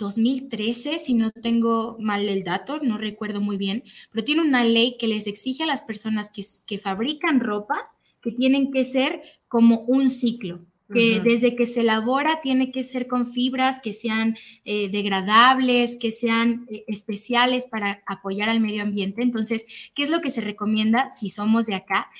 2013, 0.01 0.99
si 0.99 1.15
no 1.15 1.31
tengo 1.31 1.97
mal 2.01 2.29
el 2.29 2.43
dato, 2.43 2.81
no 2.81 2.99
recuerdo 2.99 3.41
muy 3.41 3.57
bien, 3.57 3.85
pero 4.11 4.25
tiene 4.25 4.43
una 4.43 4.65
ley 4.65 4.97
que 4.99 5.07
les 5.07 5.27
exige 5.27 5.63
a 5.63 5.67
las 5.67 5.83
personas 5.83 6.31
que, 6.31 6.79
fabrican 6.79 7.41
ropa 7.41 7.93
que 8.21 8.33
tienen 8.33 8.73
que 8.73 8.85
ser 8.85 9.23
como 9.47 9.81
un 9.83 10.13
ciclo, 10.13 10.65
que 10.93 11.21
desde 11.21 11.55
que 11.55 11.69
se 11.69 11.83
elabora 11.83 12.41
tiene 12.43 12.73
que 12.73 12.83
ser 12.83 13.07
con 13.07 13.27
fibras 13.27 13.79
que 13.81 13.93
sean 13.93 14.37
eh, 14.65 14.89
degradables, 14.89 15.97
que 15.97 16.11
sean 16.11 16.67
eh, 16.69 16.85
especiales 16.89 17.67
para 17.67 18.03
apoyar 18.07 18.49
al 18.49 18.59
medio 18.59 18.83
ambiente. 18.83 19.23
Entonces, 19.23 19.65
¿qué 19.95 20.03
es 20.03 20.11
lo 20.11 20.21
que 20.21 20.31
se 20.31 20.41
recomienda 20.41 21.13
si 21.13 21.31
somos 21.31 21.67
de 21.67 21.77
acá? 21.77 22.11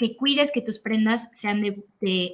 Que 0.00 0.16
cuides 0.16 0.50
que 0.50 0.62
tus 0.62 0.78
prendas 0.78 1.28
sean 1.30 1.60
de, 1.60 1.84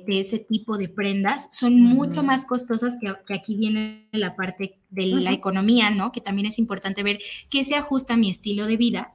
ese 0.07 0.38
tipo 0.38 0.79
de 0.79 0.88
prendas. 0.88 1.48
Son 1.50 1.81
mucho 1.81 2.22
más 2.22 2.44
costosas 2.44 2.96
que, 3.00 3.35
aquí 3.35 3.57
viene 3.57 4.09
la 4.12 4.37
parte 4.37 4.79
de 4.90 5.07
la 5.07 5.33
economía, 5.33 5.90
¿no? 5.90 6.12
Que 6.12 6.20
también 6.20 6.46
es 6.46 6.61
importante 6.61 7.02
ver 7.02 7.18
qué 7.50 7.64
se 7.64 7.74
ajusta 7.74 8.14
a 8.14 8.16
mi 8.16 8.31
estilo 8.31 8.66
de 8.66 8.76
vida. 8.76 9.14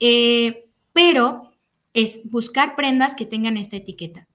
Eh, 0.00 0.64
pero 0.92 1.52
es 1.92 2.22
buscar 2.24 2.74
prendas 2.74 3.14
que 3.14 3.26
tengan 3.26 3.56
esta 3.56 3.76
etiqueta. 3.76 4.26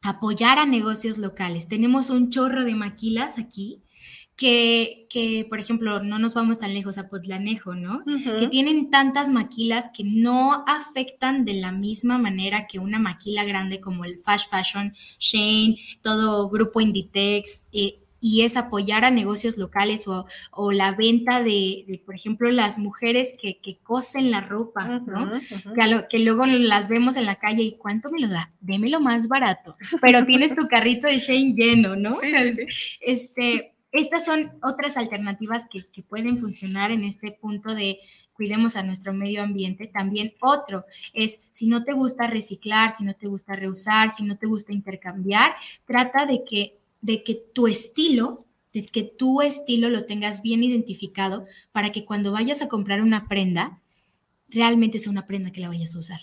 Apoyar 0.00 0.58
a 0.58 0.64
negocios 0.64 1.18
locales. 1.18 1.68
Tenemos 1.68 2.08
un 2.08 2.30
chorro 2.30 2.64
de 2.64 2.74
maquilas 2.74 3.38
aquí 3.38 3.82
que, 4.36 5.46
por 5.48 5.60
ejemplo, 5.60 6.02
no 6.02 6.18
nos 6.18 6.34
vamos 6.34 6.58
tan 6.58 6.74
lejos 6.74 6.98
a 6.98 7.08
Potlanejo, 7.08 7.74
¿no? 7.74 8.02
Que 8.38 8.48
tienen 8.48 8.90
tantas 8.90 9.28
maquilas 9.28 9.90
que 9.94 10.04
no 10.04 10.64
afectan 10.66 11.44
de 11.44 11.54
la 11.54 11.72
misma 11.72 12.18
manera 12.18 12.66
que 12.66 12.78
una 12.78 12.98
maquila 12.98 13.44
grande 13.44 13.80
como 13.80 14.04
el 14.04 14.18
Fast 14.18 14.50
Fashion, 14.50 14.92
Shane, 15.18 15.76
todo 16.02 16.48
grupo 16.48 16.80
Inditex, 16.80 17.66
eh, 17.72 17.98
y 18.24 18.42
es 18.42 18.56
apoyar 18.56 19.04
a 19.04 19.10
negocios 19.10 19.58
locales 19.58 20.06
o, 20.06 20.72
la 20.72 20.92
venta 20.92 21.42
de, 21.42 22.00
por 22.06 22.14
ejemplo, 22.14 22.50
las 22.52 22.78
mujeres 22.78 23.34
que, 23.36 23.58
cosen 23.82 24.30
la 24.30 24.40
ropa, 24.40 25.00
¿no? 25.00 25.32
Que, 25.74 26.06
que, 26.08 26.18
luego 26.20 26.46
las 26.46 26.88
vemos 26.88 27.16
en 27.16 27.26
la 27.26 27.34
calle 27.34 27.64
y 27.64 27.72
¿cuánto 27.72 28.12
me 28.12 28.20
lo 28.20 28.28
da? 28.28 28.52
Démelo 28.60 29.00
más 29.00 29.26
barato, 29.26 29.76
pero 30.00 30.24
tienes 30.24 30.54
tu 30.54 30.68
carrito 30.68 31.08
de 31.08 31.18
Shane 31.18 31.54
lleno, 31.54 31.96
¿no? 31.96 32.16
Sí, 32.20 32.52
sí. 32.52 32.66
Este, 33.00 33.74
estas 33.92 34.24
son 34.24 34.52
otras 34.62 34.96
alternativas 34.96 35.66
que, 35.70 36.02
pueden 36.02 36.38
funcionar 36.38 36.90
en 36.90 37.04
este 37.04 37.32
punto 37.32 37.74
de 37.74 37.98
cuidemos 38.32 38.76
a 38.76 38.82
nuestro 38.82 39.12
medio 39.12 39.42
ambiente. 39.42 39.86
También 39.86 40.34
otro 40.40 40.84
es, 41.12 41.40
si 41.50 41.66
no 41.66 41.84
te 41.84 41.92
gusta 41.92 42.26
reciclar, 42.26 42.96
si 42.96 43.04
no 43.04 43.14
te 43.14 43.28
gusta 43.28 43.54
reusar, 43.54 44.12
si 44.12 44.24
no 44.24 44.36
te 44.36 44.46
gusta 44.46 44.72
intercambiar, 44.72 45.54
trata 45.84 46.26
de 46.26 46.42
que, 46.44 46.78
de 47.00 47.22
que 47.22 47.34
tu 47.34 47.66
estilo 47.66 48.46
de 48.72 48.86
que 48.86 49.02
tu 49.02 49.42
estilo 49.42 49.90
lo 49.90 50.06
tengas 50.06 50.40
bien 50.40 50.64
identificado 50.64 51.44
para 51.72 51.92
que 51.92 52.06
cuando 52.06 52.32
vayas 52.32 52.62
a 52.62 52.68
comprar 52.68 53.02
una 53.02 53.28
prenda, 53.28 53.82
realmente 54.48 54.98
sea 54.98 55.12
una 55.12 55.26
prenda 55.26 55.50
que 55.50 55.60
la 55.60 55.68
vayas 55.68 55.94
a 55.94 55.98
usar. 55.98 56.20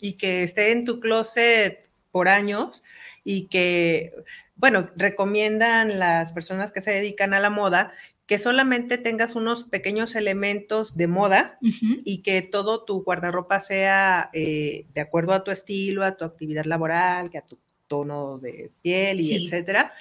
Y 0.00 0.14
que 0.14 0.42
esté 0.42 0.72
en 0.72 0.84
tu 0.84 1.00
closet 1.00 1.85
por 2.16 2.28
años 2.30 2.82
y 3.24 3.48
que, 3.48 4.14
bueno, 4.54 4.88
recomiendan 4.96 5.98
las 5.98 6.32
personas 6.32 6.72
que 6.72 6.80
se 6.80 6.90
dedican 6.90 7.34
a 7.34 7.40
la 7.40 7.50
moda 7.50 7.92
que 8.24 8.38
solamente 8.38 8.96
tengas 8.96 9.36
unos 9.36 9.64
pequeños 9.64 10.14
elementos 10.14 10.96
de 10.96 11.08
moda 11.08 11.58
y 11.60 12.22
que 12.22 12.40
todo 12.40 12.84
tu 12.84 13.04
guardarropa 13.04 13.60
sea 13.60 14.30
eh, 14.32 14.86
de 14.94 15.00
acuerdo 15.02 15.34
a 15.34 15.44
tu 15.44 15.50
estilo, 15.50 16.06
a 16.06 16.16
tu 16.16 16.24
actividad 16.24 16.64
laboral, 16.64 17.28
que 17.28 17.36
a 17.36 17.44
tu 17.44 17.58
tono 17.86 18.38
de 18.38 18.70
piel 18.80 19.20
y 19.20 19.44
etcétera. 19.44 19.92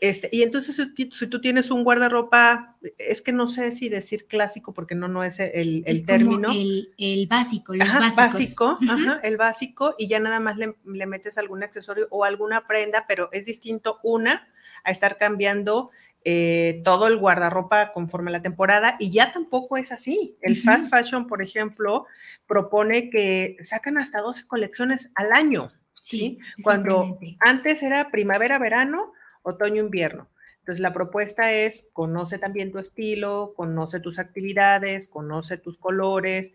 Este, 0.00 0.28
y 0.30 0.42
entonces, 0.42 0.92
si, 0.94 1.26
tú 1.26 1.40
tienes 1.40 1.72
un 1.72 1.82
guardarropa, 1.82 2.76
es 2.98 3.20
que 3.20 3.32
no 3.32 3.48
sé 3.48 3.72
si 3.72 3.88
decir 3.88 4.26
clásico, 4.26 4.72
porque 4.72 4.94
no, 4.94 5.08
no 5.08 5.24
es 5.24 5.40
el, 5.40 5.82
el 5.86 6.06
término. 6.06 6.48
el, 6.52 7.26
básico, 7.28 7.74
los 7.74 8.16
básico, 8.16 8.78
ajá, 8.88 9.20
el 9.24 9.36
básico, 9.36 9.96
y 9.98 10.06
ya 10.06 10.20
nada 10.20 10.38
más 10.38 10.56
le, 10.56 10.76
metes 10.84 11.36
algún 11.36 11.64
accesorio 11.64 12.06
o 12.10 12.24
alguna 12.24 12.66
prenda, 12.68 13.06
pero 13.08 13.28
es 13.32 13.46
distinto 13.46 13.98
una 14.04 14.48
a 14.84 14.92
estar 14.92 15.16
cambiando 15.16 15.90
eh, 16.24 16.80
todo 16.84 17.08
el 17.08 17.16
guardarropa 17.16 17.90
conforme 17.92 18.30
a 18.30 18.34
la 18.34 18.42
temporada, 18.42 18.94
y 19.00 19.10
ya 19.10 19.32
tampoco 19.32 19.78
es 19.78 19.90
así. 19.90 20.36
El 20.42 20.58
fast 20.58 20.90
fashion, 20.90 21.26
por 21.26 21.42
ejemplo, 21.42 22.06
propone 22.46 23.10
que 23.10 23.56
sacan 23.62 23.98
hasta 23.98 24.20
12 24.20 24.46
colecciones 24.46 25.10
al 25.16 25.32
año. 25.32 25.72
Sí, 26.00 26.38
cuando 26.62 27.18
antes 27.40 27.82
era 27.82 28.12
primavera, 28.12 28.60
verano, 28.60 29.12
otoño-invierno. 29.48 30.28
Entonces, 30.60 30.80
la 30.80 30.92
propuesta 30.92 31.52
es, 31.52 31.88
conoce 31.92 32.38
también 32.38 32.70
tu 32.70 32.78
estilo, 32.78 33.54
conoce 33.56 34.00
tus 34.00 34.18
actividades, 34.18 35.08
conoce 35.08 35.56
tus 35.56 35.78
colores, 35.78 36.52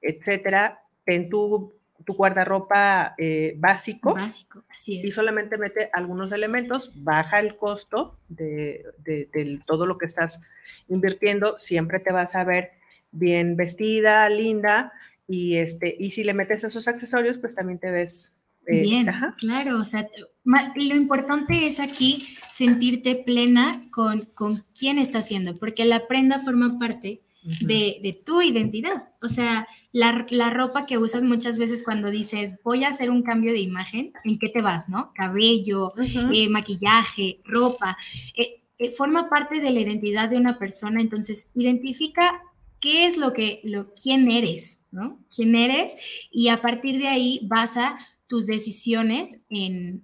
etcétera. 0.00 0.82
Ten 1.04 1.28
tu, 1.28 1.74
tu 2.04 2.14
guardarropa 2.14 3.14
eh, 3.18 3.54
básico. 3.58 4.14
Básico, 4.14 4.64
así 4.68 4.98
es. 4.98 5.04
Y 5.04 5.10
solamente 5.10 5.58
mete 5.58 5.90
algunos 5.92 6.32
elementos, 6.32 6.92
baja 7.02 7.40
el 7.40 7.56
costo 7.56 8.18
de, 8.28 8.84
de, 8.98 9.60
todo 9.66 9.86
lo 9.86 9.98
que 9.98 10.06
estás 10.06 10.40
invirtiendo, 10.88 11.58
siempre 11.58 12.00
te 12.00 12.12
vas 12.12 12.34
a 12.34 12.44
ver 12.44 12.70
bien 13.10 13.56
vestida, 13.56 14.28
linda, 14.28 14.92
y, 15.26 15.56
este, 15.56 15.96
y 15.98 16.12
si 16.12 16.22
le 16.22 16.34
metes 16.34 16.64
esos 16.64 16.86
accesorios, 16.86 17.38
pues 17.38 17.54
también 17.54 17.78
te 17.78 17.90
ves 17.90 18.32
eh, 18.66 18.82
bien, 18.82 19.08
claro, 19.38 19.78
o 19.78 19.84
sea, 19.84 20.08
lo 20.46 20.94
importante 20.94 21.66
es 21.66 21.80
aquí 21.80 22.36
sentirte 22.50 23.16
plena 23.16 23.86
con, 23.90 24.28
con 24.34 24.64
quién 24.78 24.98
está 24.98 25.18
haciendo, 25.18 25.58
porque 25.58 25.84
la 25.84 26.06
prenda 26.06 26.38
forma 26.38 26.78
parte 26.78 27.20
de, 27.60 28.22
tu 28.24 28.42
identidad. 28.42 29.08
O 29.22 29.28
sea, 29.28 29.68
la, 29.92 30.50
ropa 30.50 30.86
que 30.86 30.98
usas 30.98 31.22
muchas 31.22 31.58
veces 31.58 31.82
cuando 31.82 32.10
dices, 32.10 32.56
voy 32.64 32.84
a 32.84 32.88
hacer 32.88 33.10
un 33.10 33.22
cambio 33.22 33.52
de 33.52 33.60
imagen, 33.60 34.12
¿en 34.24 34.38
qué 34.38 34.48
te 34.48 34.62
vas, 34.62 34.88
no? 34.88 35.12
Cabello, 35.14 35.94
eh, 36.32 36.48
maquillaje, 36.48 37.40
ropa. 37.44 37.96
Eh, 38.34 38.90
forma 38.96 39.30
parte 39.30 39.60
de 39.60 39.70
la 39.70 39.80
identidad 39.80 40.28
de 40.28 40.36
una 40.36 40.58
persona, 40.58 41.00
entonces 41.00 41.50
identifica 41.54 42.42
qué 42.80 43.06
es 43.06 43.16
lo 43.16 43.32
que, 43.32 43.60
lo, 43.64 43.94
quién 43.94 44.30
eres, 44.30 44.80
¿no? 44.90 45.18
¿Quién 45.34 45.54
eres? 45.54 46.28
Y 46.30 46.48
a 46.48 46.60
partir 46.60 46.98
de 46.98 47.08
ahí 47.08 47.40
vas 47.44 47.76
a 47.76 47.98
tus 48.26 48.46
decisiones 48.46 49.40
en, 49.50 50.02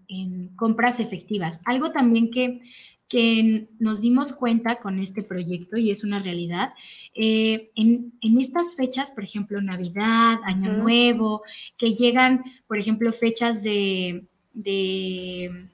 compras 0.56 1.00
efectivas. 1.00 1.60
Algo 1.64 1.90
también 1.90 2.30
que, 2.30 2.60
que, 3.08 3.68
nos 3.78 4.00
dimos 4.00 4.32
cuenta 4.32 4.76
con 4.76 4.98
este 4.98 5.22
proyecto 5.22 5.76
y 5.76 5.90
es 5.90 6.04
una 6.04 6.18
realidad, 6.18 6.72
eh, 7.14 7.70
en, 7.74 8.12
estas 8.38 8.74
fechas, 8.76 9.10
por 9.10 9.24
ejemplo, 9.24 9.60
Navidad, 9.60 10.38
Año 10.44 10.72
Nuevo, 10.72 11.42
que 11.76 11.94
llegan, 11.94 12.44
por 12.66 12.78
ejemplo, 12.78 13.12
fechas 13.12 13.62
de, 13.62 14.24
de, 14.54 15.68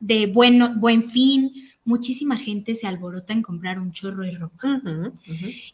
de 0.00 0.26
bueno, 0.26 0.74
buen 0.76 1.04
fin, 1.04 1.52
muchísima 1.84 2.36
gente 2.36 2.74
se 2.74 2.86
alborota 2.86 3.32
en 3.32 3.42
comprar 3.42 3.78
un 3.78 3.92
chorro 3.92 4.22
de 4.22 4.32
ropa. 4.32 4.80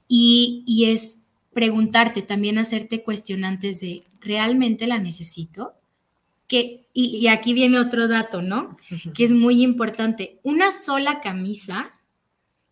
Y, 0.08 0.64
y 0.66 0.86
es 0.86 1.18
preguntarte, 1.52 2.22
también 2.22 2.58
hacerte 2.58 3.02
cuestionantes 3.02 3.80
de, 3.80 4.04
¿realmente 4.28 4.86
la 4.86 4.98
necesito? 4.98 5.74
Que, 6.46 6.86
y, 6.92 7.26
aquí 7.28 7.52
viene 7.52 7.78
otro 7.78 8.08
dato, 8.08 8.40
¿no? 8.40 8.76
Que 9.14 9.24
es 9.24 9.30
muy 9.30 9.62
importante. 9.62 10.38
Una 10.42 10.70
sola 10.70 11.20
camisa 11.20 11.90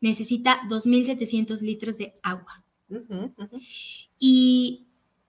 necesita 0.00 0.60
2.700 0.68 1.60
litros 1.62 1.98
de 1.98 2.14
agua. 2.22 2.64
Y, 4.18 4.82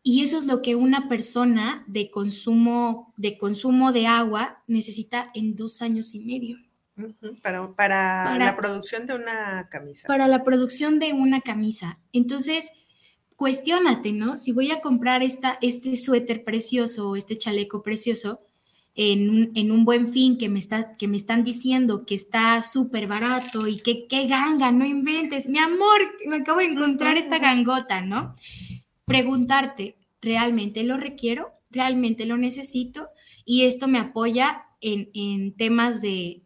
eso 0.03 0.37
es 0.37 0.45
lo 0.45 0.61
que 0.61 0.75
una 0.75 1.09
persona 1.09 1.83
de 1.87 2.09
consumo, 2.09 3.13
de 3.17 3.37
consumo 3.37 3.91
de 3.91 4.07
agua 4.07 4.63
necesita 4.67 5.31
en 5.33 5.55
dos 5.55 5.81
años 5.81 6.13
y 6.15 6.19
medio. 6.19 6.57
para, 7.41 7.73
para, 7.73 8.37
la 8.37 8.55
producción 8.55 9.05
de 9.05 9.15
una 9.15 9.67
camisa. 9.69 10.07
Para 10.07 10.27
la 10.27 10.43
producción 10.45 10.99
de 10.99 11.11
una 11.11 11.41
camisa. 11.41 11.99
Entonces, 12.13 12.71
cuestiónate, 13.37 14.11
¿no? 14.11 14.35
Si 14.35 14.51
voy 14.51 14.71
a 14.71 14.81
comprar 14.81 15.23
esta, 15.23 15.57
este 15.61 15.95
suéter 15.95 16.43
precioso 16.43 17.11
o 17.11 17.15
este 17.15 17.37
chaleco 17.37 17.83
precioso 17.83 18.41
en 18.95 19.29
un, 19.29 19.51
en 19.53 19.71
un 19.71 19.85
buen 19.85 20.07
fin 20.07 20.39
que 20.39 20.49
me, 20.49 20.57
está, 20.57 20.93
que 20.93 21.07
me 21.07 21.17
están 21.17 21.43
diciendo 21.43 22.03
que 22.03 22.15
está 22.15 22.63
súper 22.63 23.07
barato 23.07 23.67
y 23.67 23.77
que 23.77 24.07
qué 24.07 24.27
ganga, 24.27 24.71
no 24.71 24.85
inventes, 24.85 25.47
mi 25.47 25.59
amor, 25.59 26.01
me 26.25 26.37
acabo 26.37 26.59
de 26.59 26.65
encontrar 26.65 27.15
esta 27.15 27.37
gangota, 27.37 28.01
¿no? 28.01 28.33
Preguntarte, 29.05 29.99
¿realmente 30.19 30.83
lo 30.83 30.97
requiero? 30.97 31.51
¿Realmente 31.69 32.25
lo 32.25 32.37
necesito? 32.37 33.07
Y 33.45 33.65
esto 33.65 33.87
me 33.87 33.99
apoya 33.99 34.63
en, 34.81 35.11
en 35.13 35.55
temas 35.55 36.01
de 36.01 36.41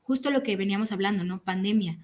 justo 0.00 0.32
lo 0.32 0.42
que 0.42 0.56
veníamos 0.56 0.90
hablando, 0.90 1.22
¿no? 1.22 1.44
Pandemia. 1.44 1.98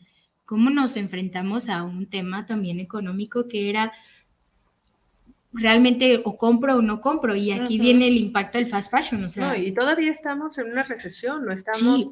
¿Cómo 0.44 0.70
nos 0.70 0.96
enfrentamos 0.96 1.68
a 1.68 1.82
un 1.82 2.06
tema 2.06 2.46
también 2.46 2.78
económico 2.78 3.48
que 3.48 3.68
era 3.68 3.92
realmente 5.52 6.20
o 6.24 6.36
compro 6.36 6.76
o 6.76 6.82
no 6.82 7.00
compro. 7.00 7.34
Y 7.34 7.52
aquí 7.52 7.78
viene 7.78 8.08
el 8.08 8.16
impacto 8.16 8.58
del 8.58 8.66
fast 8.66 8.90
fashion. 8.90 9.24
O 9.24 9.30
sea. 9.30 9.48
No, 9.48 9.56
y 9.56 9.72
todavía 9.72 10.12
estamos 10.12 10.58
en 10.58 10.70
una 10.70 10.82
recesión, 10.82 11.44
no 11.44 11.52
estamos 11.52 12.10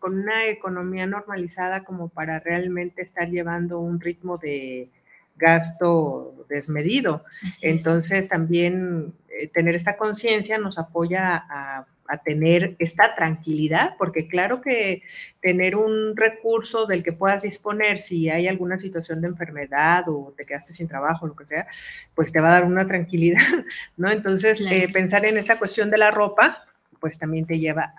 con 0.00 0.18
una 0.18 0.46
economía 0.46 1.06
normalizada 1.06 1.84
como 1.84 2.08
para 2.08 2.40
realmente 2.40 3.02
estar 3.02 3.28
llevando 3.28 3.78
un 3.78 4.00
ritmo 4.00 4.38
de 4.38 4.90
gasto 5.36 6.46
desmedido. 6.48 7.24
Entonces 7.62 8.28
también 8.28 9.14
eh, 9.28 9.48
tener 9.48 9.74
esta 9.74 9.96
conciencia 9.96 10.58
nos 10.58 10.78
apoya 10.78 11.36
a 11.48 11.86
a 12.12 12.18
tener 12.18 12.76
esta 12.78 13.14
tranquilidad, 13.14 13.96
porque 13.96 14.28
claro 14.28 14.60
que 14.60 15.02
tener 15.40 15.76
un 15.76 16.14
recurso 16.14 16.84
del 16.84 17.02
que 17.02 17.12
puedas 17.12 17.40
disponer 17.42 18.02
si 18.02 18.28
hay 18.28 18.48
alguna 18.48 18.76
situación 18.76 19.22
de 19.22 19.28
enfermedad 19.28 20.04
o 20.08 20.34
te 20.36 20.44
quedaste 20.44 20.74
sin 20.74 20.88
trabajo, 20.88 21.26
lo 21.26 21.34
que 21.34 21.46
sea, 21.46 21.66
pues 22.14 22.30
te 22.30 22.40
va 22.40 22.48
a 22.48 22.52
dar 22.52 22.64
una 22.66 22.86
tranquilidad, 22.86 23.40
¿no? 23.96 24.10
Entonces, 24.10 24.60
eh, 24.70 24.90
pensar 24.92 25.24
en 25.24 25.38
esta 25.38 25.58
cuestión 25.58 25.90
de 25.90 25.96
la 25.96 26.10
ropa, 26.10 26.66
pues 27.00 27.18
también 27.18 27.46
te 27.46 27.58
lleva 27.58 27.94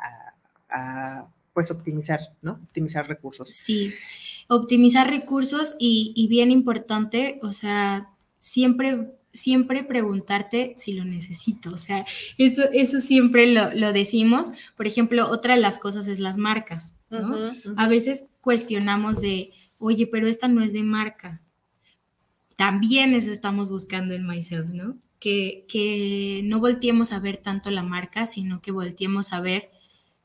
a, 0.69 1.25
pues 1.55 1.71
optimizar, 1.71 2.19
¿no? 2.43 2.59
Optimizar 2.65 3.07
recursos. 3.07 3.49
Sí, 3.49 3.95
optimizar 4.47 5.09
recursos 5.09 5.75
y, 5.79 6.13
y 6.15 6.27
bien 6.27 6.51
importante, 6.51 7.39
o 7.41 7.51
sea, 7.51 8.09
siempre 8.39 9.07
siempre 9.33 9.83
preguntarte 9.83 10.73
si 10.77 10.93
lo 10.93 11.03
necesito. 11.03 11.71
O 11.71 11.77
sea, 11.77 12.05
eso, 12.37 12.61
eso 12.71 13.01
siempre 13.01 13.47
lo, 13.47 13.91
decimos. 13.91 14.53
Por 14.77 14.87
ejemplo, 14.87 15.27
otra 15.29 15.55
de 15.55 15.61
las 15.61 15.79
cosas 15.79 16.07
es 16.07 16.19
las 16.19 16.37
marcas, 16.37 16.95
¿no? 17.09 17.51
A 17.75 17.87
veces 17.87 18.27
cuestionamos 18.41 19.19
de, 19.19 19.51
oye, 19.79 20.07
pero 20.07 20.27
esta 20.27 20.47
no 20.47 20.63
es 20.63 20.71
de 20.71 20.83
marca. 20.83 21.41
También 22.55 23.13
eso 23.13 23.31
estamos 23.31 23.69
buscando 23.69 24.13
en 24.13 24.27
Myself, 24.27 24.69
¿no? 24.69 24.97
Que, 25.19 25.65
que 25.67 26.41
no 26.43 26.59
volteemos 26.59 27.11
a 27.11 27.19
ver 27.19 27.37
tanto 27.37 27.71
la 27.71 27.83
marca, 27.83 28.25
sino 28.25 28.61
que 28.61 28.71
volteemos 28.71 29.33
a 29.33 29.41
ver 29.41 29.71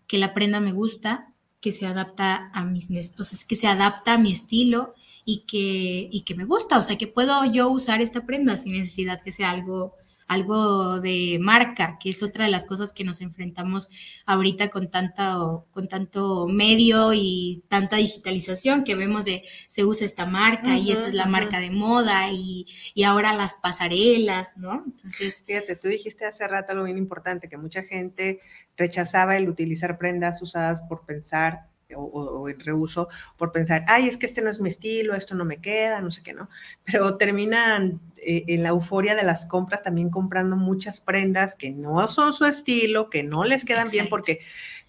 que 0.06 0.18
la 0.18 0.34
prenda 0.34 0.60
me 0.60 0.72
gusta, 0.72 1.32
que 1.60 1.72
se 1.72 1.86
adapta 1.86 2.50
a 2.52 2.64
mis, 2.64 2.88
o 3.18 3.24
sea, 3.24 3.38
que 3.48 3.56
se 3.56 3.66
adapta 3.66 4.14
a 4.14 4.18
mi 4.18 4.32
estilo, 4.32 4.94
y 5.30 5.40
que, 5.40 6.08
y 6.10 6.22
que 6.22 6.34
me 6.34 6.46
gusta, 6.46 6.78
o 6.78 6.82
sea, 6.82 6.96
que 6.96 7.06
puedo 7.06 7.44
yo 7.52 7.68
usar 7.68 8.00
esta 8.00 8.24
prenda 8.24 8.56
sin 8.56 8.72
necesidad 8.72 9.20
que 9.20 9.30
sea 9.30 9.50
algo, 9.50 9.94
algo 10.26 11.00
de 11.00 11.36
marca, 11.38 11.98
que 12.00 12.08
es 12.08 12.22
otra 12.22 12.46
de 12.46 12.50
las 12.50 12.64
cosas 12.64 12.94
que 12.94 13.04
nos 13.04 13.20
enfrentamos 13.20 13.90
ahorita 14.24 14.68
con, 14.68 14.90
tanto, 14.90 15.66
con 15.70 15.86
tanto 15.86 16.46
medio 16.46 17.12
y 17.12 17.62
tanta 17.68 17.96
digitalización 17.96 18.84
que 18.84 18.94
vemos 18.94 19.26
de 19.26 19.42
se 19.66 19.84
usa 19.84 20.06
esta 20.06 20.24
marca 20.24 20.78
y 20.78 20.92
esta 20.92 21.08
es 21.08 21.12
la 21.12 21.26
marca 21.26 21.60
de 21.60 21.72
moda 21.72 22.32
y, 22.32 22.64
y, 22.94 23.02
ahora 23.02 23.34
las 23.34 23.56
pasarelas, 23.56 24.56
¿no? 24.56 24.82
Entonces... 24.86 25.44
Fíjate, 25.46 25.76
tú 25.76 25.88
dijiste 25.88 26.24
hace 26.24 26.48
rato 26.48 26.72
algo 26.72 26.84
bien 26.84 26.96
importante, 26.96 27.50
que 27.50 27.58
mucha 27.58 27.82
gente 27.82 28.40
rechazaba 28.78 29.36
el 29.36 29.50
utilizar 29.50 29.98
prendas 29.98 30.40
usadas 30.40 30.80
por 30.88 31.04
pensar 31.04 31.67
o, 31.96 32.48
el 32.48 32.60
reuso 32.60 33.08
por 33.36 33.52
pensar, 33.52 33.84
ay, 33.86 34.08
es 34.08 34.18
que 34.18 34.26
este 34.26 34.42
no 34.42 34.50
es 34.50 34.60
mi 34.60 34.68
estilo, 34.68 35.14
esto 35.14 35.34
no 35.34 35.44
me 35.44 35.58
queda, 35.58 36.00
no 36.00 36.10
sé 36.10 36.22
qué, 36.22 36.32
¿no? 36.32 36.48
Pero 36.84 37.16
terminan 37.16 38.00
eh, 38.16 38.44
en 38.48 38.62
la 38.62 38.70
euforia 38.70 39.14
de 39.14 39.22
las 39.22 39.46
compras 39.46 39.82
también 39.82 40.10
comprando 40.10 40.56
muchas 40.56 41.00
prendas 41.00 41.54
que 41.54 41.70
no 41.70 42.06
son 42.08 42.32
su 42.32 42.44
estilo, 42.44 43.10
que 43.10 43.22
no 43.22 43.44
les 43.44 43.64
quedan 43.64 43.90
bien, 43.90 44.08
porque 44.08 44.40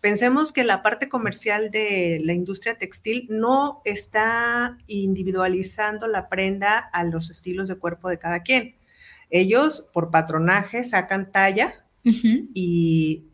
pensemos 0.01 0.51
que 0.51 0.63
la 0.63 0.81
parte 0.81 1.09
comercial 1.09 1.71
de 1.71 2.21
la 2.23 2.33
industria 2.33 2.77
textil 2.77 3.27
no 3.29 3.81
está 3.85 4.77
individualizando 4.87 6.07
la 6.07 6.29
prenda 6.29 6.77
a 6.77 7.03
los 7.03 7.29
estilos 7.29 7.67
de 7.67 7.75
cuerpo 7.75 8.09
de 8.09 8.19
cada 8.19 8.41
quien. 8.43 8.75
Ellos, 9.29 9.87
por 9.93 10.09
patronaje, 10.09 10.83
sacan 10.83 11.31
talla 11.31 11.85
y 12.03 13.28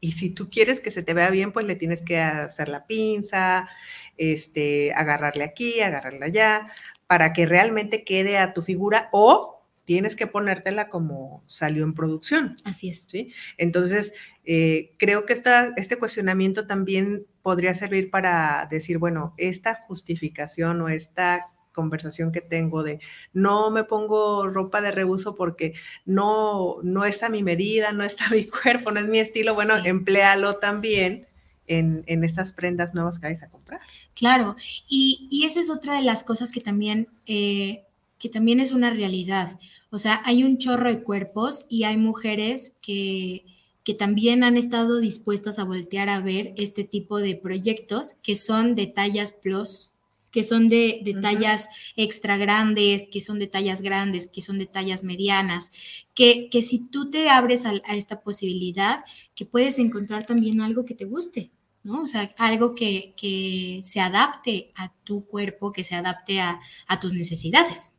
y 0.00 0.12
si 0.12 0.30
tú 0.30 0.48
quieres 0.48 0.80
que 0.80 0.90
se 0.90 1.02
te 1.02 1.14
vea 1.14 1.30
bien, 1.30 1.52
pues 1.52 1.66
le 1.66 1.76
tienes 1.76 2.02
que 2.02 2.18
hacer 2.18 2.68
la 2.68 2.86
pinza, 2.86 3.68
este, 4.16 4.92
agarrarle 4.94 5.44
aquí, 5.44 5.80
agarrarle 5.80 6.24
allá, 6.24 6.68
para 7.06 7.32
que 7.32 7.46
realmente 7.46 8.04
quede 8.04 8.38
a 8.38 8.52
tu 8.52 8.62
figura 8.62 9.08
o 9.12 9.62
tienes 9.84 10.16
que 10.16 10.26
ponértela 10.26 10.88
como 10.88 11.42
salió 11.46 11.84
en 11.84 11.94
producción. 11.94 12.54
Así 12.64 12.88
es. 12.88 13.08
¿sí? 13.10 13.32
Entonces, 13.58 14.14
eh, 14.44 14.94
creo 14.98 15.26
que 15.26 15.32
esta, 15.32 15.72
este 15.76 15.98
cuestionamiento 15.98 16.66
también 16.66 17.26
podría 17.42 17.74
servir 17.74 18.10
para 18.10 18.66
decir, 18.70 18.98
bueno, 18.98 19.34
esta 19.36 19.74
justificación 19.74 20.80
o 20.80 20.88
esta 20.88 21.48
conversación 21.72 22.32
que 22.32 22.40
tengo 22.40 22.82
de 22.82 23.00
no 23.32 23.70
me 23.70 23.84
pongo 23.84 24.46
ropa 24.48 24.80
de 24.80 24.90
reuso 24.90 25.34
porque 25.34 25.74
no, 26.04 26.76
no 26.82 27.04
es 27.04 27.22
a 27.22 27.28
mi 27.28 27.42
medida, 27.42 27.92
no 27.92 28.04
está 28.04 28.26
a 28.26 28.30
mi 28.30 28.44
cuerpo, 28.62 28.90
no 28.90 29.00
es 29.00 29.06
mi 29.06 29.18
estilo, 29.18 29.54
bueno, 29.54 29.76
emplealo 29.76 30.56
también 30.56 31.26
en, 31.66 32.02
en, 32.06 32.24
estas 32.24 32.52
prendas 32.52 32.94
nuevas 32.94 33.18
que 33.18 33.28
vais 33.28 33.42
a 33.42 33.48
comprar. 33.48 33.80
Claro, 34.14 34.56
y, 34.88 35.28
y, 35.30 35.46
esa 35.46 35.60
es 35.60 35.70
otra 35.70 35.94
de 35.94 36.02
las 36.02 36.24
cosas 36.24 36.50
que 36.50 36.60
también, 36.60 37.08
eh, 37.26 37.84
que 38.18 38.28
también 38.28 38.58
es 38.58 38.72
una 38.72 38.90
realidad. 38.90 39.58
O 39.90 39.98
sea, 39.98 40.20
hay 40.24 40.42
un 40.42 40.58
chorro 40.58 40.88
de 40.88 41.02
cuerpos 41.02 41.64
y 41.68 41.84
hay 41.84 41.96
mujeres 41.96 42.72
que, 42.82 43.44
que 43.84 43.94
también 43.94 44.42
han 44.42 44.56
estado 44.56 44.98
dispuestas 44.98 45.58
a 45.58 45.64
voltear 45.64 46.08
a 46.08 46.20
ver 46.20 46.54
este 46.56 46.84
tipo 46.84 47.18
de 47.18 47.36
proyectos 47.36 48.14
que 48.22 48.34
son 48.34 48.74
de 48.74 48.88
tallas 48.88 49.32
plus 49.32 49.89
que 50.30 50.42
son 50.42 50.68
de, 50.68 51.02
tallas 51.20 51.68
extra 51.96 52.36
grandes, 52.36 53.08
que 53.10 53.20
son 53.20 53.38
de 53.38 53.46
tallas 53.46 53.82
grandes, 53.82 54.26
que 54.26 54.42
son 54.42 54.58
de 54.58 54.66
tallas 54.66 55.04
medianas, 55.04 55.70
que, 56.14 56.48
que 56.50 56.62
si 56.62 56.78
tú 56.88 57.10
te 57.10 57.28
abres 57.28 57.66
a, 57.66 57.72
esta 57.94 58.20
posibilidad, 58.20 59.04
que 59.34 59.46
puedes 59.46 59.78
encontrar 59.78 60.26
también 60.26 60.60
algo 60.60 60.84
que 60.84 60.94
te 60.94 61.04
guste, 61.04 61.50
¿no? 61.82 62.02
O 62.02 62.06
sea, 62.06 62.32
algo 62.38 62.74
que, 62.74 63.14
que 63.16 63.80
se 63.84 64.00
adapte 64.00 64.70
a 64.76 64.92
tu 65.04 65.26
cuerpo, 65.26 65.72
que 65.72 65.84
se 65.84 65.94
adapte 65.94 66.40
a, 66.40 66.60
tus 67.00 67.14
necesidades. 67.14 67.92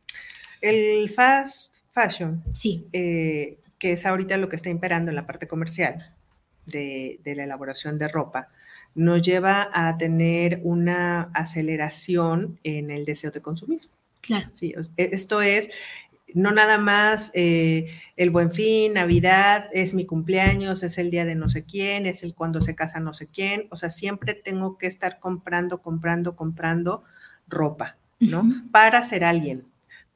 El 0.62 1.10
fast 1.10 1.78
fashion, 1.94 2.44
sí. 2.54 2.88
Eh, 2.94 3.58
que 3.80 3.94
es 3.94 4.06
ahorita 4.06 4.38
lo 4.38 4.48
que 4.48 4.56
está 4.56 4.70
imperando 4.70 5.10
en 5.10 5.16
la 5.16 5.26
parte 5.26 5.48
comercial 5.48 6.14
de, 6.68 7.20
de 7.24 7.36
la 7.36 7.46
elaboración 7.46 7.98
de 7.98 8.08
ropa, 8.08 8.50
nos 8.96 9.22
lleva 9.22 9.70
a 9.74 9.98
tener 9.98 10.60
una 10.64 11.30
aceleración 11.34 12.60
en 12.64 12.92
el 12.92 13.06
deseo 13.06 13.32
de 13.32 13.42
consumismo. 13.42 13.94
Claro. 14.22 14.50
Sí, 14.54 14.74
e, 14.98 15.10
esto 15.14 15.42
es 15.42 15.70
no 16.34 16.52
nada 16.52 16.78
más 16.78 17.32
eh, 17.34 17.90
el 18.16 18.30
buen 18.30 18.52
fin, 18.52 18.94
Navidad, 18.94 19.66
es 19.74 19.94
mi 19.94 20.06
cumpleaños, 20.06 20.84
es 20.84 20.98
el 20.98 21.12
día 21.12 21.26
de 21.26 21.36
no 21.36 21.50
sé 21.50 21.64
quién, 21.64 22.06
es 22.06 22.24
el 22.24 22.34
cuando 22.36 22.62
se 22.62 22.76
casa 22.76 23.00
no 23.00 23.14
sé 23.14 23.28
quién. 23.28 23.68
O 23.70 23.78
sea, 23.78 23.90
siempre 23.90 24.34
tengo 24.34 24.78
que 24.78 24.88
estar 24.88 25.20
comprando, 25.20 25.82
comprando, 25.82 26.36
comprando 26.36 27.04
ropa, 27.48 27.98
¿no? 28.20 28.44
Para 28.72 29.04
ser 29.04 29.24
alguien, 29.24 29.66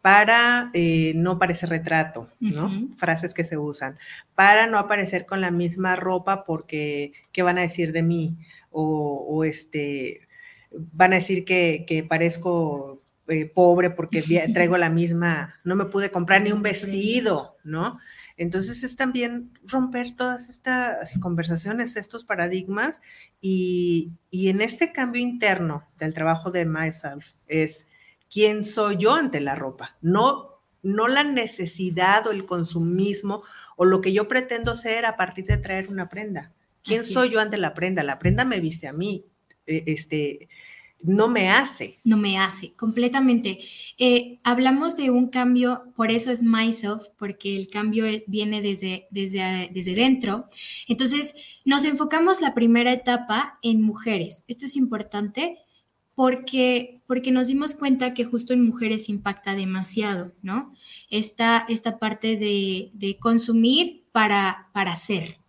para 0.02 0.70
eh, 0.74 1.14
no 1.16 1.38
parecer 1.38 1.70
retrato, 1.70 2.30
¿no? 2.40 2.72
Frases 2.98 3.34
que 3.34 3.44
se 3.44 3.58
usan, 3.58 3.98
para 4.36 4.68
no 4.68 4.78
aparecer 4.78 5.26
con 5.26 5.42
la 5.42 5.52
misma 5.52 5.96
ropa 5.96 6.46
porque, 6.46 7.14
¿qué 7.32 7.44
van 7.44 7.58
a 7.58 7.62
decir 7.62 7.92
de 7.92 8.04
mí? 8.04 8.38
O, 8.76 9.44
este, 9.44 10.28
van 10.72 11.14
a 11.14 11.18
decir 11.18 11.46
que, 11.46 12.06
parezco 12.08 13.02
eh, 13.28 13.46
pobre 13.46 13.90
porque 13.90 14.22
traigo 14.54 14.78
la 14.78 14.90
misma, 14.90 15.56
no 15.64 15.76
me 15.76 15.86
pude 15.86 16.12
comprar 16.12 16.42
ni 16.42 16.52
un 16.52 16.62
vestido, 16.62 17.58
¿no? 17.64 18.00
Entonces 18.38 18.84
es 18.84 18.98
también 18.98 19.52
romper 19.64 20.16
todas 20.16 20.50
estas 20.50 21.18
conversaciones, 21.20 21.96
estos 21.96 22.26
paradigmas 22.26 23.02
y, 23.40 24.12
y, 24.30 24.50
en 24.50 24.60
este 24.60 24.92
cambio 24.92 25.22
interno 25.22 25.88
del 25.98 26.14
trabajo 26.14 26.52
de 26.52 26.66
myself 26.66 27.32
es 27.48 27.88
quién 28.30 28.66
soy 28.66 28.98
yo 28.98 29.14
ante 29.14 29.40
la 29.40 29.56
ropa, 29.56 29.96
no, 30.02 30.60
no 30.84 31.08
la 31.08 31.24
necesidad 31.24 32.28
o 32.28 32.32
el 32.32 32.46
consumismo 32.46 33.44
o 33.78 33.86
lo 33.86 34.02
que 34.02 34.12
yo 34.12 34.28
pretendo 34.28 34.76
ser 34.76 35.06
a 35.06 35.16
partir 35.16 35.46
de 35.46 35.58
traer 35.58 35.88
una 35.88 36.10
prenda. 36.10 36.52
¿Quién 36.86 37.04
soy 37.04 37.32
yo 37.32 37.40
ante 37.40 37.58
la 37.58 37.74
prenda? 37.74 38.04
La 38.04 38.20
prenda 38.20 38.46
me 38.46 38.60
viste 38.60 38.88
a 38.88 38.94
mí. 38.94 39.26
E, 39.66 39.84
este, 39.88 40.48
no 41.02 41.28
me 41.28 41.50
hace. 41.50 42.00
No 42.04 42.18
me 42.18 42.38
hace, 42.38 42.74
completamente. 42.74 43.60
Eh, 43.98 44.40
hablamos 44.44 44.98
de 44.98 45.10
un 45.10 45.28
cambio, 45.28 45.92
por 45.96 46.12
eso 46.12 46.32
es 46.32 46.42
myself, 46.42 47.08
porque 47.18 47.58
el 47.58 47.68
cambio 47.68 48.06
e, 48.06 48.24
viene 48.28 48.62
desde, 48.62 49.08
desde, 49.12 49.70
desde 49.74 49.94
dentro. 49.94 50.48
Entonces, 50.88 51.60
nos 51.66 51.86
enfocamos 51.86 52.42
la 52.42 52.54
primera 52.54 52.92
etapa 52.92 53.60
en 53.62 53.82
mujeres. 53.82 54.46
Esto 54.48 54.66
es 54.66 54.76
importante 54.76 55.60
porque, 56.16 57.02
porque 57.08 57.32
nos 57.32 57.48
dimos 57.48 57.76
cuenta 57.76 58.14
que 58.14 58.26
justo 58.26 58.54
en 58.54 58.66
mujeres 58.66 59.10
impacta 59.10 59.54
demasiado, 59.54 60.34
¿no? 60.42 60.74
Esta, 61.10 61.66
esta 61.68 62.00
parte 62.00 62.38
de, 62.38 62.90
de 62.94 63.18
consumir 63.20 64.06
para, 64.12 64.70
para 64.74 64.96
ser, 64.96 65.40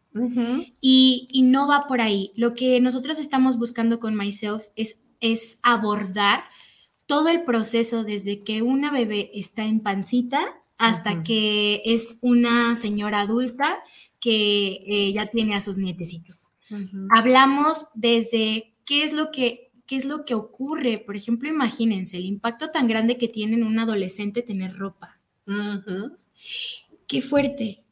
y, 0.81 1.43
no 1.45 1.69
va 1.69 1.87
por 1.87 2.01
ahí. 2.01 2.33
Lo 2.37 2.55
que 2.55 2.81
nosotros 2.81 3.19
estamos 3.19 3.59
buscando 3.59 3.99
con 3.99 4.17
Myself 4.17 4.65
es, 4.77 5.01
es 5.21 5.59
abordar 5.63 6.45
todo 7.07 7.29
el 7.29 7.45
proceso 7.45 8.05
desde 8.05 8.43
que 8.43 8.63
una 8.63 8.91
bebé 8.91 9.31
está 9.35 9.65
en 9.65 9.81
pancita 9.81 10.45
hasta 10.79 11.23
que 11.23 11.83
es 11.85 12.19
una 12.21 12.77
señora 12.77 13.21
adulta 13.21 13.79
que 14.21 14.85
eh, 14.87 15.13
ya 15.13 15.27
tiene 15.27 15.55
a 15.55 15.61
sus 15.61 15.79
nietecitos. 15.79 16.51
Hablamos 17.11 17.87
desde 17.95 18.75
qué 18.85 19.05
es 19.05 19.13
lo 19.13 19.31
que 19.31 19.67
qué 19.87 19.97
es 19.97 20.05
lo 20.05 20.25
que 20.25 20.35
ocurre. 20.35 20.99
Por 20.99 21.17
ejemplo, 21.17 21.49
imagínense 21.49 22.17
el 22.17 22.27
impacto 22.27 22.71
tan 22.71 22.89
grande 22.89 23.17
que 23.17 23.29
tiene 23.29 23.55
en 23.55 23.65
un 23.65 23.79
adolescente 23.79 24.43
tener 24.43 24.77
ropa. 24.77 25.19
Qué 27.07 27.23
fuerte. 27.23 27.85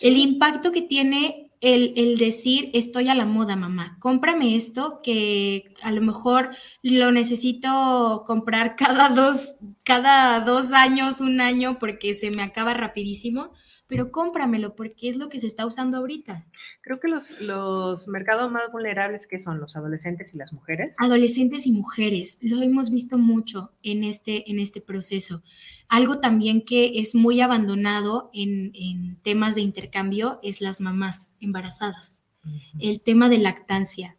El 0.00 0.16
impacto 0.16 0.72
que 0.72 0.82
tiene 0.82 1.47
el, 1.60 2.18
decir 2.18 2.70
estoy 2.74 3.08
a 3.08 3.14
la 3.14 3.24
moda, 3.24 3.56
mamá, 3.56 3.96
cómprame 4.00 4.56
esto 4.56 5.00
que 5.02 5.72
a 5.82 5.90
lo 5.90 6.02
mejor 6.02 6.50
lo 6.82 7.10
necesito 7.10 8.24
comprar 8.26 8.76
cada 8.76 9.08
dos, 9.10 9.56
cada 9.84 10.40
dos 10.40 10.72
años, 10.72 11.20
un 11.20 11.40
año, 11.40 11.78
porque 11.78 12.14
se 12.14 12.30
me 12.30 12.42
acaba 12.42 12.74
rapidísimo, 12.74 13.52
pero 13.88 14.12
cómpramelo 14.12 14.76
porque 14.76 15.08
es 15.08 15.16
lo 15.16 15.28
que 15.28 15.40
se 15.40 15.46
está 15.46 15.66
usando 15.66 15.96
ahorita. 15.96 16.46
Creo 16.82 17.00
que 17.00 17.08
los, 17.08 17.40
los 17.40 18.06
mercados 18.06 18.52
más 18.52 18.70
vulnerables 18.70 19.26
que 19.26 19.40
son 19.40 19.58
los 19.58 19.76
adolescentes 19.76 20.34
y 20.34 20.38
las 20.38 20.52
mujeres. 20.52 20.94
Adolescentes 20.98 21.66
y 21.66 21.72
mujeres, 21.72 22.38
lo 22.42 22.62
hemos 22.62 22.90
visto 22.90 23.18
mucho 23.18 23.72
en 23.82 24.04
este, 24.04 24.50
en 24.50 24.60
este 24.60 24.82
proceso. 24.82 25.42
Algo 25.88 26.20
también 26.20 26.62
que 26.62 27.00
es 27.00 27.14
muy 27.14 27.40
abandonado 27.40 28.30
en, 28.34 28.72
en 28.74 29.16
temas 29.22 29.54
de 29.54 29.62
intercambio 29.62 30.38
es 30.42 30.60
las 30.60 30.80
mamás 30.80 31.32
embarazadas. 31.40 32.22
El 32.78 33.00
tema 33.00 33.28
de 33.28 33.38
lactancia 33.38 34.17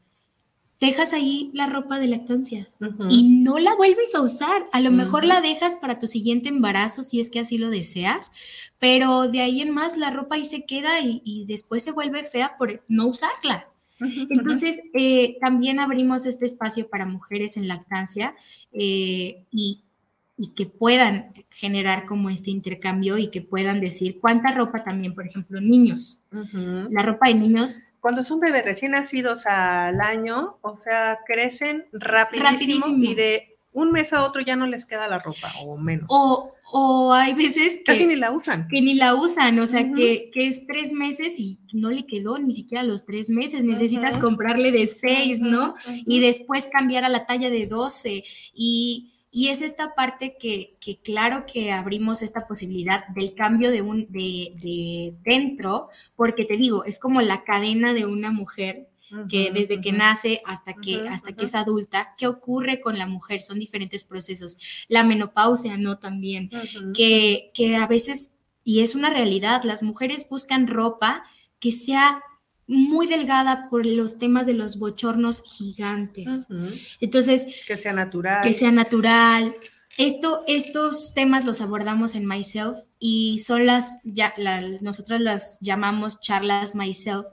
dejas 0.80 1.14
ahí 1.14 1.52
la 1.54 1.66
ropa 1.66 2.00
de 2.00 2.08
lactancia 2.08 2.70
y 3.10 3.24
no 3.44 3.60
la 3.60 3.76
vuelves 3.76 4.16
a 4.16 4.22
usar. 4.22 4.68
A 4.72 4.80
lo 4.80 4.92
mejor 4.92 5.26
la 5.26 5.42
dejas 5.42 5.76
para 5.76 6.00
tu 6.00 6.08
siguiente 6.08 6.50
embarazo 6.50 7.04
si 7.04 7.20
es 7.20 7.30
que 7.30 7.40
así 7.40 7.58
lo 7.58 7.70
deseas, 7.70 8.32
pero 8.80 9.28
de 9.28 9.42
ahí 9.42 9.62
en 9.62 9.72
más 9.72 9.98
la 9.98 10.10
ropa 10.10 10.36
ahí 10.36 10.46
se 10.46 10.66
queda 10.66 11.02
y, 11.02 11.46
después 11.48 11.84
se 11.84 11.92
vuelve 11.92 12.24
fea 12.24 12.58
por 12.58 12.84
no 12.88 13.08
usarla. 13.08 13.68
Entonces, 14.00 14.82
eh, 14.94 15.38
también 15.42 15.82
abrimos 15.82 16.26
este 16.26 16.46
espacio 16.46 16.88
para 16.90 17.06
mujeres 17.06 17.58
en 17.58 17.68
lactancia 17.68 18.34
eh, 18.72 19.44
y 19.52 19.82
y 20.42 20.54
que 20.54 20.66
puedan 20.66 21.34
generar 21.50 22.06
como 22.06 22.30
este 22.30 22.50
intercambio 22.50 23.18
y 23.18 23.28
que 23.28 23.42
puedan 23.42 23.82
decir 23.82 24.20
cuánta 24.22 24.54
ropa 24.54 24.86
también, 24.86 25.14
por 25.14 25.28
ejemplo, 25.28 25.60
niños. 25.60 26.22
La 26.90 27.04
ropa 27.04 27.28
de 27.28 27.36
niños. 27.36 27.82
Cuando 28.00 28.24
son 28.24 28.40
bebés 28.40 28.66
recién 28.66 28.92
nacidos 28.92 29.46
al 29.46 30.00
año, 30.02 30.58
o 30.62 30.78
sea, 30.78 31.20
crecen 31.26 31.86
rapidísimo, 31.92 32.88
y 32.88 33.16
de 33.16 33.58
un 33.72 33.92
mes 33.92 34.14
a 34.14 34.26
otro 34.26 34.42
ya 34.42 34.56
no 34.56 34.66
les 34.66 34.86
queda 34.86 35.08
la 35.08 35.20
ropa 35.20 35.52
o 35.64 35.78
menos. 35.78 36.08
O, 36.10 36.54
o 36.72 37.14
hay 37.14 37.34
veces 37.34 37.78
que 37.78 37.84
casi 37.84 38.08
ni 38.08 38.16
la 38.16 38.32
usan. 38.32 38.68
Que 38.68 38.82
ni 38.82 38.96
la 38.96 39.16
usan, 39.16 39.60
o 39.60 39.68
sea, 39.68 39.92
que, 39.94 40.30
que, 40.34 40.48
es 40.48 40.66
tres 40.66 40.94
meses 40.94 41.40
y 41.40 41.60
no 41.74 41.90
le 41.92 42.06
quedó 42.06 42.40
ni 42.40 42.54
siquiera 42.54 42.84
los 42.84 43.06
tres 43.06 43.30
meses. 43.30 43.64
Necesitas 43.64 44.18
comprarle 44.18 44.72
de 44.72 44.88
seis, 44.88 45.42
¿no? 45.42 45.76
Y 45.88 46.20
después 46.20 46.68
cambiar 46.68 47.04
a 47.04 47.10
la 47.10 47.26
talla 47.26 47.50
de 47.50 47.68
doce. 47.68 48.24
Y 48.54 49.14
y 49.32 49.50
es 49.50 49.62
esta 49.62 49.94
parte 49.96 50.38
que, 50.40 50.78
que, 50.80 51.00
claro 51.00 51.46
que 51.46 51.72
abrimos 51.72 52.22
esta 52.22 52.48
posibilidad 52.48 53.08
del 53.10 53.36
cambio 53.36 53.70
de, 53.72 53.82
un, 53.82 54.08
de, 54.10 54.54
de 54.62 55.16
dentro, 55.24 55.90
porque 56.16 56.46
te 56.46 56.58
digo, 56.58 56.84
es 56.84 57.00
como 57.00 57.22
la 57.22 57.44
cadena 57.44 57.94
de 57.94 58.06
una 58.06 58.32
mujer 58.32 58.90
que 59.28 59.52
desde 59.52 59.82
que 59.82 59.92
nace 59.92 60.42
hasta 60.46 60.74
que, 60.74 61.08
hasta 61.10 61.34
que 61.34 61.46
es 61.46 61.56
adulta, 61.56 62.14
¿qué 62.18 62.28
ocurre 62.28 62.80
con 62.80 62.98
la 62.98 63.08
mujer? 63.08 63.42
Son 63.42 63.58
diferentes 63.58 64.04
procesos. 64.04 64.86
La 64.88 65.04
menopausia, 65.04 65.78
¿no? 65.78 65.98
También, 65.98 66.50
que, 66.94 67.52
que 67.54 67.76
a 67.76 67.88
veces, 67.88 68.34
y 68.64 68.82
es 68.82 68.94
una 68.94 69.10
realidad, 69.10 69.64
las 69.64 69.82
mujeres 69.82 70.28
buscan 70.30 70.68
ropa 70.68 71.24
que 71.60 71.72
sea 71.72 72.22
muy 72.70 73.08
delgada 73.08 73.68
por 73.68 73.86
los 73.86 74.20
temas 74.20 74.46
de 74.46 74.54
los 74.54 74.78
bochornos 74.78 75.42
gigantes. 75.44 76.28
Entonces, 77.02 77.66
que 77.68 77.76
sea 77.78 77.94
natural. 77.94 78.42
Que 78.44 78.54
sea 78.54 78.72
natural. 78.72 79.56
Esto, 79.98 80.44
estos 80.48 81.14
temas 81.16 81.46
los 81.46 81.62
abordamos 81.62 82.14
en 82.14 82.28
Myself 82.28 82.78
y 83.00 83.40
son 83.40 83.66
las, 83.66 83.98
ya, 84.04 84.34
nosotros 84.82 85.20
las 85.20 85.58
llamamos 85.62 86.22
charlas 86.22 86.76
Myself, 86.76 87.26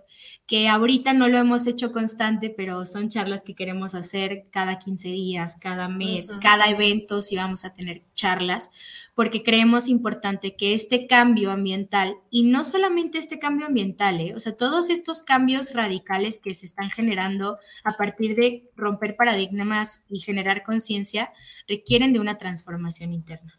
que 0.47 0.69
ahorita 0.69 1.13
no 1.13 1.27
lo 1.27 1.39
hemos 1.39 1.67
hecho 1.67 1.91
constante, 1.91 2.51
pero 2.51 2.87
son 2.87 3.09
charlas 3.09 3.43
que 3.43 3.57
queremos 3.57 3.97
hacer 3.97 4.47
cada 4.53 4.79
15 4.79 5.09
días, 5.09 5.57
cada 5.61 5.89
mes, 5.89 6.31
cada 6.41 6.67
evento, 6.71 7.21
si 7.21 7.35
vamos 7.35 7.65
a 7.65 7.75
tener 7.75 8.03
charlas, 8.15 8.71
porque 9.17 9.43
creemos 9.43 9.89
importante 9.89 10.55
que 10.55 10.73
este 10.73 11.09
cambio 11.09 11.51
ambiental, 11.51 12.17
y 12.31 12.45
no 12.45 12.63
solamente 12.63 13.19
este 13.19 13.41
cambio 13.41 13.67
ambiental, 13.67 14.21
¿eh? 14.21 14.35
o 14.37 14.41
sea, 14.41 14.57
todos 14.57 14.89
estos 14.89 15.21
cambios 15.21 15.73
radicales 15.73 16.39
que 16.39 16.55
se 16.55 16.67
están 16.67 16.91
generando 16.91 17.59
a 17.83 17.97
partir 17.97 18.37
de 18.37 18.71
romper 18.77 19.17
paradigmas 19.17 20.05
y 20.09 20.21
generar 20.21 20.63
conciencia, 20.63 21.33
requieren 21.67 22.13
de 22.13 22.21
una 22.21 22.39
transformación 22.39 23.13
interna 23.13 23.56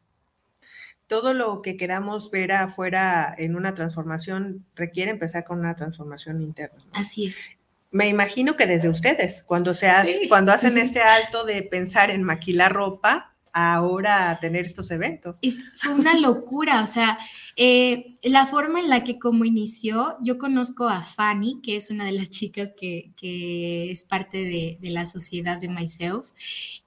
todo 1.07 1.33
lo 1.33 1.61
que 1.61 1.77
queramos 1.77 2.29
ver 2.31 2.51
afuera 2.51 3.33
en 3.37 3.55
una 3.55 3.73
transformación 3.73 4.65
requiere 4.75 5.11
empezar 5.11 5.45
con 5.45 5.59
una 5.59 5.75
transformación 5.75 6.41
interna. 6.41 6.77
Así 6.93 7.25
es. 7.25 7.49
Me 7.91 8.09
imagino 8.09 8.55
que 8.57 8.67
desde 8.67 8.89
ustedes, 8.89 9.41
cuando, 9.43 9.73
se 9.73 9.87
hace, 9.87 10.27
cuando 10.27 10.51
hacen 10.51 10.77
este 10.77 11.01
alto 11.01 11.45
de 11.45 11.63
pensar 11.63 12.11
en 12.11 12.21
maquilar 12.21 12.73
ropa, 12.73 13.33
ahora 13.53 14.37
tener 14.39 14.65
estos 14.65 14.91
eventos. 14.91 15.39
Es 15.41 15.57
una 15.89 16.19
locura, 16.19 16.83
o 16.83 16.87
sea, 16.87 17.17
eh, 17.55 18.15
la 18.21 18.45
forma 18.45 18.79
en 18.79 18.89
la 18.89 19.03
que 19.03 19.17
como 19.17 19.45
inició, 19.45 20.17
yo 20.21 20.37
conozco 20.37 20.87
a 20.87 21.01
Fanny, 21.01 21.59
que 21.63 21.75
es 21.75 21.89
una 21.89 22.05
de 22.05 22.11
las 22.11 22.29
chicas 22.29 22.73
que, 22.77 23.13
que 23.15 23.89
es 23.89 24.03
parte 24.03 24.43
de, 24.43 24.77
de, 24.79 24.89
la 24.91 25.07
sociedad 25.07 25.57
de 25.57 25.69
Myself. 25.69 26.31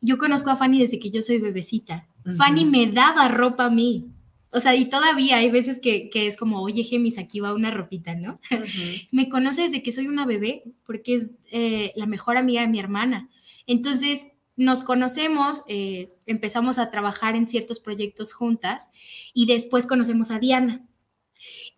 Yo 0.00 0.16
conozco 0.16 0.50
a 0.50 0.56
Fanny 0.56 0.80
desde 0.80 1.00
que 1.00 1.10
yo 1.10 1.22
soy 1.22 1.40
bebecita. 1.40 2.06
Fanny 2.36 2.64
me 2.64 2.86
daba 2.86 3.28
ropa 3.28 3.66
a 3.66 3.70
mí. 3.70 4.10
O 4.52 4.58
sea, 4.58 4.74
y 4.74 4.86
todavía 4.86 5.36
hay 5.36 5.50
veces 5.50 5.78
que, 5.80 6.10
es 6.12 6.36
como, 6.36 6.60
oye, 6.60 6.82
Gemis, 6.82 7.18
aquí 7.18 7.38
va 7.38 7.54
una 7.54 7.70
ropita, 7.70 8.14
¿no? 8.14 8.40
me 9.12 9.28
conoce 9.28 9.62
desde 9.62 9.82
que 9.82 9.92
soy 9.92 10.08
una 10.08 10.26
bebé, 10.26 10.64
porque 10.84 11.14
es 11.14 11.28
eh, 11.52 11.92
la 11.94 12.06
mejor 12.06 12.36
amiga 12.36 12.62
de 12.62 12.68
mi 12.68 12.80
hermana. 12.80 13.30
Entonces, 13.66 14.28
nos 14.56 14.82
conocemos, 14.82 15.62
eh, 15.68 16.12
empezamos 16.26 16.78
a 16.78 16.90
trabajar 16.90 17.36
en 17.36 17.46
ciertos 17.46 17.78
proyectos 17.78 18.32
juntas 18.32 18.90
y 19.32 19.46
después 19.46 19.86
conocemos 19.86 20.32
a 20.32 20.40
Diana. 20.40 20.84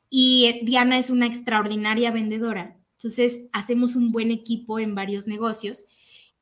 Y 0.09 0.47
eh, 0.47 0.61
Diana 0.65 0.99
es 0.99 1.11
una 1.11 1.27
extraordinaria 1.27 2.11
vendedora. 2.11 2.79
Entonces, 2.97 3.43
hacemos 3.53 3.97
un 3.97 4.13
buen 4.13 4.31
equipo 4.31 4.79
en 4.79 4.95
varios 4.95 5.27
negocios 5.27 5.85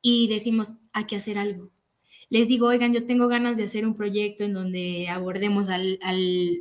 y 0.01 0.29
decimos, 0.29 0.75
hay 0.93 1.05
que 1.05 1.17
hacer 1.17 1.37
algo 1.37 1.71
les 2.31 2.47
digo, 2.47 2.67
oigan, 2.67 2.93
yo 2.93 3.05
tengo 3.05 3.27
ganas 3.27 3.57
de 3.57 3.65
hacer 3.65 3.85
un 3.85 3.93
proyecto 3.93 4.45
en 4.45 4.53
donde 4.53 5.09
abordemos 5.09 5.67
al, 5.67 5.99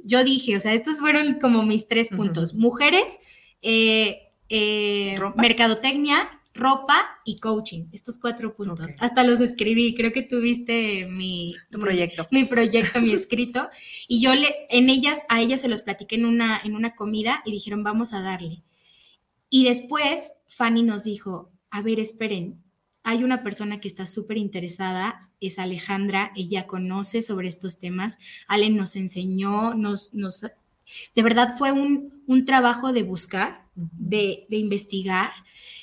yo 0.02 0.24
dije, 0.24 0.56
o 0.56 0.60
sea, 0.60 0.74
estos 0.74 0.98
fueron 0.98 1.38
como 1.38 1.62
mis 1.62 1.86
tres 1.86 2.08
puntos, 2.08 2.54
mujeres, 2.54 3.20
eh, 3.62 4.32
eh, 4.48 5.16
mercadotecnia, 5.36 6.28
ropa 6.54 7.20
y 7.24 7.38
coaching, 7.38 7.84
estos 7.92 8.18
cuatro 8.18 8.52
puntos. 8.52 8.96
Hasta 8.98 9.22
los 9.22 9.40
escribí, 9.40 9.94
creo 9.94 10.10
que 10.12 10.22
tuviste 10.22 11.06
mi 11.06 11.54
proyecto. 11.70 12.26
Mi, 12.32 12.46
proyecto, 12.46 13.00
mi 13.00 13.12
escrito. 13.12 13.68
Y 14.08 14.20
yo 14.20 14.34
le, 14.34 14.52
en 14.70 14.90
ellas, 14.90 15.22
a 15.28 15.40
ellas 15.40 15.60
se 15.60 15.68
los 15.68 15.82
platiqué 15.82 16.16
en 16.16 16.24
una, 16.24 16.60
en 16.64 16.74
una 16.74 16.96
comida 16.96 17.42
y 17.46 17.52
dijeron, 17.52 17.84
vamos 17.84 18.12
a 18.12 18.22
darle. 18.22 18.64
Y 19.48 19.66
después 19.66 20.32
Fanny 20.48 20.82
nos 20.82 21.04
dijo, 21.04 21.52
a 21.70 21.80
ver, 21.80 22.00
esperen, 22.00 22.60
hay 23.02 23.24
una 23.24 23.42
persona 23.42 23.80
que 23.80 23.88
está 23.88 24.06
súper 24.06 24.36
interesada, 24.36 25.18
es 25.40 25.58
Alejandra, 25.58 26.32
ella 26.36 26.66
conoce 26.66 27.22
sobre 27.22 27.48
estos 27.48 27.78
temas, 27.78 28.18
Ale 28.46 28.70
nos 28.70 28.96
enseñó, 28.96 29.74
nos, 29.74 30.12
nos, 30.14 30.42
de 30.42 31.22
verdad 31.22 31.56
fue 31.56 31.72
un, 31.72 32.22
un 32.26 32.44
trabajo 32.44 32.92
de 32.92 33.02
buscar, 33.02 33.66
de, 33.74 34.46
de 34.48 34.56
investigar. 34.56 35.30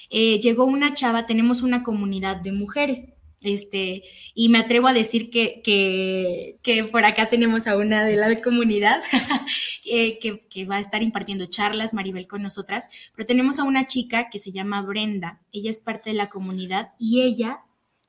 Eh, 0.09 0.39
llegó 0.39 0.65
una 0.65 0.93
chava, 0.93 1.25
tenemos 1.25 1.61
una 1.61 1.83
comunidad 1.83 2.37
de 2.37 2.51
mujeres, 2.51 3.09
este, 3.41 4.03
y 4.33 4.49
me 4.49 4.57
atrevo 4.57 4.87
a 4.87 4.93
decir 4.93 5.29
que, 5.29 5.61
que, 5.63 6.83
por 6.85 7.05
acá 7.05 7.29
tenemos 7.29 7.67
a 7.67 7.77
una 7.77 8.03
de 8.03 8.15
la 8.15 8.41
comunidad 8.41 9.01
eh, 9.85 10.19
que, 10.19 10.47
que, 10.47 10.65
va 10.65 10.77
a 10.77 10.79
estar 10.79 11.03
impartiendo 11.03 11.45
charlas, 11.45 11.93
Maribel 11.93 12.27
con 12.27 12.41
nosotras, 12.41 12.89
pero 13.15 13.25
tenemos 13.25 13.59
a 13.59 13.63
una 13.63 13.87
chica 13.87 14.29
que 14.29 14.39
se 14.39 14.51
llama 14.51 14.81
Brenda, 14.81 15.41
ella 15.51 15.69
es 15.69 15.79
parte 15.79 16.09
de 16.09 16.15
la 16.15 16.29
comunidad 16.29 16.93
y 16.99 17.21
ella 17.21 17.61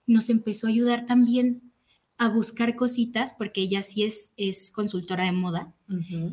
nos 0.07 0.31
empezó 0.31 0.67
a 0.67 0.71
ayudar 0.71 1.07
también 1.07 1.69
a 2.17 2.29
buscar 2.29 2.75
cositas, 2.75 3.33
porque 3.33 3.61
ella 3.61 3.83
sí 3.83 4.03
es, 4.03 4.33
es 4.37 4.73
consultora 4.73 5.25
de 5.25 5.33
moda, 5.33 5.73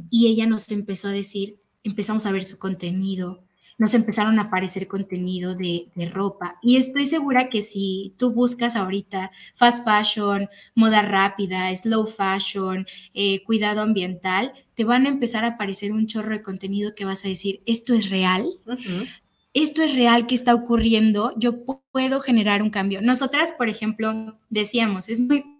y 0.10 0.28
ella 0.28 0.48
nos 0.48 0.72
empezó 0.72 1.10
a 1.10 1.12
decir, 1.12 1.62
empezamos 1.84 2.26
a 2.26 2.32
ver 2.32 2.44
su 2.44 2.58
contenido, 2.58 3.45
nos 3.78 3.94
empezaron 3.94 4.40
a 4.40 4.44
aparecer 4.44 4.88
contenido 4.88 5.56
de, 5.56 5.90
ropa. 6.12 6.58
Y 6.62 6.78
estoy 6.78 7.06
segura 7.06 7.50
que 7.50 7.62
si 7.62 8.14
tú 8.18 8.32
buscas 8.32 8.76
ahorita 8.76 9.32
fast 9.54 9.86
fashion, 9.86 10.50
moda 10.76 11.02
rápida, 11.02 11.76
slow 11.76 12.06
fashion, 12.06 12.86
eh, 13.14 13.44
cuidado 13.44 13.82
ambiental, 13.82 14.54
te 14.76 14.84
van 14.84 15.06
a 15.06 15.10
empezar 15.10 15.44
a 15.44 15.50
aparecer 15.50 15.92
un 15.92 16.08
chorro 16.08 16.32
de 16.32 16.42
contenido 16.42 16.96
que 16.96 17.06
vas 17.06 17.26
a 17.26 17.30
decir, 17.30 17.62
¿esto 17.66 17.94
es 17.94 18.10
real? 18.10 18.46
Esto 19.54 19.84
es 19.84 19.96
real 19.96 20.28
que 20.28 20.36
está 20.36 20.54
ocurriendo, 20.54 21.34
yo 21.38 21.64
puedo 21.92 22.20
generar 22.20 22.62
un 22.62 22.70
cambio. 22.70 23.02
Nosotras, 23.02 23.54
por 23.54 23.70
ejemplo, 23.70 24.38
decíamos, 24.50 25.08
es 25.10 25.22
muy 25.22 25.55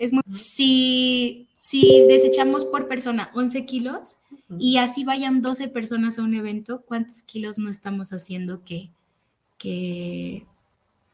Es 0.00 0.14
muy, 0.14 0.22
si, 0.26 1.50
si 1.52 2.06
desechamos 2.08 2.64
por 2.64 2.88
persona 2.88 3.30
11 3.34 3.66
kilos 3.66 4.16
y 4.58 4.78
así 4.78 5.04
vayan 5.04 5.42
12 5.42 5.68
personas 5.68 6.18
a 6.18 6.22
un 6.22 6.32
evento, 6.32 6.82
¿cuántos 6.86 7.22
kilos 7.22 7.58
no 7.58 7.68
estamos 7.68 8.14
haciendo 8.14 8.64
que, 8.64 8.88
que, 9.58 10.46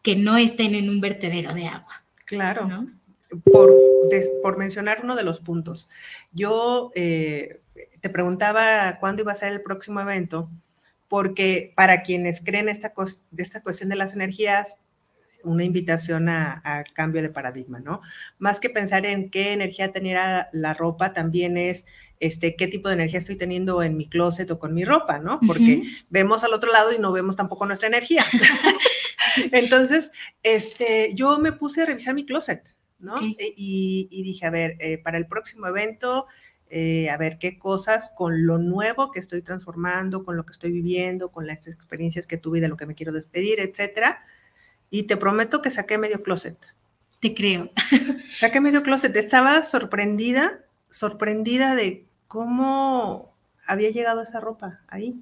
que 0.03 0.15
no 0.15 0.37
estén 0.37 0.77
en 0.77 0.89
un 0.89 1.01
vertedero 1.01 1.53
de 1.53 1.67
agua? 1.67 2.05
Claro. 2.27 2.69
Por, 3.53 3.75
por 4.41 4.57
mencionar 4.57 5.01
uno 5.03 5.17
de 5.17 5.25
los 5.25 5.41
puntos, 5.41 5.89
yo 6.31 6.93
eh, 6.95 7.61
te 8.01 8.09
preguntaba 8.09 8.99
cuándo 9.01 9.23
iba 9.23 9.33
a 9.33 9.35
ser 9.35 9.53
el 9.53 9.63
próximo 9.63 10.01
evento, 10.01 10.49
porque 11.09 11.73
para 11.75 12.05
quienes 12.05 12.41
creen 12.41 12.69
esta, 12.69 12.95
esta 13.37 13.63
cuestión 13.65 13.89
de 13.89 13.97
las 13.97 14.15
energías, 14.15 14.79
una 15.47 15.65
invitación 15.65 16.29
a, 16.29 16.85
cambio 16.95 17.23
de 17.23 17.31
paradigma, 17.31 17.81
¿no? 17.81 18.01
Más 18.39 18.61
que 18.61 18.71
pensar 18.71 19.07
en 19.07 19.31
qué 19.31 19.53
energía 19.53 19.93
tenía 19.93 20.49
la 20.53 20.75
ropa, 20.75 21.13
también 21.13 21.57
es 21.57 21.87
este, 22.21 22.57
qué 22.57 22.67
tipo 22.67 22.89
de 22.89 22.95
energía 22.95 23.19
estoy 23.19 23.37
teniendo 23.37 23.83
en 23.83 23.97
mi 23.97 24.09
closet 24.09 24.51
o 24.51 24.59
con 24.59 24.75
mi 24.75 24.85
ropa, 24.85 25.19
¿no? 25.19 25.39
Porque 25.47 25.83
vemos 26.09 26.45
al 26.45 26.53
otro 26.53 26.73
lado 26.73 26.93
y 26.93 26.99
no 26.99 27.13
vemos 27.13 27.37
tampoco 27.37 27.67
nuestra 27.67 27.89
energía. 27.89 28.25
Entonces, 29.53 30.13
este, 30.43 31.13
yo 31.15 31.39
me 31.39 31.53
puse 31.53 31.83
a 31.83 31.87
revisar 31.87 32.15
mi 32.15 32.25
closet, 32.25 32.63
¿no? 32.99 33.17
E, 33.39 33.53
y, 33.57 34.23
dije, 34.23 34.47
a 34.47 34.51
ver, 34.51 34.77
eh, 34.81 34.99
para 34.99 35.19
el 35.19 35.27
próximo 35.27 35.67
evento, 35.67 36.27
eh, 36.69 37.11
a 37.11 37.17
ver 37.17 37.39
qué 37.39 37.59
cosas 37.59 38.13
con 38.17 38.45
lo 38.47 38.59
nuevo 38.59 39.13
que 39.13 39.21
estoy 39.21 39.43
transformando, 39.43 40.25
con 40.25 40.37
lo 40.37 40.45
que 40.45 40.53
estoy 40.53 40.73
viviendo, 40.73 41.31
con 41.31 41.47
las 41.47 41.69
experiencias 41.69 42.27
que 42.27 42.39
tuve 42.39 42.61
de 42.61 42.69
lo 42.69 42.77
que 42.77 42.87
me 42.87 42.95
quiero 42.95 43.13
despedir, 43.13 43.61
etcétera, 43.61 44.25
y 44.91 45.05
te 45.05 45.17
prometo 45.17 45.63
que 45.63 45.71
saqué 45.71 45.99
medio 45.99 46.23
closet. 46.23 46.57
Te 47.21 47.35
creo. 47.35 47.71
Saqué 48.35 48.61
medio 48.61 48.83
closet. 48.83 49.17
Estaba 49.17 49.65
sorprendida, 49.65 50.61
sorprendida 50.91 51.75
de 51.75 52.05
cómo 52.29 53.33
había 53.67 53.91
llegado 53.91 54.23
esa 54.23 54.39
ropa 54.39 54.81
ahí. 54.89 55.15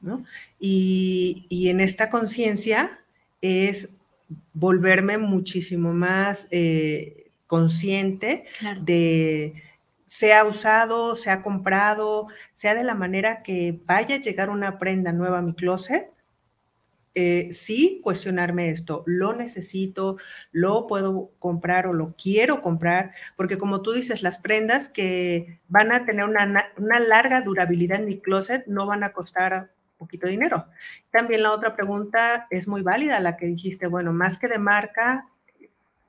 ¿no? 0.00 0.24
Y, 0.60 1.68
en 1.68 1.80
esta 1.80 2.10
conciencia 2.10 3.00
es 3.40 3.90
volverme 4.52 5.18
muchísimo 5.18 5.92
más 5.92 6.48
eh, 6.50 7.30
consciente 7.46 8.44
de 8.82 9.54
sea 10.06 10.44
usado, 10.44 11.16
sea 11.16 11.42
comprado, 11.42 12.28
sea 12.52 12.74
de 12.74 12.84
la 12.84 12.94
manera 12.94 13.42
que 13.42 13.78
vaya 13.86 14.16
a 14.16 14.20
llegar 14.20 14.50
una 14.50 14.78
prenda 14.78 15.12
nueva 15.12 15.38
a 15.38 15.42
mi 15.42 15.54
closet, 15.54 16.10
eh, 17.18 17.48
sí 17.50 18.02
cuestionarme 18.04 18.68
esto, 18.68 19.02
lo 19.06 19.34
necesito, 19.34 20.18
lo 20.52 20.86
puedo 20.86 21.30
comprar 21.38 21.86
o 21.86 21.94
lo 21.94 22.14
quiero 22.14 22.60
comprar, 22.60 23.14
porque 23.36 23.56
como 23.56 23.80
tú 23.80 23.92
dices, 23.92 24.22
las 24.22 24.38
prendas 24.38 24.90
que 24.90 25.60
van 25.66 25.92
a 25.92 26.04
tener 26.04 26.26
una, 26.26 26.66
una 26.76 27.00
larga 27.00 27.40
durabilidad 27.40 28.00
en 28.00 28.04
mi 28.04 28.20
closet 28.20 28.66
no 28.66 28.84
van 28.84 29.02
a 29.02 29.14
costar 29.14 29.70
poquito 29.96 30.28
dinero. 30.28 30.66
También 31.10 31.42
la 31.42 31.52
otra 31.52 31.74
pregunta 31.74 32.48
es 32.50 32.68
muy 32.68 32.82
válida, 32.82 33.18
la 33.20 33.38
que 33.38 33.46
dijiste, 33.46 33.86
bueno, 33.86 34.12
más 34.12 34.36
que 34.36 34.48
de 34.48 34.58
marca, 34.58 35.26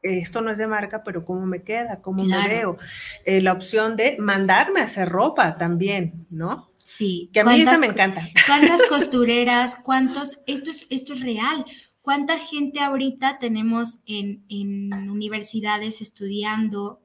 esto 0.02 0.42
no 0.42 0.52
es 0.52 0.58
de 0.58 0.68
marca, 0.68 1.06
pero 1.06 1.24
¿cómo 1.24 1.46
me 1.46 1.64
queda? 1.64 2.02
¿Cómo 2.02 2.26
me 2.26 2.48
veo? 2.50 2.78
Eh, 3.24 3.40
la 3.40 3.54
opción 3.54 3.96
de 3.96 4.18
mandarme 4.20 4.82
a 4.82 4.86
hacer 4.86 5.08
ropa 5.08 5.58
también, 5.58 6.28
¿no? 6.30 6.70
Sí. 6.88 7.30
Que 7.34 7.42
a 7.42 7.44
mí 7.44 7.62
eso 7.62 7.78
me 7.80 7.88
encanta. 7.88 8.26
¿Cuántas 8.48 8.82
costureras? 8.84 9.76
¿Cuántos? 9.76 10.40
Esto 10.48 10.70
es, 10.70 10.88
esto 10.90 11.12
es 11.12 11.20
real. 11.20 11.66
¿Cuánta 12.02 12.38
gente 12.38 12.80
ahorita 12.80 13.40
tenemos 13.40 14.00
en, 14.06 14.46
en 14.48 15.10
universidades 15.10 16.00
estudiando 16.00 17.02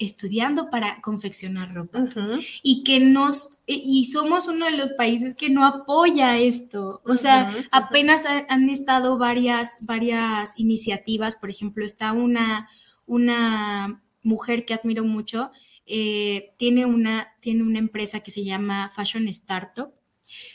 estudiando 0.00 0.70
para 0.70 1.00
confeccionar 1.02 1.74
ropa 1.74 2.08
y 2.62 2.82
que 2.84 3.00
nos 3.00 3.58
y 3.66 4.06
somos 4.06 4.48
uno 4.48 4.64
de 4.64 4.78
los 4.78 4.92
países 4.92 5.34
que 5.34 5.50
no 5.50 5.64
apoya 5.66 6.38
esto. 6.38 7.02
O 7.04 7.16
sea, 7.16 7.50
apenas 7.70 8.24
han 8.48 8.70
estado 8.70 9.18
varias 9.18 9.76
varias 9.82 10.54
iniciativas, 10.56 11.36
por 11.36 11.50
ejemplo, 11.50 11.84
está 11.84 12.12
una 12.14 12.66
una 13.04 14.02
mujer 14.22 14.64
que 14.64 14.72
admiro 14.72 15.04
mucho, 15.04 15.50
eh, 15.90 16.52
tiene 16.56 16.86
una 16.86 17.28
tiene 17.40 17.62
una 17.62 17.78
empresa 17.78 18.20
que 18.20 18.30
se 18.30 18.44
llama 18.44 18.90
Fashion 18.94 19.28
Startup, 19.28 19.92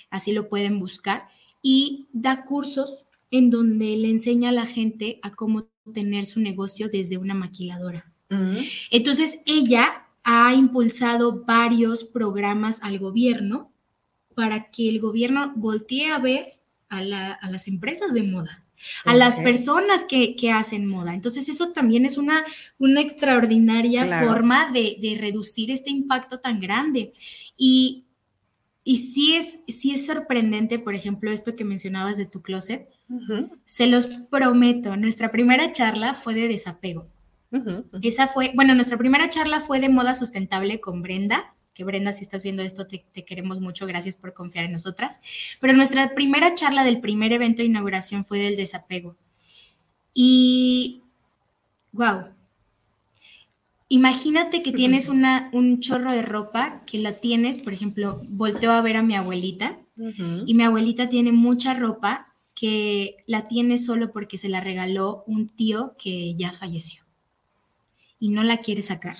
así 0.09 0.31
lo 0.31 0.49
pueden 0.49 0.79
buscar 0.79 1.27
y 1.61 2.07
da 2.13 2.45
cursos 2.45 3.05
en 3.31 3.49
donde 3.49 3.95
le 3.97 4.09
enseña 4.09 4.49
a 4.49 4.53
la 4.53 4.65
gente 4.65 5.19
a 5.21 5.31
cómo 5.31 5.67
tener 5.93 6.25
su 6.25 6.39
negocio 6.39 6.89
desde 6.89 7.17
una 7.17 7.33
maquiladora. 7.33 8.11
Entonces, 8.91 9.39
ella 9.45 10.07
ha 10.23 10.53
impulsado 10.55 11.45
varios 11.45 12.03
programas 12.03 12.81
al 12.81 12.97
gobierno 12.97 13.71
para 14.33 14.71
que 14.71 14.89
el 14.89 14.99
gobierno 14.99 15.53
voltee 15.55 16.11
a 16.11 16.19
ver 16.19 16.59
a, 16.89 17.01
las 17.03 17.67
empresas 17.67 18.13
de 18.13 18.23
moda, 18.23 18.64
a 19.05 19.13
las 19.15 19.38
personas 19.39 20.03
que, 20.03 20.36
hacen 20.51 20.86
moda. 20.86 21.13
Entonces, 21.13 21.49
eso 21.49 21.71
también 21.71 22.05
es 22.05 22.17
una, 22.17 22.43
una 22.77 23.01
extraordinaria 23.01 24.25
forma 24.25 24.71
de, 24.71 25.17
reducir 25.19 25.71
este 25.71 25.89
impacto 25.89 26.39
tan 26.39 26.59
grande. 26.59 27.13
Y, 27.57 28.05
y 28.83 28.97
sí, 28.97 29.36
es, 29.36 29.59
sí 29.67 29.93
es 29.95 30.05
sorprendente, 30.05 30.79
por 30.79 30.93
ejemplo, 30.93 31.31
esto 31.31 31.55
que 31.55 31.65
mencionabas 31.65 32.17
de 32.17 32.25
tu 32.25 32.41
closet. 32.41 32.88
Se 33.65 33.88
los 33.88 34.07
prometo, 34.07 34.95
nuestra 34.97 35.31
primera 35.31 35.71
charla 35.71 36.13
fue 36.13 36.33
de 36.33 36.47
desapego. 36.47 37.07
Esa 38.01 38.27
fue, 38.27 38.51
bueno, 38.55 38.75
nuestra 38.75 38.97
primera 38.97 39.29
charla 39.29 39.61
fue 39.61 39.79
de 39.79 39.89
moda 39.89 40.13
sustentable 40.13 40.79
con 40.81 41.01
Brenda, 41.01 41.55
que 41.76 41.84
Brenda, 41.84 42.13
si 42.13 42.23
estás 42.23 42.41
viendo 42.41 42.63
esto, 42.63 42.88
te, 42.88 43.03
queremos 43.26 43.59
mucho, 43.59 43.86
gracias 43.86 44.15
por 44.15 44.34
confiar 44.34 44.63
en 44.63 44.71
nosotras. 44.71 45.19
Pero 45.59 45.73
nuestra 45.73 46.15
primera 46.15 46.55
charla 46.55 46.86
del 46.86 47.01
primer 47.01 47.34
evento 47.34 47.61
de 47.61 47.67
inauguración 47.67 48.26
fue 48.26 48.39
del 48.39 48.55
desapego. 48.55 49.17
Y, 50.13 51.01
wow, 51.91 52.30
imagínate 53.89 54.63
que 54.63 54.71
tienes 54.71 55.09
una, 55.09 55.49
un 55.51 55.82
chorro 55.82 56.13
de 56.13 56.21
ropa 56.21 56.82
que 56.88 56.99
la 56.99 57.19
tienes, 57.19 57.57
por 57.57 57.73
ejemplo, 57.73 58.21
volteo 58.30 58.71
a 58.71 58.82
ver 58.82 58.95
a 58.95 59.03
mi 59.03 59.15
abuelita 59.15 59.78
y 60.45 60.53
mi 60.53 60.63
abuelita 60.63 61.09
tiene 61.09 61.34
mucha 61.34 61.73
ropa 61.73 62.34
que 62.53 63.17
la 63.28 63.49
tiene 63.49 63.78
solo 63.78 64.13
porque 64.13 64.38
se 64.38 64.47
la 64.47 64.61
regaló 64.61 65.26
un 65.28 65.49
tío 65.49 65.95
que 65.97 66.36
ya 66.36 66.53
falleció 66.53 67.03
y 68.17 68.30
no 68.30 68.43
la 68.43 68.57
quiere 68.57 68.82
sacar 68.82 69.17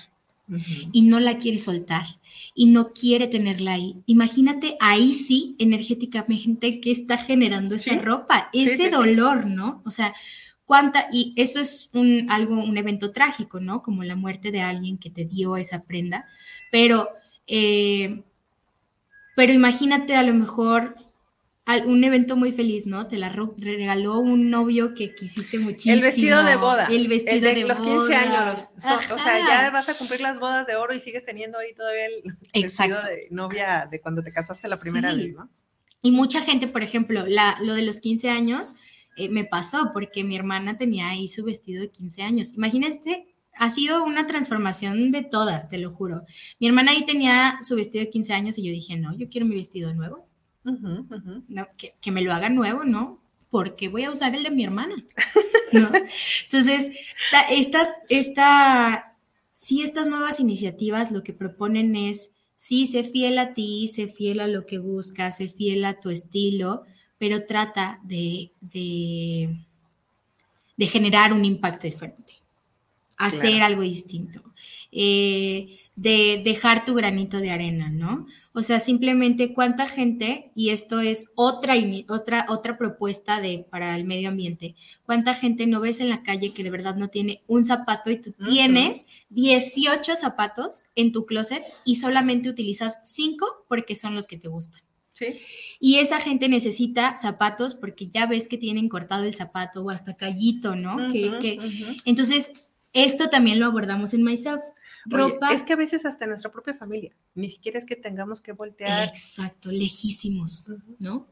y 0.92 1.02
no 1.02 1.18
la 1.20 1.38
quiere 1.38 1.58
soltar 1.58 2.06
y 2.54 2.66
no 2.66 2.92
quiere 2.92 3.26
tenerla 3.26 3.74
ahí. 3.74 3.96
Imagínate 4.06 4.76
ahí 4.80 5.14
sí, 5.14 5.56
energéticamente, 5.58 6.80
que 6.80 6.90
está 6.90 7.18
generando 7.18 7.74
esa 7.74 7.96
ropa, 7.98 8.48
ese 8.52 8.88
dolor, 8.88 9.46
¿no? 9.46 9.82
O 9.84 9.90
sea, 9.90 10.14
cuánta, 10.64 11.08
y 11.12 11.32
eso 11.36 11.58
es 11.60 11.90
un, 11.92 12.26
algo, 12.28 12.54
un 12.62 12.76
evento 12.76 13.12
trágico, 13.12 13.60
¿no? 13.60 13.82
Como 13.82 14.04
la 14.04 14.16
muerte 14.16 14.50
de 14.50 14.60
alguien 14.60 14.98
que 14.98 15.10
te 15.10 15.24
dio 15.24 15.56
esa 15.56 15.84
prenda, 15.84 16.26
pero, 16.70 17.10
eh, 17.46 18.22
pero 19.34 19.52
imagínate 19.52 20.14
a 20.14 20.22
lo 20.22 20.34
mejor 20.34 20.94
un 21.86 22.04
evento 22.04 22.36
muy 22.36 22.52
feliz, 22.52 22.86
¿no? 22.86 23.08
Te 23.08 23.18
la 23.18 23.28
regaló 23.28 24.20
un 24.20 24.50
novio 24.50 24.94
que 24.94 25.14
quisiste 25.14 25.58
muchísimo. 25.58 25.94
El 25.94 26.00
vestido 26.00 26.44
de 26.44 26.56
boda. 26.56 26.86
El 26.86 27.08
vestido 27.08 27.40
de, 27.40 27.64
los 27.64 27.80
15 27.80 28.14
años. 28.14 28.70
o 29.12 29.18
sea, 29.18 29.38
ya 29.38 29.70
vas 29.70 29.88
a 29.88 29.94
cumplir 29.94 30.20
las 30.20 30.38
bodas 30.38 30.66
de 30.66 30.76
oro 30.76 30.94
y 30.94 31.00
sigues 31.00 31.24
teniendo 31.24 31.58
ahí 31.58 31.74
todavía 31.74 32.06
el 32.52 32.62
vestido 32.62 33.00
de 33.02 33.28
novia 33.30 33.88
de 33.90 34.00
cuando 34.00 34.22
te 34.22 34.30
casaste 34.30 34.68
la 34.68 34.76
primera 34.76 35.12
vez, 35.14 35.34
¿no? 35.34 35.50
Y 36.02 36.12
mucha 36.12 36.40
gente, 36.40 36.68
por 36.68 36.84
ejemplo, 36.84 37.24
la, 37.26 37.58
lo 37.60 37.74
de 37.74 37.82
los 37.82 38.00
15 38.00 38.30
años 38.30 38.74
eh, 39.16 39.28
me 39.28 39.44
pasó 39.44 39.90
porque 39.92 40.22
mi 40.22 40.36
hermana 40.36 40.78
tenía 40.78 41.08
ahí 41.08 41.26
su 41.26 41.44
vestido 41.44 41.80
de 41.80 41.90
15 41.90 42.22
años. 42.22 42.52
Imagínate 42.54 43.26
ha 43.58 43.70
sido 43.70 44.04
una 44.04 44.26
transformación 44.26 45.10
de 45.10 45.22
todas, 45.22 45.68
te 45.68 45.78
lo 45.78 45.90
juro. 45.90 46.24
Mi 46.60 46.68
hermana 46.68 46.92
ahí 46.92 47.04
tenía 47.06 47.58
su 47.62 47.74
vestido 47.74 48.04
de 48.04 48.10
15 48.10 48.32
años 48.34 48.58
y 48.58 48.66
yo 48.66 48.70
dije, 48.70 48.96
no, 48.98 49.16
yo 49.16 49.28
quiero 49.28 49.46
mi 49.46 49.54
vestido 49.54 49.94
nuevo. 49.94 50.28
No, 51.48 51.68
que, 51.76 52.10
me 52.10 52.22
lo 52.22 52.32
haga 52.32 52.48
nuevo, 52.48 52.84
¿no? 52.84 53.22
Porque 53.50 53.88
voy 53.88 54.04
a 54.04 54.10
usar 54.10 54.34
el 54.34 54.42
de 54.42 54.50
mi 54.50 54.64
hermana, 54.64 54.96
¿no? 55.72 55.90
Entonces, 56.42 57.14
estas, 57.50 57.88
esta, 58.08 59.16
sí, 59.54 59.82
estas 59.82 60.08
nuevas 60.08 60.40
iniciativas 60.40 61.12
lo 61.12 61.22
que 61.22 61.32
proponen 61.32 61.94
es, 61.94 62.32
sí, 62.56 62.86
sé 62.86 63.04
fiel 63.04 63.38
a 63.38 63.54
ti, 63.54 63.86
sé 63.86 64.08
fiel 64.08 64.40
a 64.40 64.48
lo 64.48 64.66
que 64.66 64.78
buscas, 64.78 65.36
sé 65.36 65.48
fiel 65.48 65.84
a 65.84 66.00
tu 66.00 66.10
estilo, 66.10 66.82
pero 67.18 67.46
trata 67.46 68.00
de, 68.02 68.52
de, 68.60 69.56
generar 70.86 71.32
un 71.32 71.44
impacto 71.44 71.86
diferente, 71.86 72.34
hacer 73.16 73.62
algo 73.62 73.82
distinto. 73.82 74.42
Eh, 74.98 75.78
de 75.94 76.40
dejar 76.42 76.86
tu 76.86 76.94
granito 76.94 77.38
de 77.38 77.50
arena, 77.50 77.90
¿no? 77.90 78.26
O 78.54 78.62
sea, 78.62 78.80
simplemente 78.80 79.52
cuánta 79.52 79.86
gente, 79.86 80.52
y 80.54 80.70
esto 80.70 81.00
es 81.00 81.32
otra, 81.34 81.74
otra, 82.08 82.46
otra 82.48 82.78
propuesta 82.78 83.42
de, 83.42 83.66
para 83.70 83.94
el 83.94 84.04
medio 84.04 84.30
ambiente, 84.30 84.74
cuánta 85.04 85.34
gente 85.34 85.66
no 85.66 85.80
ves 85.80 86.00
en 86.00 86.08
la 86.08 86.22
calle 86.22 86.54
que 86.54 86.64
de 86.64 86.70
verdad 86.70 86.96
no 86.96 87.08
tiene 87.08 87.42
un 87.46 87.66
zapato 87.66 88.10
y 88.10 88.22
tú 88.22 88.32
tienes 88.48 89.04
18 89.28 90.14
zapatos 90.16 90.84
en 90.94 91.12
tu 91.12 91.26
closet 91.26 91.62
y 91.84 91.96
solamente 91.96 92.48
utilizas 92.48 93.00
5 93.04 93.66
porque 93.68 93.94
son 93.94 94.14
los 94.14 94.26
que 94.26 94.38
te 94.38 94.48
gustan. 94.48 94.80
Sí. 95.12 95.26
Y 95.78 95.96
esa 95.96 96.20
gente 96.20 96.48
necesita 96.48 97.18
zapatos 97.18 97.74
porque 97.74 98.06
ya 98.06 98.26
ves 98.26 98.48
que 98.48 98.56
tienen 98.56 98.88
cortado 98.88 99.24
el 99.24 99.34
zapato 99.34 99.82
o 99.82 99.90
hasta 99.90 100.16
callito, 100.16 100.74
¿no? 100.74 101.12
que, 101.12 101.58
Entonces, 102.06 102.50
esto 102.92 103.28
también 103.28 103.60
lo 103.60 103.66
abordamos 103.66 104.14
en 104.14 104.22
Myself 104.22 104.62
ropa. 105.06 105.52
es 105.52 105.62
que 105.62 105.72
a 105.72 105.76
veces 105.76 106.06
hasta 106.06 106.26
nuestra 106.26 106.50
propia 106.50 106.74
familia, 106.74 107.12
ni 107.34 107.48
siquiera 107.48 107.78
es 107.78 107.84
que 107.84 107.96
tengamos 107.96 108.40
que 108.40 108.52
voltear. 108.52 109.08
Exacto, 109.08 109.70
lejísimos, 109.70 110.70
¿no? 110.98 111.26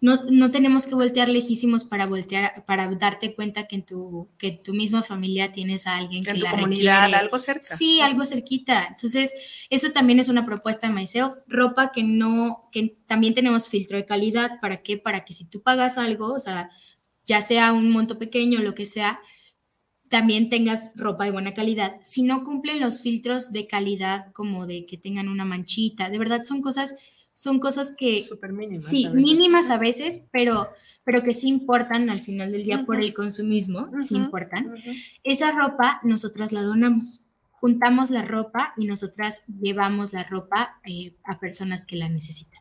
¿no? 0.00 0.22
No 0.30 0.50
tenemos 0.50 0.86
que 0.86 0.94
voltear 0.94 1.28
lejísimos 1.28 1.84
para 1.84 2.06
voltear, 2.06 2.64
para 2.64 2.88
darte 2.94 3.34
cuenta 3.34 3.66
que 3.66 3.76
en 3.76 3.82
tu, 3.86 4.28
que 4.38 4.52
tu 4.52 4.72
misma 4.72 5.02
familia 5.02 5.50
tienes 5.50 5.86
a 5.86 5.96
alguien 5.96 6.24
que 6.24 6.34
tu 6.34 6.40
la 6.40 6.50
comunidad, 6.52 7.02
requiere. 7.02 7.20
algo 7.20 7.38
cerca. 7.38 7.76
Sí, 7.76 8.00
algo 8.00 8.24
cerquita. 8.24 8.86
Entonces, 8.88 9.66
eso 9.68 9.90
también 9.90 10.20
es 10.20 10.28
una 10.28 10.44
propuesta 10.44 10.86
de 10.86 10.94
Myself. 10.94 11.34
Ropa 11.48 11.90
que 11.90 12.04
no, 12.04 12.68
que 12.70 12.96
también 13.06 13.34
tenemos 13.34 13.68
filtro 13.68 13.96
de 13.96 14.04
calidad. 14.04 14.60
¿Para 14.60 14.82
qué? 14.82 14.96
Para 14.96 15.24
que 15.24 15.34
si 15.34 15.44
tú 15.44 15.60
pagas 15.62 15.98
algo, 15.98 16.32
o 16.32 16.40
sea, 16.40 16.70
ya 17.26 17.42
sea 17.42 17.72
un 17.72 17.90
monto 17.90 18.18
pequeño, 18.18 18.60
lo 18.60 18.74
que 18.74 18.86
sea, 18.86 19.20
también 20.08 20.50
tengas 20.50 20.92
ropa 20.96 21.24
de 21.24 21.30
buena 21.30 21.54
calidad. 21.54 21.96
Si 22.02 22.22
no 22.22 22.44
cumplen 22.44 22.80
los 22.80 23.02
filtros 23.02 23.52
de 23.52 23.66
calidad 23.66 24.32
como 24.32 24.66
de 24.66 24.86
que 24.86 24.96
tengan 24.96 25.28
una 25.28 25.44
manchita, 25.44 26.10
de 26.10 26.18
verdad 26.18 26.44
son 26.44 26.60
cosas 26.60 26.96
son 27.38 27.60
cosas 27.60 27.94
que... 27.96 28.24
Súper 28.24 28.52
mínimas. 28.52 28.82
Sí, 28.82 29.06
a 29.06 29.10
mínimas 29.10 29.70
a 29.70 29.78
veces, 29.78 30.22
pero, 30.32 30.70
pero 31.04 31.22
que 31.22 31.34
sí 31.34 31.46
importan 31.46 32.10
al 32.10 32.20
final 32.20 32.50
del 32.50 32.64
día 32.64 32.84
por 32.84 33.00
el 33.00 33.14
consumismo, 33.14 33.92
sí 34.00 34.16
importan. 34.16 34.74
Esa 35.22 35.52
ropa 35.52 36.00
nosotras 36.02 36.50
la 36.50 36.62
donamos. 36.62 37.20
Juntamos 37.52 38.10
la 38.10 38.22
ropa 38.22 38.74
y 38.76 38.86
nosotras 38.86 39.44
llevamos 39.60 40.12
la 40.12 40.24
ropa 40.24 40.80
eh, 40.84 41.14
a 41.22 41.38
personas 41.38 41.84
que 41.84 41.94
la 41.94 42.08
necesitan. 42.08 42.60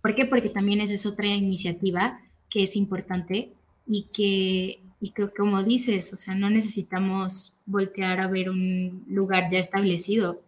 ¿Por 0.00 0.14
qué? 0.14 0.24
Porque 0.24 0.50
también 0.50 0.80
esa 0.80 0.94
es 0.94 1.04
otra 1.04 1.26
iniciativa 1.26 2.20
que 2.48 2.62
es 2.62 2.76
importante 2.76 3.54
y 3.88 4.04
que, 4.12 4.84
y 5.00 5.10
que, 5.10 5.28
como 5.30 5.62
dices, 5.62 6.12
o 6.12 6.16
sea, 6.16 6.34
no 6.34 6.50
necesitamos 6.50 7.54
voltear 7.66 8.20
a 8.20 8.28
ver 8.28 8.50
un 8.50 9.04
lugar 9.08 9.50
ya 9.50 9.58
establecido. 9.58 10.42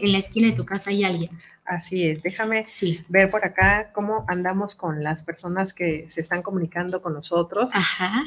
En 0.00 0.12
la 0.12 0.18
esquina 0.18 0.48
de 0.48 0.56
tu 0.56 0.64
casa 0.66 0.90
hay 0.90 1.04
alguien. 1.04 1.30
Así 1.64 2.04
es, 2.06 2.22
déjame 2.22 2.64
Sí. 2.66 3.04
ver 3.08 3.30
por 3.30 3.44
acá 3.44 3.90
cómo 3.94 4.24
andamos 4.28 4.74
con 4.74 5.02
las 5.02 5.22
personas 5.22 5.72
que 5.72 6.08
se 6.08 6.20
están 6.20 6.42
comunicando 6.42 7.00
con 7.00 7.14
nosotros. 7.14 7.70
Ajá. 7.72 8.22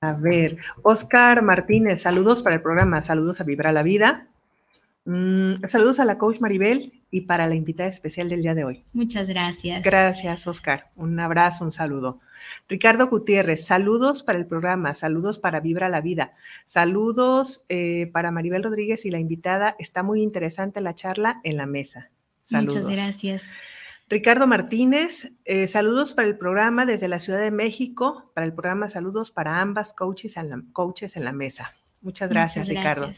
A 0.00 0.12
ver, 0.12 0.58
Oscar 0.82 1.42
Martínez, 1.42 2.02
saludos 2.02 2.42
para 2.42 2.56
el 2.56 2.62
programa, 2.62 3.02
saludos 3.02 3.40
a 3.40 3.44
Vibra 3.44 3.72
la 3.72 3.82
Vida. 3.82 4.26
Mm, 5.06 5.66
saludos 5.66 6.00
a 6.00 6.06
la 6.06 6.16
coach 6.16 6.40
Maribel 6.40 7.02
y 7.10 7.22
para 7.22 7.46
la 7.46 7.54
invitada 7.54 7.88
especial 7.88 8.28
del 8.28 8.42
día 8.42 8.54
de 8.54 8.64
hoy. 8.64 8.84
Muchas 8.92 9.28
gracias. 9.28 9.82
Gracias, 9.82 10.46
Oscar. 10.46 10.90
Un 10.96 11.20
abrazo, 11.20 11.64
un 11.64 11.72
saludo. 11.72 12.20
Ricardo 12.68 13.08
Gutiérrez, 13.08 13.66
saludos 13.66 14.22
para 14.22 14.38
el 14.38 14.46
programa, 14.46 14.94
saludos 14.94 15.38
para 15.38 15.60
Vibra 15.60 15.88
la 15.88 16.00
Vida, 16.00 16.32
saludos 16.64 17.66
eh, 17.68 18.10
para 18.12 18.30
Maribel 18.30 18.62
Rodríguez 18.62 19.04
y 19.04 19.10
la 19.10 19.18
invitada. 19.18 19.76
Está 19.78 20.02
muy 20.02 20.22
interesante 20.22 20.80
la 20.80 20.94
charla 20.94 21.40
en 21.44 21.58
la 21.58 21.66
mesa. 21.66 22.10
Saludos. 22.42 22.84
Muchas 22.84 22.90
gracias. 22.90 23.50
Ricardo 24.08 24.46
Martínez, 24.46 25.32
eh, 25.44 25.66
saludos 25.66 26.14
para 26.14 26.28
el 26.28 26.36
programa 26.36 26.84
desde 26.84 27.08
la 27.08 27.18
Ciudad 27.18 27.40
de 27.40 27.50
México, 27.50 28.30
para 28.34 28.46
el 28.46 28.52
programa 28.52 28.88
saludos 28.88 29.30
para 29.30 29.60
ambas 29.60 29.94
coaches 29.94 30.36
en 30.36 30.50
la, 30.50 30.62
coaches 30.72 31.16
en 31.16 31.24
la 31.24 31.32
mesa. 31.32 31.74
Muchas 32.02 32.28
gracias, 32.28 32.68
Muchas 32.68 32.84
Ricardo. 32.84 33.10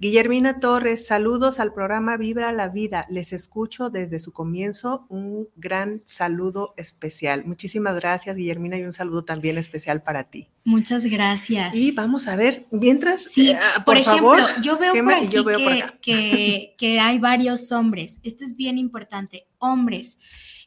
Guillermina 0.00 0.58
Torres, 0.58 1.06
saludos 1.06 1.60
al 1.60 1.72
programa 1.72 2.16
Vibra 2.16 2.50
la 2.50 2.68
Vida. 2.68 3.06
Les 3.08 3.32
escucho 3.32 3.90
desde 3.90 4.18
su 4.18 4.32
comienzo. 4.32 5.06
Un 5.08 5.48
gran 5.54 6.02
saludo 6.04 6.74
especial. 6.76 7.44
Muchísimas 7.44 7.94
gracias, 7.94 8.34
Guillermina, 8.34 8.76
y 8.76 8.82
un 8.82 8.92
saludo 8.92 9.24
también 9.24 9.56
especial 9.56 10.02
para 10.02 10.24
ti. 10.24 10.48
Muchas 10.64 11.04
gracias. 11.04 11.76
Y 11.76 11.90
vamos 11.90 12.26
a 12.26 12.36
ver, 12.36 12.66
mientras, 12.70 13.22
Sí, 13.22 13.50
eh, 13.50 13.58
ah, 13.60 13.84
por, 13.84 13.84
por, 13.84 13.98
ejemplo, 13.98 14.30
favor, 14.38 14.62
yo 14.62 14.78
veo 14.78 14.94
por 14.94 15.12
aquí 15.14 15.38
veo 15.44 15.58
que, 15.58 15.84
que- 16.02 16.74
que 16.78 17.00
hay 17.00 17.18
varios 17.18 17.70
hombres. 17.70 18.18
Esto 18.22 18.44
es 18.44 18.56
bien 18.56 18.78
importante. 18.78 19.46
Hombres. 19.58 20.18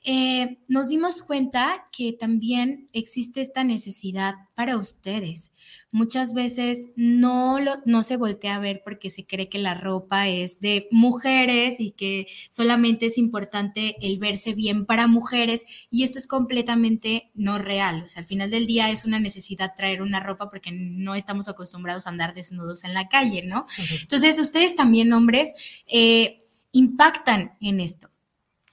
Eh, 0.10 0.60
nos 0.70 0.88
dimos 0.88 1.22
cuenta 1.22 1.88
que 1.92 2.14
también 2.14 2.88
existe 2.94 3.42
esta 3.42 3.66
necesidad 3.66 4.36
para 4.56 4.78
ustedes. 4.78 5.52
Muchas 5.92 6.34
veces 6.34 6.92
no, 6.96 7.60
lo, 7.60 7.74
no 7.86 8.04
se 8.04 8.16
voltea 8.16 8.56
a 8.56 8.60
ver 8.60 8.84
porque 8.86 9.10
se 9.10 9.26
cree 9.26 9.50
que 9.50 9.58
la 9.60 9.74
ropa 9.74 10.30
es 10.30 10.62
de 10.62 10.88
mujeres 10.92 11.80
y 11.80 11.92
que 11.92 12.26
solamente 12.50 13.08
es 13.08 13.18
importante 13.18 13.98
el 14.00 14.18
verse 14.18 14.54
bien 14.54 14.86
para 14.86 15.08
mujeres 15.08 15.66
y 15.92 16.04
esto 16.04 16.20
es 16.20 16.28
completamente 16.28 17.30
no 17.36 17.58
real. 17.58 18.04
O 18.04 18.08
sea, 18.08 18.22
al 18.22 18.28
final 18.28 18.50
del 18.50 18.66
día 18.66 18.90
es 18.90 19.04
una 19.04 19.20
necesidad 19.20 19.74
traer 19.88 20.02
una 20.02 20.20
ropa 20.20 20.50
porque 20.50 20.72
no 20.72 21.16
estamos 21.16 21.48
acostumbrados 21.48 22.06
a 22.06 22.10
andar 22.10 22.34
desnudos 22.34 22.84
en 22.84 22.94
la 22.94 23.08
calle, 23.08 23.44
¿no? 23.44 23.66
Entonces, 24.02 24.38
ustedes 24.40 24.76
también, 24.76 25.14
hombres, 25.14 25.54
eh, 25.88 26.40
impactan 26.72 27.54
en 27.62 27.80
esto. 27.80 28.10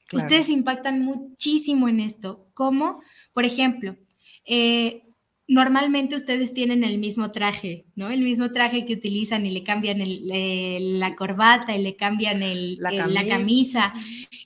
claro. 0.07 0.27
Ustedes 0.27 0.49
impactan 0.49 1.01
muchísimo 1.03 1.89
en 1.89 2.01
esto. 2.01 2.49
¿Cómo? 2.55 3.01
Por 3.33 3.45
ejemplo, 3.45 3.97
eh, 4.45 5.03
normalmente 5.47 6.17
ustedes 6.17 6.53
tienen 6.53 6.85
el 6.85 6.99
mismo 6.99 7.31
traje, 7.31 7.85
¿no? 7.97 8.11
El 8.11 8.21
mismo 8.23 8.51
traje 8.51 8.85
que 8.87 8.95
utilizan 8.95 9.47
y 9.47 9.51
le 9.51 9.63
cambian 9.63 10.01
el- 10.01 10.29
eh, 10.33 10.79
la 10.81 11.15
corbata 11.17 11.77
y 11.77 11.83
le 11.83 11.97
cambian 11.97 12.43
el- 12.43 12.77
La 12.81 12.91
el- 12.91 13.15
la 13.15 13.27
camisa. 13.27 13.93
camisa 13.93 13.95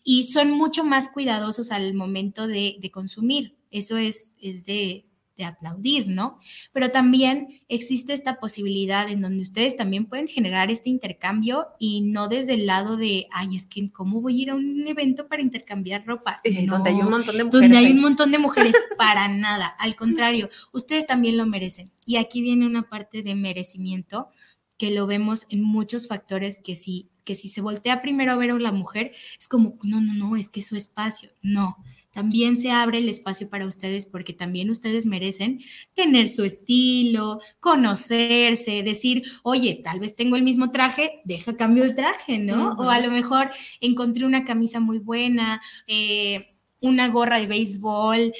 y 0.04 0.24
son 0.24 0.50
mucho 0.50 0.84
más 0.84 1.08
cuidadosos 1.08 1.70
al 1.70 1.94
momento 1.94 2.46
de, 2.46 2.76
de 2.80 2.90
consumir. 2.90 3.54
Eso 3.70 3.96
es, 3.96 4.34
es 4.40 4.64
de, 4.64 5.04
de 5.38 5.44
aplaudir, 5.44 6.08
¿no? 6.10 6.38
Pero 6.72 6.90
también 6.90 7.62
existe 7.68 8.12
esta 8.12 8.38
posibilidad 8.40 9.08
en 9.08 9.22
donde 9.22 9.42
ustedes 9.42 9.76
también 9.76 10.04
pueden 10.06 10.26
generar 10.26 10.70
este 10.70 10.90
intercambio 10.90 11.68
y 11.78 12.02
no 12.02 12.28
desde 12.28 12.54
el 12.54 12.66
lado 12.66 12.96
de, 12.98 13.28
ay, 13.32 13.56
es 13.56 13.66
que 13.66 13.90
¿cómo 13.90 14.20
voy 14.20 14.38
a 14.40 14.42
ir 14.42 14.50
a 14.50 14.56
un 14.56 14.86
evento 14.86 15.28
para 15.28 15.40
intercambiar 15.40 16.04
ropa? 16.04 16.40
Eh, 16.44 16.66
donde 16.66 16.90
hay 16.90 16.96
un 16.96 17.04
No, 17.04 17.10
montón 17.10 17.36
de 17.38 17.44
mujeres. 17.44 17.62
donde 17.70 17.78
hay 17.78 17.92
un 17.92 18.00
montón 18.00 18.32
de 18.32 18.38
mujeres, 18.38 18.74
para 18.98 19.28
nada. 19.28 19.66
Al 19.78 19.94
contrario, 19.96 20.48
ustedes 20.72 21.06
también 21.06 21.36
lo 21.36 21.46
merecen. 21.46 21.92
Y 22.04 22.16
aquí 22.16 22.42
viene 22.42 22.66
una 22.66 22.88
parte 22.88 23.22
de 23.22 23.34
merecimiento 23.34 24.28
que 24.76 24.90
lo 24.90 25.06
vemos 25.06 25.46
en 25.50 25.62
muchos 25.62 26.08
factores 26.08 26.58
que 26.62 26.74
si, 26.74 27.08
que 27.24 27.34
si 27.34 27.48
se 27.48 27.60
voltea 27.60 28.02
primero 28.02 28.32
a 28.32 28.36
ver 28.36 28.50
a 28.50 28.58
la 28.58 28.72
mujer, 28.72 29.12
es 29.38 29.46
como, 29.48 29.76
no, 29.84 30.00
no, 30.00 30.14
no, 30.14 30.36
es 30.36 30.48
que 30.48 30.60
es 30.60 30.66
su 30.66 30.76
espacio. 30.76 31.30
No, 31.42 31.76
también 32.12 32.56
se 32.56 32.70
abre 32.70 32.98
el 32.98 33.08
espacio 33.08 33.48
para 33.48 33.66
ustedes 33.66 34.06
porque 34.06 34.32
también 34.32 34.70
ustedes 34.70 35.06
merecen 35.06 35.60
tener 35.94 36.28
su 36.28 36.44
estilo, 36.44 37.40
conocerse, 37.60 38.82
decir, 38.82 39.22
oye, 39.42 39.80
tal 39.84 40.00
vez 40.00 40.16
tengo 40.16 40.36
el 40.36 40.42
mismo 40.42 40.70
traje, 40.70 41.20
deja 41.24 41.56
cambio 41.56 41.84
el 41.84 41.94
traje, 41.94 42.38
¿no? 42.38 42.72
O 42.78 42.90
a 42.90 43.00
lo 43.00 43.10
mejor 43.10 43.50
encontré 43.80 44.24
una 44.24 44.44
camisa 44.44 44.80
muy 44.80 44.98
buena, 44.98 45.60
eh, 45.86 46.54
una 46.80 47.08
gorra 47.08 47.38
de 47.38 47.46
béisbol, 47.46 48.32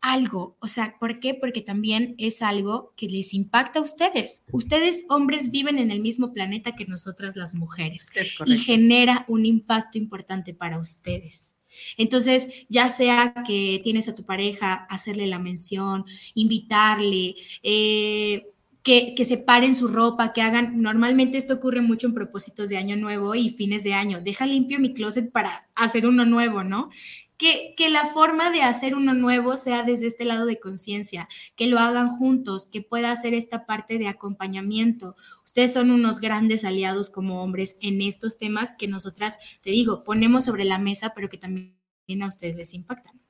algo. 0.00 0.56
O 0.60 0.68
sea, 0.68 0.96
¿por 0.98 1.20
qué? 1.20 1.34
Porque 1.34 1.60
también 1.60 2.14
es 2.18 2.42
algo 2.42 2.94
que 2.96 3.08
les 3.08 3.34
impacta 3.34 3.80
a 3.80 3.82
ustedes. 3.82 4.44
Ustedes, 4.52 5.04
hombres, 5.08 5.50
viven 5.50 5.78
en 5.78 5.90
el 5.90 6.00
mismo 6.00 6.32
planeta 6.32 6.74
que 6.74 6.86
nosotras 6.86 7.36
las 7.36 7.54
mujeres 7.54 8.08
Es 8.14 8.36
y 8.46 8.58
genera 8.58 9.24
un 9.28 9.46
impacto 9.46 9.98
importante 9.98 10.54
para 10.54 10.78
ustedes. 10.78 11.54
Entonces, 11.96 12.66
ya 12.68 12.88
sea 12.90 13.34
que 13.46 13.80
tienes 13.82 14.08
a 14.08 14.14
tu 14.14 14.24
pareja, 14.24 14.86
hacerle 14.90 15.26
la 15.26 15.38
mención, 15.38 16.04
invitarle, 16.34 17.34
eh, 17.62 18.46
que, 18.82 19.14
que 19.14 19.24
separen 19.26 19.74
su 19.74 19.88
ropa, 19.88 20.32
que 20.32 20.40
hagan, 20.40 20.80
normalmente 20.80 21.36
esto 21.36 21.54
ocurre 21.54 21.82
mucho 21.82 22.06
en 22.06 22.14
propósitos 22.14 22.70
de 22.70 22.78
año 22.78 22.96
nuevo 22.96 23.34
y 23.34 23.50
fines 23.50 23.84
de 23.84 23.92
año, 23.92 24.20
deja 24.22 24.46
limpio 24.46 24.80
mi 24.80 24.94
closet 24.94 25.30
para 25.30 25.68
hacer 25.74 26.06
uno 26.06 26.24
nuevo, 26.24 26.64
¿no? 26.64 26.88
Que, 27.36 27.74
que 27.76 27.90
la 27.90 28.06
forma 28.06 28.50
de 28.50 28.62
hacer 28.62 28.94
uno 28.94 29.12
nuevo 29.14 29.56
sea 29.56 29.82
desde 29.82 30.06
este 30.06 30.24
lado 30.24 30.46
de 30.46 30.58
conciencia, 30.58 31.28
que 31.54 31.66
lo 31.66 31.78
hagan 31.78 32.08
juntos, 32.08 32.66
que 32.66 32.80
pueda 32.80 33.12
hacer 33.12 33.34
esta 33.34 33.66
parte 33.66 33.98
de 33.98 34.08
acompañamiento. 34.08 35.14
Ustedes 35.58 35.72
son 35.72 35.90
unos 35.90 36.20
grandes 36.20 36.64
aliados 36.64 37.10
como 37.10 37.42
hombres 37.42 37.78
en 37.80 38.00
estos 38.00 38.38
temas 38.38 38.76
que 38.78 38.86
nosotras, 38.86 39.40
te 39.60 39.70
digo, 39.70 40.04
ponemos 40.04 40.44
sobre 40.44 40.62
la 40.64 40.78
mesa, 40.78 41.14
pero 41.16 41.28
que 41.28 41.36
también 41.36 41.74
a 42.22 42.28
ustedes 42.28 42.54
les 42.54 42.74
impactan. 42.74 43.20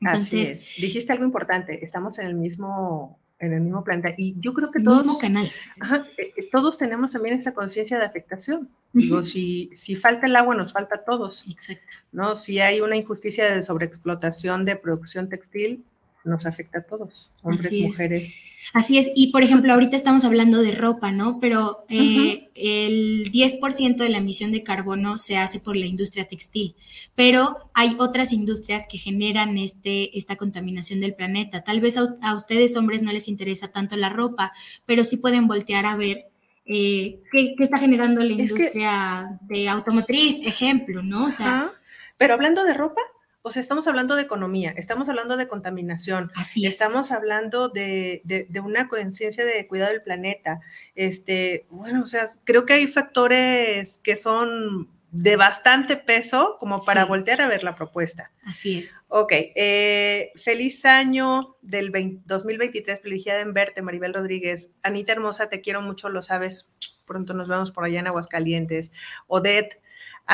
Así 0.00 0.36
Entonces, 0.36 0.50
es. 0.50 0.80
Dijiste 0.80 1.10
algo 1.10 1.24
importante. 1.24 1.84
Estamos 1.84 2.20
en 2.20 2.28
el 2.28 2.34
mismo, 2.36 3.18
en 3.40 3.54
el 3.54 3.62
mismo 3.62 3.82
planeta. 3.82 4.14
Y 4.16 4.36
yo 4.38 4.54
creo 4.54 4.70
que 4.70 4.78
todos, 4.78 5.02
mismo 5.02 5.18
canal. 5.18 5.50
ajá, 5.80 6.06
eh, 6.18 6.32
eh, 6.36 6.48
todos 6.52 6.78
tenemos 6.78 7.10
también 7.14 7.36
esa 7.36 7.52
conciencia 7.52 7.98
de 7.98 8.04
afectación. 8.04 8.68
Digo, 8.92 9.26
si, 9.26 9.68
si 9.72 9.96
falta 9.96 10.26
el 10.26 10.36
agua, 10.36 10.54
nos 10.54 10.72
falta 10.72 10.94
a 10.94 11.04
todos. 11.04 11.44
Exacto. 11.50 11.94
¿no? 12.12 12.38
Si 12.38 12.60
hay 12.60 12.80
una 12.80 12.96
injusticia 12.96 13.52
de 13.52 13.60
sobreexplotación 13.60 14.64
de 14.64 14.76
producción 14.76 15.28
textil, 15.28 15.84
nos 16.24 16.46
afecta 16.46 16.78
a 16.78 16.82
todos, 16.82 17.32
hombres, 17.42 17.66
Así 17.66 17.82
es. 17.82 17.88
mujeres. 17.88 18.34
Así 18.74 18.96
es, 18.98 19.10
y 19.14 19.32
por 19.32 19.42
ejemplo, 19.42 19.72
ahorita 19.72 19.96
estamos 19.96 20.24
hablando 20.24 20.62
de 20.62 20.70
ropa, 20.70 21.10
¿no? 21.10 21.40
Pero 21.40 21.84
eh, 21.88 22.48
el 22.54 23.30
10% 23.32 23.96
de 23.96 24.08
la 24.08 24.18
emisión 24.18 24.52
de 24.52 24.62
carbono 24.62 25.18
se 25.18 25.36
hace 25.36 25.58
por 25.60 25.76
la 25.76 25.86
industria 25.86 26.26
textil, 26.26 26.76
pero 27.16 27.70
hay 27.74 27.96
otras 27.98 28.32
industrias 28.32 28.86
que 28.88 28.98
generan 28.98 29.58
este, 29.58 30.16
esta 30.16 30.36
contaminación 30.36 31.00
del 31.00 31.14
planeta. 31.14 31.64
Tal 31.64 31.80
vez 31.80 31.96
a, 31.98 32.14
a 32.22 32.34
ustedes, 32.36 32.76
hombres, 32.76 33.02
no 33.02 33.12
les 33.12 33.26
interesa 33.28 33.68
tanto 33.72 33.96
la 33.96 34.08
ropa, 34.08 34.52
pero 34.86 35.02
sí 35.04 35.16
pueden 35.16 35.48
voltear 35.48 35.84
a 35.84 35.96
ver 35.96 36.28
eh, 36.64 37.20
qué, 37.32 37.54
qué 37.56 37.64
está 37.64 37.78
generando 37.78 38.20
la 38.22 38.30
Es 38.30 38.36
que- 38.36 38.42
industria 38.42 39.38
de 39.42 39.68
automotriz, 39.68 40.46
ejemplo, 40.46 41.02
¿no? 41.02 41.26
O 41.26 41.30
sea. 41.30 41.70
Pero 42.16 42.34
hablando 42.34 42.62
de 42.64 42.74
ropa, 42.74 43.00
o 43.42 43.50
sea, 43.50 43.60
estamos 43.60 43.86
hablando 43.88 44.14
de 44.16 44.22
economía, 44.22 44.72
estamos 44.76 45.08
hablando 45.08 45.36
de 45.36 45.48
contaminación, 45.48 46.30
así 46.36 46.64
es. 46.66 46.74
estamos 46.74 47.10
hablando 47.10 47.68
de, 47.68 48.22
de- 48.24 48.46
de 48.48 48.60
una 48.60 48.88
conciencia 48.88 49.44
de 49.44 49.66
cuidado 49.66 49.90
del 49.92 50.02
planeta. 50.02 50.60
Este, 50.94 51.66
bueno, 51.70 52.02
o 52.02 52.06
sea, 52.06 52.26
creo 52.44 52.64
que 52.66 52.74
hay 52.74 52.86
factores 52.86 53.98
que 54.02 54.16
son 54.16 54.88
de 55.10 55.36
bastante 55.36 55.96
peso 55.98 56.56
como 56.58 56.82
para 56.82 57.02
Sí. 57.02 57.08
voltear 57.08 57.42
a 57.42 57.46
ver 57.48 57.64
la 57.64 57.74
propuesta. 57.74 58.30
Así 58.46 58.78
es. 58.78 59.02
Ok, 59.08 59.32
eh, 59.34 60.30
feliz 60.36 60.86
año 60.86 61.56
del 61.60 61.90
20 61.90 62.22
2023, 62.24 63.00
privilegiada 63.00 63.40
en 63.40 63.52
verte, 63.52 63.82
Maribel 63.82 64.14
Rodríguez. 64.14 64.70
Anita 64.82 65.12
Hermosa, 65.12 65.50
te 65.50 65.60
quiero 65.60 65.82
mucho, 65.82 66.08
lo 66.08 66.22
sabes, 66.22 66.72
pronto 67.04 67.34
nos 67.34 67.48
vemos 67.48 67.72
por 67.72 67.84
allá 67.84 68.00
en 68.00 68.06
Aguascalientes. 68.06 68.90
Odette, 69.26 69.81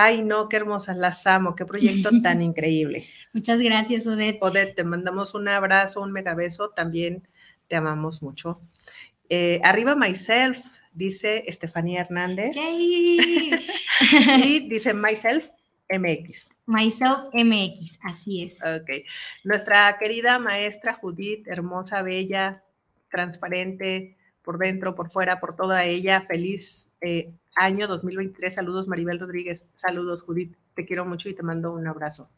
ay 0.01 0.23
no, 0.23 0.49
qué 0.49 0.57
hermosas, 0.57 0.97
las 0.97 1.27
amo, 1.27 1.57
qué 1.57 1.67
proyecto 1.67 2.11
tan 2.23 2.41
increíble. 2.41 3.05
Muchas 3.33 3.61
gracias, 3.61 4.07
Odette. 4.07 4.39
Odette, 4.41 4.77
te 4.77 4.85
mandamos 4.85 5.35
un 5.35 5.49
abrazo, 5.49 6.03
un 6.03 6.13
mega 6.13 6.35
beso, 6.35 6.71
también 6.71 7.27
te 7.67 7.75
amamos 7.75 8.23
mucho. 8.23 8.61
Eh, 9.29 9.61
arriba 9.65 9.97
myself, 9.97 10.59
dice 10.93 11.43
Estefanía 11.49 12.03
Hernández. 12.03 12.55
y 12.57 13.51
dice 14.69 14.95
myself 14.95 15.49
MX. 15.91 16.51
Myself 16.67 17.19
MX, 17.33 17.99
así 18.03 18.45
es. 18.45 18.63
Ok. 18.63 19.05
Nuestra 19.43 19.97
querida 19.99 20.39
maestra 20.39 20.95
Judith, 20.95 21.49
hermosa, 21.49 22.03
bella, 22.03 22.63
transparente, 23.11 24.17
por 24.43 24.59
dentro, 24.59 24.95
por 24.95 25.11
fuera, 25.11 25.41
por 25.41 25.57
toda 25.57 25.85
ella. 25.85 26.21
Feliz 26.21 26.93
eh, 27.01 27.33
año 27.59 27.87
2023. 27.87 28.55
Saludos, 28.55 28.89
Maribel 28.89 29.19
Rodríguez. 29.19 29.69
Saludos, 29.75 30.23
Judith. 30.23 30.55
Te 30.75 30.87
quiero 30.87 31.05
mucho 31.05 31.29
y 31.29 31.35
te 31.35 31.43
mando 31.43 31.73
un 31.73 31.87
abrazo. 31.87 32.31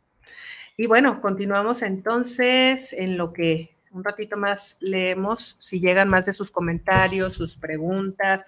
Y 0.77 0.87
bueno, 0.87 1.21
continuamos 1.21 1.83
entonces 1.83 2.93
en 2.93 3.18
lo 3.18 3.33
que 3.33 3.77
un 3.93 4.05
ratito 4.05 4.37
más 4.37 4.77
leemos 4.81 5.57
si 5.59 5.81
llegan 5.81 6.09
más 6.09 6.25
de 6.27 6.33
sus 6.33 6.51
comentarios, 6.51 7.37
sus 7.37 7.57
preguntas. 7.57 8.47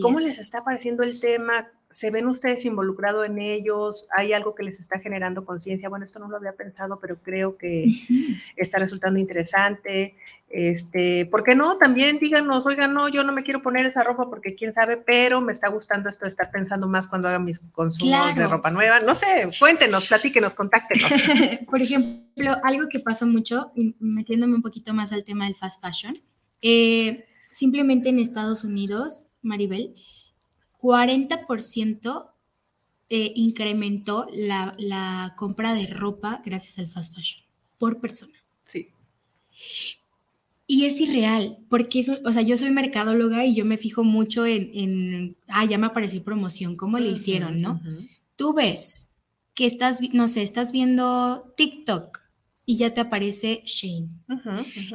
¿Cómo 0.00 0.20
les 0.20 0.38
está 0.38 0.64
pareciendo 0.64 1.02
el 1.02 1.20
tema? 1.20 1.68
¿Se 1.90 2.10
ven 2.10 2.26
ustedes 2.26 2.64
involucrados 2.64 3.26
en 3.26 3.38
ellos? 3.38 4.08
¿Hay 4.16 4.32
algo 4.32 4.54
que 4.54 4.62
les 4.62 4.80
está 4.80 5.00
generando 5.00 5.44
conciencia? 5.44 5.88
Bueno, 5.88 6.04
esto 6.04 6.20
no 6.20 6.28
lo 6.28 6.36
había 6.36 6.52
pensado, 6.52 6.98
pero 7.00 7.16
creo 7.22 7.56
que 7.56 7.86
está 8.56 8.78
resultando 8.78 9.18
interesante. 9.18 10.16
Este, 10.56 11.26
¿por 11.26 11.42
qué 11.42 11.56
no? 11.56 11.78
También 11.78 12.20
díganos, 12.20 12.64
oigan, 12.64 12.94
no, 12.94 13.08
yo 13.08 13.24
no 13.24 13.32
me 13.32 13.42
quiero 13.42 13.60
poner 13.60 13.86
esa 13.86 14.04
ropa 14.04 14.30
porque 14.30 14.54
quién 14.54 14.72
sabe, 14.72 14.96
pero 14.96 15.40
me 15.40 15.52
está 15.52 15.68
gustando 15.68 16.08
esto 16.08 16.26
de 16.26 16.30
estar 16.30 16.52
pensando 16.52 16.86
más 16.86 17.08
cuando 17.08 17.26
haga 17.26 17.40
mis 17.40 17.58
consumos 17.72 18.36
de 18.36 18.46
ropa 18.46 18.70
nueva. 18.70 19.00
No 19.00 19.16
sé, 19.16 19.48
cuéntenos, 19.58 20.06
platíquenos, 20.06 20.54
contáctenos. 20.54 21.10
Por 21.66 21.82
ejemplo, 21.82 22.56
algo 22.62 22.88
que 22.88 23.00
pasa 23.00 23.26
mucho, 23.26 23.72
metiéndome 23.98 24.54
un 24.54 24.62
poquito 24.62 24.94
más 24.94 25.12
al 25.12 25.24
tema 25.24 25.46
del 25.46 25.56
fast 25.56 25.84
fashion, 25.84 26.16
eh, 26.62 27.26
simplemente 27.50 28.10
en 28.10 28.20
Estados 28.20 28.62
Unidos, 28.62 29.26
Maribel, 29.42 29.96
40% 30.80 32.30
eh, 33.10 33.32
incrementó 33.34 34.28
la, 34.32 34.76
la, 34.78 35.34
compra 35.36 35.74
de 35.74 35.88
ropa 35.88 36.42
gracias 36.44 36.78
al 36.78 36.88
fast 36.88 37.12
fashion 37.12 37.44
por 37.76 38.00
persona. 38.00 38.38
Sí. 38.64 38.90
Y 40.66 40.86
es 40.86 41.00
irreal, 41.00 41.58
porque 41.68 42.00
es, 42.00 42.08
o 42.08 42.32
sea, 42.32 42.42
yo 42.42 42.56
soy 42.56 42.70
mercadóloga 42.70 43.44
y 43.44 43.54
yo 43.54 43.64
me 43.64 43.76
fijo 43.76 44.02
mucho 44.02 44.46
en, 44.46 44.70
en 44.72 45.36
ah, 45.48 45.64
ya 45.66 45.76
me 45.76 45.86
apareció 45.86 46.24
promoción, 46.24 46.76
¿cómo 46.76 46.98
le 46.98 47.10
hicieron, 47.10 47.58
no? 47.58 47.82
Tú 48.36 48.54
ves 48.54 49.10
que 49.54 49.66
estás, 49.66 50.00
no 50.12 50.26
sé, 50.26 50.42
estás 50.42 50.72
viendo 50.72 51.52
TikTok 51.56 52.24
y 52.66 52.76
ya 52.76 52.94
te 52.94 53.02
aparece 53.02 53.62
Shane. 53.66 54.08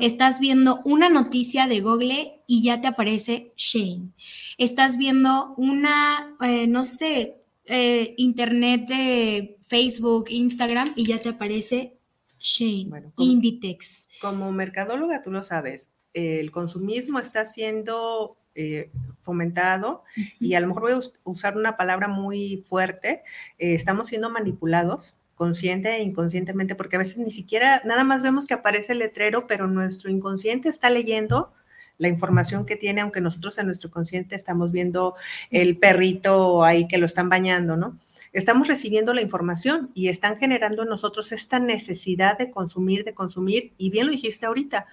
Estás 0.01 0.39
viendo 0.39 0.81
una 0.85 1.09
noticia 1.09 1.67
de 1.67 1.81
Google 1.81 2.41
y 2.47 2.63
ya 2.63 2.81
te 2.81 2.87
aparece 2.87 3.53
Shane. 3.55 4.11
Estás 4.57 4.97
viendo 4.97 5.53
una, 5.55 6.35
eh, 6.41 6.67
no 6.67 6.83
sé, 6.83 7.39
eh, 7.65 8.15
internet 8.17 8.87
de 8.87 9.57
Facebook, 9.61 10.25
Instagram 10.29 10.91
y 10.95 11.05
ya 11.05 11.19
te 11.19 11.29
aparece 11.29 11.98
Shane, 12.39 13.11
Inditex. 13.17 14.07
Como 14.21 14.51
mercadóloga, 14.51 15.21
tú 15.21 15.31
lo 15.31 15.43
sabes, 15.43 15.91
el 16.13 16.51
consumismo 16.51 17.19
está 17.19 17.45
siendo 17.45 18.37
eh, 18.55 18.91
fomentado 19.21 20.03
y 20.39 20.55
a 20.55 20.59
lo 20.59 20.67
mejor 20.67 20.81
voy 20.83 20.91
a 20.93 20.99
usar 21.23 21.57
una 21.57 21.77
palabra 21.77 22.07
muy 22.07 22.65
fuerte, 22.67 23.21
estamos 23.57 24.07
siendo 24.07 24.29
manipulados 24.29 25.19
consciente 25.39 25.95
e 25.95 26.03
inconscientemente, 26.03 26.75
porque 26.75 26.97
a 26.97 26.99
veces 26.99 27.17
ni 27.17 27.31
siquiera, 27.31 27.81
nada 27.85 28.03
más 28.03 28.23
vemos 28.23 28.45
que 28.45 28.53
aparece 28.53 28.91
el 28.91 28.99
letrero, 28.99 29.47
pero 29.47 29.67
nuestro 29.67 30.11
inconsciente 30.11 30.67
está 30.67 30.89
leyendo 30.89 31.53
la 31.97 32.09
información 32.09 32.65
que 32.65 32.75
tiene, 32.75 32.99
aunque 32.99 33.21
nosotros 33.21 33.57
en 33.57 33.67
nuestro 33.67 33.89
consciente 33.89 34.35
estamos 34.35 34.73
viendo 34.73 35.15
el 35.49 35.77
perrito 35.77 36.65
ahí 36.65 36.89
que 36.89 36.97
lo 36.97 37.05
están 37.05 37.29
bañando, 37.29 37.77
¿no? 37.77 37.97
Estamos 38.31 38.67
recibiendo 38.67 39.13
la 39.13 39.21
información 39.21 39.91
y 39.93 40.07
están 40.07 40.37
generando 40.37 40.83
en 40.83 40.89
nosotros 40.89 41.31
esta 41.31 41.59
necesidad 41.59 42.37
de 42.37 42.51
consumir, 42.51 43.03
de 43.03 43.13
consumir, 43.13 43.73
y 43.77 43.89
bien 43.89 44.05
lo 44.05 44.11
dijiste 44.11 44.45
ahorita, 44.45 44.85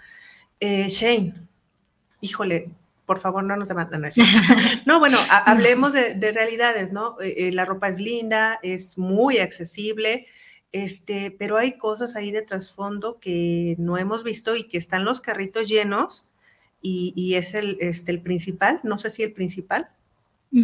eh, 0.61 0.89
Shane, 0.89 1.34
híjole, 2.20 2.70
por 3.05 3.20
favor 3.20 3.45
no 3.45 3.57
nos 3.57 3.68
demandan. 3.68 4.03
No, 4.03 4.09
no 4.87 4.99
bueno, 4.99 5.18
hablemos 5.30 5.93
de, 5.93 6.32
realidades, 6.32 6.93
¿no? 6.93 7.20
Eh, 7.20 7.49
eh, 7.49 7.53
la 7.53 7.64
ropa 7.64 7.89
es 7.89 8.01
linda, 8.01 8.59
es 8.62 8.99
muy 8.99 9.39
accesible, 9.39 10.26
este, 10.72 11.30
pero 11.30 11.57
hay 11.57 11.78
cosas 11.78 12.16
ahí 12.16 12.32
de 12.32 12.43
trasfondo 12.43 13.18
que 13.20 13.76
no 13.78 13.97
hemos 13.97 14.24
visto 14.24 14.57
y 14.57 14.64
que 14.64 14.78
están 14.78 15.05
los 15.05 15.20
carritos 15.20 15.68
llenos 15.68 16.32
y, 16.82 17.34
es 17.34 17.55
el, 17.55 17.78
este, 17.80 18.12
el 18.12 18.20
principal, 18.20 18.80
no 18.84 18.97
sé 18.97 19.11
si 19.11 19.24
el 19.24 19.32
principal, 19.32 19.89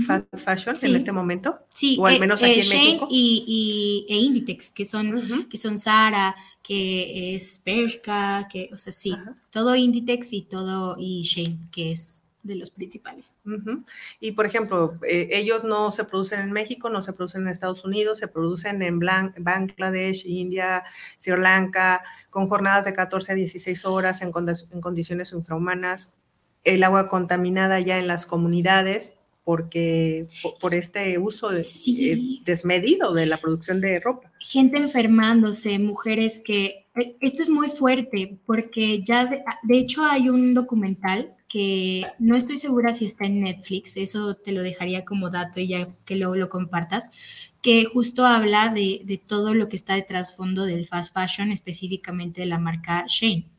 fast 0.07 0.27
fashion 0.45 0.75
en 0.83 0.97
este 0.97 1.13
momento. 1.13 1.59
Sí, 1.75 1.97
o 2.01 2.07
al 2.07 2.17
eh, 2.17 2.21
menos 2.21 2.43
aquí 2.43 2.61
en 2.61 2.69
México. 2.69 3.09
Y, 3.11 4.07
y, 4.09 4.13
e 4.13 4.19
Inditex, 4.19 4.71
que 4.71 4.87
son, 4.87 5.49
que 5.49 5.59
son 5.59 5.79
Zara, 5.79 6.35
que 6.63 7.35
es 7.35 7.61
Bershka, 7.65 8.49
que, 8.51 8.71
o 8.73 8.79
sea, 8.79 8.93
sí, 8.93 9.15
todo 9.51 9.77
Inditex 9.77 10.33
y 10.33 10.43
todo, 10.43 10.97
y 10.99 11.23
Shane, 11.23 11.59
que 11.71 11.93
es 11.93 12.23
de 12.43 12.57
los 12.57 12.71
principales. 12.71 13.41
Y 14.21 14.33
por 14.33 14.47
ejemplo, 14.47 14.99
eh, 15.07 15.29
ellos 15.33 15.65
no 15.65 15.93
se 15.93 16.05
producen 16.05 16.41
en 16.41 16.53
México, 16.53 16.91
no 16.91 17.01
se 17.01 17.13
producen 17.13 17.43
en 17.43 17.49
Estados 17.49 17.85
Unidos, 17.85 18.19
se 18.19 18.29
producen 18.29 18.83
en 18.83 18.99
Bangladesh, 18.99 20.27
India, 20.27 20.83
Sri 21.19 21.37
Lanka, 21.41 22.03
con 22.31 22.49
jornadas 22.49 22.85
de 22.85 22.95
14 22.95 23.33
a 23.33 23.35
16 23.37 23.85
horas 23.85 24.23
en, 24.23 24.33
condiciones 24.33 25.33
infrahumanas, 25.33 26.15
el 26.65 26.83
agua 26.83 27.09
contaminada 27.09 27.81
ya 27.81 27.99
en 27.99 28.09
las 28.09 28.27
comunidades 28.27 29.17
porque 29.45 30.27
por, 30.61 30.75
este 30.75 31.19
uso 31.19 31.53
eh, 31.53 31.65
desmedido 32.45 33.13
de 33.13 33.27
la 33.27 33.39
producción 33.39 33.81
de 33.81 34.01
ropa. 34.01 34.31
Gente 34.39 34.79
enfermándose, 34.79 35.79
mujeres 35.79 36.39
que... 36.39 36.87
Eh, 36.95 37.17
esto 37.21 37.43
es 37.43 37.49
muy 37.49 37.69
fuerte 37.69 38.39
porque 38.47 39.03
ya, 39.03 39.27
de 39.27 39.79
hecho 39.79 40.05
hay 40.05 40.29
un 40.29 40.55
documental 40.55 41.35
que 41.53 42.07
no 42.19 42.35
estoy 42.35 42.59
segura 42.59 42.95
si 42.95 43.05
está 43.05 43.27
en 43.27 43.43
Netflix, 43.43 43.99
eso 43.99 44.35
te 44.35 44.53
lo 44.53 44.63
dejaría 44.63 45.05
como 45.05 45.29
dato 45.29 45.61
y 45.61 45.69
ya 45.69 45.87
que 46.07 46.17
luego 46.17 46.35
lo 46.35 46.49
compartas, 46.49 47.11
que 47.61 47.85
justo 47.85 48.25
habla 48.25 48.71
de, 48.71 49.21
todo 49.27 49.53
lo 49.53 49.69
que 49.69 49.77
está 49.77 49.95
de 49.95 50.01
trasfondo 50.01 50.65
del 50.65 50.87
fast 50.87 51.13
fashion, 51.13 51.53
específicamente 51.53 52.41
de 52.41 52.47
la 52.47 52.59
marca 52.59 53.05
Shane. 53.07 53.51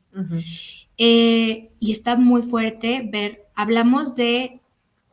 Eh, 0.98 1.70
y 1.80 1.92
está 1.92 2.16
muy 2.16 2.42
fuerte 2.42 3.08
ver, 3.12 3.46
hablamos 3.54 4.16
de, 4.16 4.60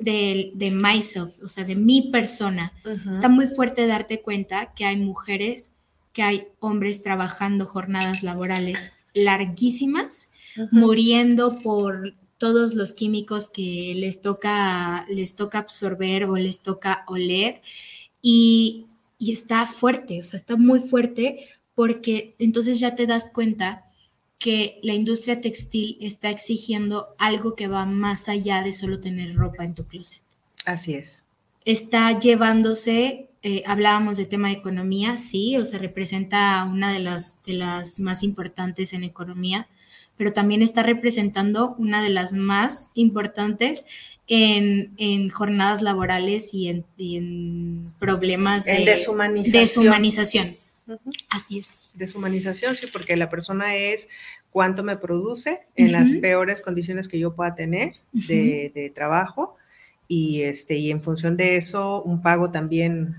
de, 0.00 0.70
myself, 0.72 1.42
o 1.42 1.48
sea, 1.48 1.64
de 1.64 1.76
mi 1.76 2.10
persona. 2.10 2.72
Está 3.10 3.28
muy 3.28 3.46
fuerte 3.46 3.86
darte 3.86 4.22
cuenta 4.22 4.72
que 4.74 4.84
hay 4.84 4.96
mujeres, 4.96 5.72
que 6.12 6.22
hay 6.22 6.48
hombres 6.58 7.02
trabajando 7.02 7.66
jornadas 7.66 8.22
laborales 8.22 8.92
larguísimas, 9.14 10.28
muriendo 10.70 11.58
por 11.60 12.14
todos 12.38 12.74
los 12.74 12.92
químicos 12.92 13.48
que 13.48 13.92
les 13.96 14.20
toca, 14.20 15.06
les 15.08 15.36
toca 15.36 15.58
absorber 15.58 16.24
o 16.24 16.36
les 16.36 16.60
toca 16.60 17.04
oler. 17.06 17.62
Y, 18.22 18.86
y 19.18 19.32
está 19.32 19.66
fuerte, 19.66 20.20
o 20.20 20.24
sea, 20.24 20.38
está 20.38 20.56
muy 20.56 20.80
fuerte 20.80 21.46
porque 21.74 22.34
entonces 22.38 22.80
ya 22.80 22.94
te 22.94 23.06
das 23.06 23.30
cuenta 23.32 23.84
que 24.40 24.80
la 24.82 24.94
industria 24.94 25.40
textil 25.42 25.98
está 26.00 26.30
exigiendo 26.30 27.14
algo 27.18 27.54
que 27.54 27.68
va 27.68 27.84
más 27.84 28.28
allá 28.28 28.62
de 28.62 28.72
solo 28.72 28.98
tener 28.98 29.34
ropa 29.34 29.64
en 29.64 29.74
tu 29.74 29.84
closet. 29.84 30.22
Así 30.64 30.94
es. 30.94 31.26
Está 31.66 32.18
llevándose, 32.18 33.28
eh, 33.42 33.62
hablábamos 33.66 34.16
de 34.16 34.24
tema 34.24 34.48
de 34.48 34.54
economía, 34.54 35.18
sí, 35.18 35.58
o 35.58 35.64
sea, 35.66 35.78
representa 35.78 36.64
una 36.64 36.90
de 36.90 37.00
las, 37.00 37.42
de 37.44 37.52
las 37.52 38.00
más 38.00 38.22
importantes 38.22 38.94
en 38.94 39.04
economía, 39.04 39.68
pero 40.16 40.32
también 40.32 40.62
está 40.62 40.82
representando 40.82 41.74
una 41.76 42.02
de 42.02 42.08
las 42.08 42.32
más 42.32 42.92
importantes 42.94 43.84
en, 44.26 45.28
jornadas 45.28 45.82
laborales 45.82 46.54
y 46.54 46.68
en, 46.68 47.92
problemas 47.98 48.64
de 48.64 48.86
deshumanización. 49.52 50.56
Así 51.28 51.58
es. 51.58 51.94
Deshumanización, 51.96 52.74
sí, 52.74 52.86
porque 52.92 53.16
la 53.16 53.28
persona 53.28 53.76
es 53.76 54.08
cuánto 54.50 54.82
me 54.82 54.96
produce 54.96 55.60
en 55.76 55.92
las 55.92 56.10
peores 56.20 56.60
condiciones 56.60 57.08
que 57.08 57.18
yo 57.18 57.34
pueda 57.34 57.54
tener 57.54 57.96
de, 58.12 58.72
de, 58.74 58.90
trabajo 58.90 59.56
y, 60.08 60.42
este, 60.42 60.76
y 60.76 60.90
en 60.90 61.02
función 61.02 61.36
de 61.36 61.56
eso 61.56 62.02
un 62.02 62.20
pago 62.22 62.50
también 62.50 63.14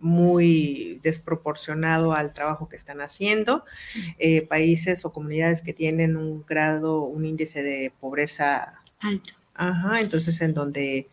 muy 0.00 0.98
desproporcionado 1.02 2.14
al 2.14 2.32
trabajo 2.32 2.68
que 2.68 2.76
están 2.76 3.00
haciendo. 3.00 3.64
Eh, 4.18 4.42
países 4.42 5.04
o 5.04 5.12
comunidades 5.12 5.62
que 5.62 5.74
tienen 5.74 6.16
un 6.16 6.44
grado, 6.46 7.02
un 7.02 7.24
índice 7.24 7.62
de 7.62 7.92
pobreza 8.00 8.80
alto. 9.00 9.34
Ajá, 9.54 10.00
entonces 10.00 10.40
en 10.40 10.54
donde 10.54 11.08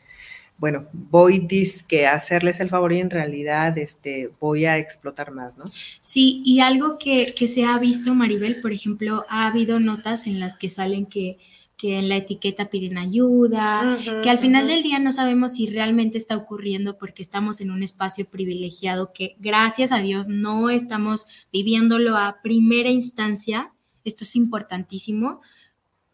bueno, 0.57 0.87
voy 0.91 1.39
disque 1.39 2.07
a 2.07 2.15
hacerles 2.15 2.59
el 2.59 2.69
favor 2.69 2.93
y 2.93 2.99
en 2.99 3.09
realidad 3.09 3.77
este, 3.77 4.31
voy 4.39 4.65
a 4.65 4.77
explotar 4.77 5.31
más, 5.31 5.57
¿no? 5.57 5.65
Sí, 5.99 6.41
y 6.45 6.61
algo 6.61 6.97
que, 6.97 7.33
que 7.35 7.47
se 7.47 7.65
ha 7.65 7.77
visto, 7.77 8.15
Maribel, 8.15 8.61
por 8.61 8.71
ejemplo, 8.71 9.25
ha 9.29 9.47
habido 9.47 9.79
notas 9.79 10.27
en 10.27 10.39
las 10.39 10.57
que 10.57 10.69
salen 10.69 11.05
que 11.05 11.37
que 11.77 11.99
en 11.99 12.09
la 12.09 12.15
etiqueta 12.15 12.71
piden 12.71 12.97
ayuda, 12.97 13.97
que 14.23 14.31
al 14.31 14.39
final 14.39 14.67
del 14.67 14.81
día 14.81 14.97
no 14.97 15.11
sabemos 15.11 15.53
si 15.53 15.67
realmente 15.67 16.17
está 16.17 16.35
ocurriendo 16.35 16.97
porque 16.97 17.21
estamos 17.21 17.61
en 17.61 17.69
un 17.69 17.83
espacio 17.83 18.27
privilegiado 18.27 19.13
que 19.13 19.35
gracias 19.39 19.91
a 19.91 19.99
Dios 19.99 20.27
no 20.27 20.71
estamos 20.71 21.27
viviéndolo 21.53 22.17
a 22.17 22.39
primera 22.41 22.89
instancia. 22.89 23.73
Esto 24.03 24.23
es 24.23 24.35
importantísimo. 24.35 25.41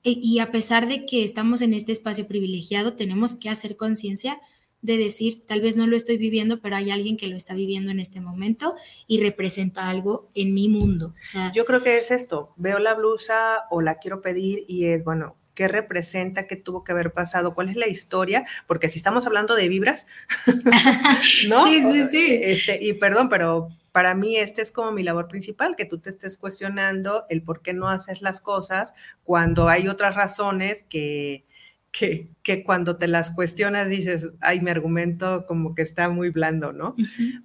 E, 0.03 0.11
y 0.21 0.39
a 0.39 0.51
pesar 0.51 0.87
de 0.87 1.05
que 1.05 1.23
estamos 1.23 1.61
en 1.61 1.73
este 1.73 1.91
espacio 1.91 2.27
privilegiado, 2.27 2.93
tenemos 2.93 3.35
que 3.35 3.49
hacer 3.49 3.77
conciencia 3.77 4.39
de 4.83 4.97
decir, 4.97 5.45
tal 5.45 5.61
vez 5.61 5.77
no 5.77 5.87
lo 5.87 5.95
estoy 5.95 6.17
viviendo, 6.17 6.59
pero 6.59 6.75
hay 6.75 6.91
alguien 6.91 7.15
que 7.15 7.27
lo 7.27 7.37
está 7.37 7.53
viviendo 7.53 7.89
en 7.89 8.01
este 8.01 8.19
momento 8.19 8.75
y 9.07 9.21
representa 9.21 9.89
algo 9.89 10.29
en 10.35 10.53
mi 10.53 10.67
mundo. 10.67 11.13
Yo 11.53 11.63
creo 11.63 11.81
que 11.81 11.97
es 11.97 12.11
esto, 12.11 12.53
veo 12.57 12.79
la 12.79 12.93
blusa 12.93 13.63
o 13.71 13.81
la 13.81 13.95
quiero 13.95 14.21
pedir 14.21 14.65
y 14.67 14.85
es, 14.87 15.01
bueno, 15.01 15.37
qué 15.53 15.69
representa, 15.69 16.47
qué 16.47 16.57
tuvo 16.57 16.83
que 16.83 16.91
haber 16.91 17.13
pasado, 17.13 17.53
cuál 17.53 17.69
es 17.69 17.77
la 17.77 17.87
historia, 17.87 18.45
porque 18.67 18.89
si 18.89 18.97
estamos 18.97 19.25
hablando 19.25 19.55
de 19.55 19.69
vibras, 19.69 20.07
¿no? 21.47 21.65
Sí, 21.67 21.81
sí, 21.81 22.07
sí. 22.09 22.39
Este, 22.41 22.83
y 22.83 22.93
perdón, 22.93 23.29
pero 23.29 23.69
para 23.93 24.15
mí 24.15 24.35
este 24.35 24.61
es 24.63 24.71
como 24.71 24.91
mi 24.91 25.03
labor 25.03 25.29
principal, 25.29 25.75
que 25.77 25.85
tú 25.85 25.99
te 25.99 26.09
estés 26.09 26.37
cuestionando 26.37 27.25
el 27.29 27.43
por 27.43 27.61
qué 27.61 27.73
no 27.73 27.87
haces 27.87 28.21
las 28.21 28.41
cosas 28.41 28.95
cuando 29.23 29.69
hay 29.69 29.87
otras 29.87 30.15
razones 30.15 30.83
que, 30.83 31.45
que, 31.91 32.63
cuando 32.65 32.97
te 32.97 33.07
las 33.07 33.29
cuestionas 33.35 33.87
dices, 33.87 34.31
ay, 34.41 34.61
mi 34.61 34.71
argumento 34.71 35.45
como 35.45 35.75
que 35.75 35.83
está 35.83 36.09
muy 36.09 36.31
blando, 36.31 36.73
¿no? 36.73 36.95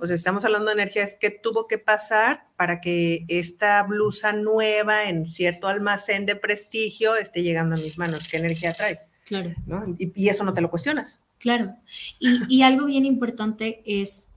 O 0.01 0.07
sea, 0.07 0.17
estamos 0.17 0.43
hablando 0.47 0.69
de 0.69 0.81
energía, 0.81 1.03
es 1.03 1.17
que 1.21 1.31
tuvo 1.31 1.67
que 1.67 1.77
pasar 1.77 2.47
para 2.57 2.81
que 2.81 3.27
esta 3.29 3.83
blusa 3.83 4.33
nueva 4.33 5.05
en 5.05 5.27
cierto 5.27 5.69
almacén 5.69 6.25
de 6.25 6.35
prestigio 6.35 7.15
esté 7.17 7.43
llegando 7.43 7.77
a 7.77 7.79
mis 7.79 7.99
manos. 7.99 8.27
¿Qué 8.27 8.39
energía 8.39 8.73
trae? 8.73 9.01
Claro. 9.27 9.53
¿no? 9.67 9.85
Y, 9.99 10.31
eso 10.31 10.45
no 10.45 10.55
te 10.55 10.63
lo 10.63 10.71
cuestionas. 10.71 11.23
Claro. 11.39 11.77
Y, 12.19 12.41
y 12.49 12.63
algo 12.63 12.87
bien 12.87 13.05
importante 13.05 13.83
es, 13.85 14.28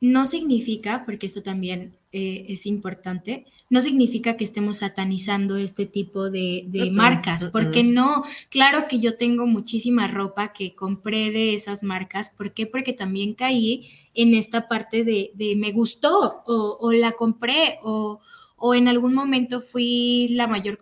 no 0.00 0.26
significa, 0.26 1.04
porque 1.04 1.26
esto 1.26 1.42
también 1.42 1.96
eh, 2.12 2.46
es 2.48 2.66
importante, 2.66 3.44
no 3.68 3.80
significa 3.80 4.36
que 4.36 4.44
estemos 4.44 4.78
satanizando 4.78 5.56
este 5.56 5.86
tipo 5.86 6.30
de, 6.30 6.90
marcas, 6.92 7.46
porque 7.52 7.84
no, 7.84 8.22
claro 8.48 8.86
que 8.88 9.00
yo 9.00 9.16
tengo 9.16 9.46
muchísima 9.46 10.08
ropa 10.08 10.52
que 10.52 10.74
compré 10.74 11.30
de 11.30 11.54
esas 11.54 11.82
marcas, 11.82 12.30
¿por 12.30 12.54
qué? 12.54 12.66
Porque 12.66 12.92
también 12.92 13.34
caí 13.34 13.90
en 14.14 14.34
esta 14.34 14.68
parte 14.68 15.04
de, 15.04 15.32
me 15.56 15.72
gustó 15.72 16.42
o, 16.46 16.78
o 16.80 16.92
la 16.92 17.12
compré 17.12 17.78
o, 17.82 18.20
o 18.58 18.74
en 18.74 18.88
algún 18.88 19.14
momento 19.14 19.60
fui 19.60 20.28
la 20.30 20.46
mayor 20.46 20.78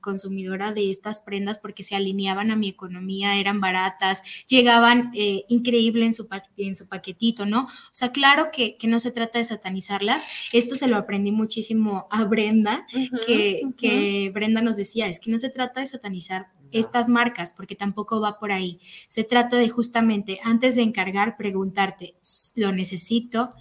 consumidora 0.00 0.72
de 0.72 0.90
estas 0.90 1.20
prendas 1.20 1.58
porque 1.58 1.82
se 1.82 1.94
alineaban 1.94 2.50
a 2.50 2.56
mi 2.56 2.68
economía, 2.68 3.38
eran 3.38 3.60
baratas, 3.60 4.44
llegaban 4.46 5.12
eh, 5.14 5.44
increíble 5.48 6.04
en 6.04 6.12
su, 6.12 6.28
en 6.56 6.76
su 6.76 6.88
paquetito, 6.88 7.46
¿no? 7.46 7.62
O 7.62 7.92
sea, 7.92 8.10
claro 8.10 8.50
que, 8.52 8.76
no 8.82 8.98
se 8.98 9.12
trata 9.12 9.38
de 9.38 9.44
satanizarlas. 9.44 10.22
Esto 10.52 10.74
se 10.74 10.88
lo 10.88 10.96
aprendí 10.96 11.32
muchísimo 11.32 12.08
a 12.10 12.24
Brenda, 12.24 12.86
que, 13.26 13.62
que 13.78 14.30
Brenda 14.34 14.60
nos 14.60 14.76
decía, 14.76 15.06
es 15.06 15.18
que 15.18 15.30
no 15.30 15.38
se 15.38 15.48
trata 15.48 15.80
de 15.80 15.86
satanizar 15.86 16.48
estas 16.72 17.08
marcas, 17.08 17.52
porque 17.52 17.76
tampoco 17.76 18.20
va 18.20 18.38
por 18.38 18.50
ahí. 18.50 18.80
Se 19.08 19.24
trata 19.24 19.56
de 19.56 19.68
justamente, 19.68 20.40
antes 20.42 20.74
de 20.74 20.82
encargar, 20.82 21.36
preguntarte, 21.36 22.16
¿lo 22.56 22.72
necesito? 22.72 23.54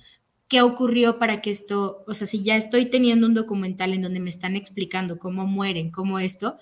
Qué 0.52 0.62
ocurrió 0.62 1.18
para 1.18 1.42
que 1.42 1.50
esto, 1.50 2.04
o 2.06 2.14
sea, 2.14 2.28
si 2.28 2.44
ya 2.44 2.58
estoy 2.58 2.88
teniendo 2.88 3.26
un 3.26 3.34
documental 3.34 3.94
en 3.94 4.02
donde 4.02 4.20
me 4.20 4.30
están 4.30 4.58
explicando 4.58 5.18
cómo 5.18 5.48
mueren, 5.48 5.92
cómo 5.92 6.20
esto, 6.20 6.58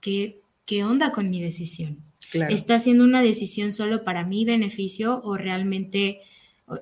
¿qué, 0.00 0.40
qué 0.64 0.84
onda 0.84 1.10
con 1.10 1.28
mi 1.28 1.42
decisión? 1.42 1.98
¿Está 2.32 2.76
haciendo 2.76 3.02
una 3.02 3.20
decisión 3.20 3.72
solo 3.72 4.04
para 4.04 4.24
mi 4.24 4.44
beneficio 4.44 5.20
o 5.24 5.36
realmente, 5.36 6.20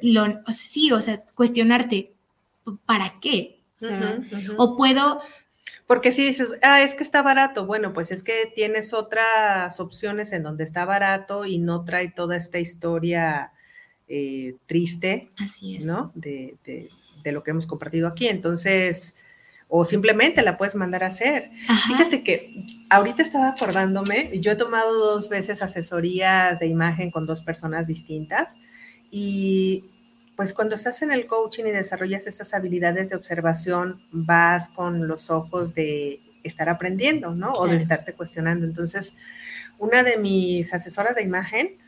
lo, 0.03 0.25
o 0.47 0.53
sí, 0.53 0.93
o 0.93 1.01
sea, 1.01 1.25
cuestionarte, 1.35 2.13
¿para 2.85 3.19
qué? 3.23 3.61
O, 3.81 3.87
sea, 3.87 4.21
o 4.59 4.77
puedo... 4.77 5.21
Porque 5.87 6.13
si 6.13 6.27
dices, 6.27 6.51
ah, 6.61 6.83
es 6.83 6.93
que 6.93 7.05
está 7.05 7.23
barato, 7.23 7.65
bueno, 7.65 7.95
pues 7.95 8.11
es 8.11 8.23
que 8.23 8.53
tienes 8.55 8.93
otras 8.93 9.81
opciones 9.81 10.35
en 10.35 10.43
donde 10.43 10.65
está 10.65 10.85
barato 10.85 11.47
y 11.47 11.57
no 11.57 11.87
trae 11.87 12.11
toda 12.11 12.37
esta 12.37 12.59
historia 12.59 13.53
eh, 14.09 14.57
triste, 14.67 15.29
Así 15.39 15.77
es. 15.77 15.85
¿no? 15.85 16.13
De, 16.15 16.57
lo 17.25 17.43
que 17.43 17.51
hemos 17.51 17.67
compartido 17.67 18.09
aquí. 18.09 18.27
Entonces, 18.27 19.19
o 19.69 19.85
simplemente 19.85 20.41
la 20.41 20.57
puedes 20.57 20.75
mandar 20.75 21.05
a 21.05 21.09
hacer. 21.09 21.51
Fíjate 21.87 22.23
que 22.23 22.65
ahorita 22.89 23.21
estaba 23.21 23.51
acordándome, 23.51 24.31
yo 24.41 24.53
he 24.53 24.57
tomado 24.57 24.95
dos 24.95 25.29
veces 25.29 25.63
asesorías 25.63 26.59
de 26.59 26.67
imagen 26.67 27.11
con 27.11 27.27
dos 27.27 27.43
personas 27.43 27.87
distintas 27.87 28.57
y 29.11 29.85
pues 30.37 30.55
cuando 30.55 30.77
estás 30.77 31.03
en 31.03 31.11
el 31.11 31.27
coaching 31.27 31.65
y 31.65 31.71
desarrollas 31.73 32.27
estas 32.27 32.55
habilidades 32.55 33.11
de 33.11 33.17
observación, 33.17 34.01
vas 34.13 34.69
con 34.69 35.09
los 35.09 35.31
ojos 35.31 35.75
de 35.75 36.21
estar 36.45 36.69
aprendiendo, 36.69 37.35
¿no? 37.35 37.53
O 37.55 37.67
de 37.67 37.77
estarte 37.77 38.13
cuestionando. 38.13 38.65
Entonces, 38.65 39.17
una 39.79 40.05
de 40.05 40.17
mis 40.17 40.73
asesoras 40.73 41.17
de 41.17 41.23
imagen, 41.23 41.79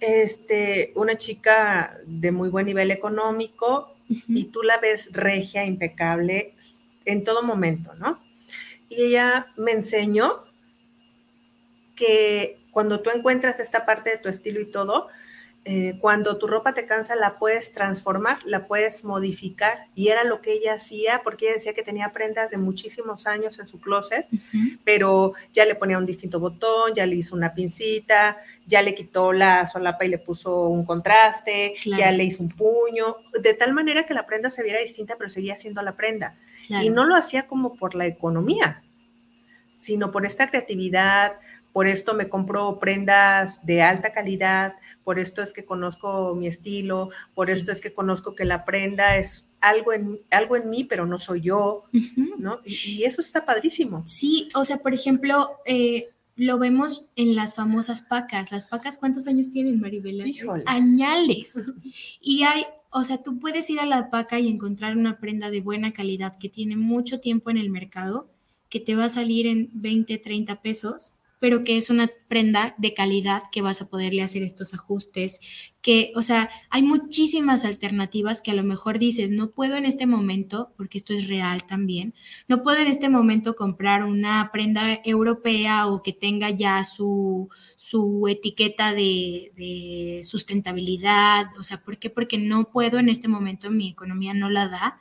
este, 0.00 0.92
una 0.94 1.16
chica 1.16 1.98
de 2.06 2.32
muy 2.32 2.48
buen 2.48 2.66
nivel 2.66 2.90
económico 2.90 3.94
y 4.28 4.44
tú 4.46 4.62
la 4.62 4.78
ves 4.78 5.12
regia, 5.12 5.64
impecable 5.64 6.54
en 7.04 7.22
todo 7.24 7.42
momento, 7.42 7.94
¿no? 7.94 8.20
Y 8.88 9.04
ella 9.04 9.52
me 9.56 9.72
enseñó 9.72 10.44
que 11.94 12.58
cuando 12.72 13.00
tú 13.00 13.10
encuentras 13.10 13.60
esta 13.60 13.84
parte 13.84 14.10
de 14.10 14.16
tu 14.16 14.28
estilo 14.28 14.60
y 14.60 14.70
todo, 14.70 15.08
eh, 15.72 15.98
cuando 16.00 16.36
tu 16.36 16.48
ropa 16.48 16.74
te 16.74 16.84
cansa, 16.84 17.14
la 17.14 17.38
puedes 17.38 17.72
transformar, 17.72 18.40
la 18.44 18.66
puedes 18.66 19.04
modificar. 19.04 19.86
Y 19.94 20.08
era 20.08 20.24
lo 20.24 20.40
que 20.40 20.52
ella 20.54 20.74
hacía, 20.74 21.20
porque 21.22 21.44
ella 21.44 21.54
decía 21.54 21.74
que 21.74 21.84
tenía 21.84 22.12
prendas 22.12 22.50
de 22.50 22.56
muchísimos 22.56 23.28
años 23.28 23.56
en 23.60 23.68
su 23.68 23.80
closet, 23.80 24.26
pero 24.82 25.34
ya 25.52 25.64
le 25.66 25.76
ponía 25.76 25.96
un 25.96 26.06
distinto 26.06 26.40
botón, 26.40 26.92
ya 26.92 27.06
le 27.06 27.14
hizo 27.14 27.36
una 27.36 27.54
pincita, 27.54 28.38
ya 28.66 28.82
le 28.82 28.96
quitó 28.96 29.32
la 29.32 29.64
solapa 29.64 30.04
y 30.04 30.08
le 30.08 30.18
puso 30.18 30.66
un 30.66 30.84
contraste, 30.84 31.74
ya 31.84 32.10
le 32.10 32.24
hizo 32.24 32.42
un 32.42 32.48
puño, 32.48 33.18
de 33.40 33.54
tal 33.54 33.72
manera 33.72 34.06
que 34.06 34.14
la 34.14 34.26
prenda 34.26 34.50
se 34.50 34.64
viera 34.64 34.80
distinta, 34.80 35.14
pero 35.16 35.30
seguía 35.30 35.54
siendo 35.54 35.82
la 35.82 35.92
prenda. 35.92 36.36
Y 36.68 36.90
no 36.90 37.04
lo 37.04 37.14
hacía 37.14 37.46
como 37.46 37.76
por 37.76 37.94
la 37.94 38.06
economía, 38.06 38.82
sino 39.76 40.10
por 40.10 40.26
esta 40.26 40.50
creatividad, 40.50 41.34
por 41.72 41.86
esto 41.86 42.14
me 42.14 42.28
compro 42.28 42.78
prendas 42.78 43.64
de 43.64 43.82
alta 43.82 44.12
calidad, 44.12 44.74
por 45.04 45.18
esto 45.18 45.42
es 45.42 45.52
que 45.52 45.64
conozco 45.64 46.34
mi 46.34 46.46
estilo, 46.46 47.10
por 47.34 47.50
esto 47.50 47.72
es 47.72 47.80
que 47.80 47.92
conozco 47.92 48.34
que 48.34 48.44
la 48.44 48.64
prenda 48.64 49.16
es 49.16 49.52
algo 49.60 49.92
en, 49.92 50.20
algo 50.30 50.56
en 50.56 50.68
mí, 50.70 50.84
pero 50.84 51.06
no 51.06 51.18
soy 51.18 51.42
yo, 51.42 51.84
¿no? 52.38 52.60
Y, 52.64 53.04
eso 53.04 53.20
está 53.20 53.44
padrísimo. 53.44 54.02
Sí, 54.06 54.48
o 54.54 54.64
sea, 54.64 54.78
por 54.78 54.94
ejemplo, 54.94 55.58
eh, 55.64 56.10
lo 56.36 56.58
vemos 56.58 57.04
en 57.16 57.36
las 57.36 57.54
famosas 57.54 58.02
pacas. 58.02 58.50
Las 58.50 58.66
pacas, 58.66 58.96
¿cuántos 58.96 59.26
años 59.26 59.50
tienen, 59.50 59.80
Maribel? 59.80 60.26
Híjole. 60.26 60.64
Añales. 60.66 61.72
Y 62.20 62.42
hay, 62.44 62.64
o 62.90 63.04
sea, 63.04 63.22
tú 63.22 63.38
puedes 63.38 63.68
ir 63.70 63.80
a 63.80 63.86
la 63.86 64.10
paca 64.10 64.38
y 64.38 64.48
encontrar 64.48 64.96
una 64.96 65.18
prenda 65.18 65.50
de 65.50 65.60
buena 65.60 65.92
calidad 65.92 66.38
que 66.38 66.48
tiene 66.48 66.76
mucho 66.76 67.20
tiempo 67.20 67.50
en 67.50 67.56
el 67.56 67.70
mercado, 67.70 68.30
que 68.68 68.80
te 68.80 68.94
va 68.94 69.06
a 69.06 69.08
salir 69.08 69.46
en 69.46 69.70
20, 69.72 70.18
30 70.18 70.62
pesos 70.62 71.12
pero 71.40 71.64
que 71.64 71.76
es 71.78 71.90
una 71.90 72.08
prenda 72.28 72.74
de 72.78 72.94
calidad 72.94 73.42
que 73.50 73.62
vas 73.62 73.80
a 73.80 73.88
poderle 73.88 74.22
hacer 74.22 74.42
estos 74.42 74.74
ajustes, 74.74 75.72
que, 75.80 76.12
o 76.14 76.22
sea, 76.22 76.50
hay 76.68 76.82
muchísimas 76.82 77.64
alternativas 77.64 78.42
que 78.42 78.50
a 78.50 78.54
lo 78.54 78.62
mejor 78.62 78.98
dices, 78.98 79.30
no 79.30 79.50
puedo 79.50 79.76
en 79.76 79.86
este 79.86 80.06
momento, 80.06 80.72
porque 80.76 80.98
esto 80.98 81.14
es 81.14 81.26
real 81.28 81.64
también, 81.66 82.14
no 82.46 82.62
puedo 82.62 82.78
en 82.78 82.88
este 82.88 83.08
momento 83.08 83.56
comprar 83.56 84.04
una 84.04 84.50
prenda 84.52 85.00
europea 85.02 85.88
o 85.88 86.02
que 86.02 86.12
tenga 86.12 86.50
ya 86.50 86.84
su, 86.84 87.48
su 87.76 88.28
etiqueta 88.28 88.92
de, 88.92 89.52
de 89.56 90.20
sustentabilidad, 90.22 91.46
o 91.58 91.62
sea, 91.62 91.82
¿por 91.82 91.98
qué? 91.98 92.10
Porque 92.10 92.36
no 92.36 92.70
puedo 92.70 92.98
en 92.98 93.08
este 93.08 93.28
momento, 93.28 93.70
mi 93.70 93.88
economía 93.88 94.34
no 94.34 94.50
la 94.50 94.68
da 94.68 94.98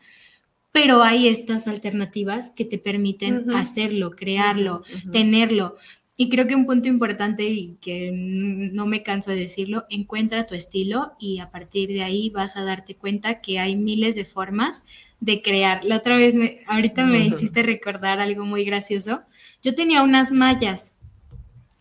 pero 0.72 1.02
hay 1.02 1.28
estas 1.28 1.68
alternativas 1.68 2.52
que 2.52 2.66
te 2.66 2.78
permiten 2.78 3.52
hacerlo, 3.54 4.12
crearlo, 4.12 4.84
tenerlo. 5.12 5.76
Y 6.22 6.28
creo 6.28 6.48
que 6.48 6.56
un 6.56 6.66
punto 6.66 6.90
importante 6.90 7.46
y 7.46 7.78
que 7.80 8.12
no 8.12 8.86
me 8.86 9.04
canso 9.04 9.32
de 9.32 9.38
decirlo, 9.38 9.86
encuentra 9.90 10.46
tu 10.46 10.54
estilo 10.54 11.14
y 11.18 11.40
a 11.40 11.50
partir 11.50 11.88
de 11.88 12.04
ahí 12.04 12.30
vas 12.30 12.58
a 12.58 12.66
darte 12.66 12.94
cuenta 12.94 13.40
que 13.40 13.58
hay 13.58 13.78
miles 13.78 14.16
de 14.16 14.26
formas 14.26 14.84
de 15.22 15.42
crear. 15.42 15.80
La 15.86 15.96
otra 15.96 16.18
vez, 16.18 16.36
ahorita 16.68 17.06
me 17.06 17.26
hiciste 17.26 17.64
recordar 17.64 18.20
algo 18.20 18.44
muy 18.44 18.66
gracioso. 18.66 19.22
Yo 19.64 19.76
tenía 19.76 20.04
unas 20.04 20.34
mallas 20.34 20.96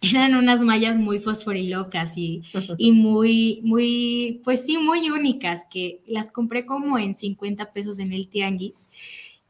eran 0.03 0.36
unas 0.36 0.61
mallas 0.61 0.99
muy 0.99 1.18
fosforilocas 1.18 2.16
y, 2.16 2.45
y 2.76 2.93
muy, 2.93 3.61
muy, 3.64 4.41
pues 4.45 4.64
sí, 4.64 4.78
muy 4.78 5.11
únicas, 5.11 5.66
que 5.68 6.01
las 6.07 6.30
compré 6.30 6.64
como 6.64 6.97
en 6.97 7.16
50 7.16 7.72
pesos 7.72 7.99
en 7.99 8.12
el 8.12 8.28
tianguis 8.28 8.86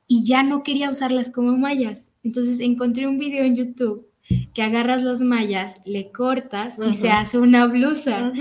y 0.06 0.24
ya 0.24 0.42
no 0.42 0.62
quería 0.62 0.88
usarlas 0.88 1.28
como 1.28 1.58
mallas. 1.58 2.08
Entonces 2.24 2.60
encontré 2.60 3.06
un 3.06 3.18
video 3.18 3.44
en 3.44 3.54
YouTube 3.54 4.07
que 4.52 4.62
agarras 4.62 5.02
las 5.02 5.20
mallas, 5.20 5.80
le 5.84 6.10
cortas 6.12 6.78
y 6.84 6.94
se 6.94 7.10
hace 7.10 7.38
una 7.38 7.66
blusa. 7.66 8.32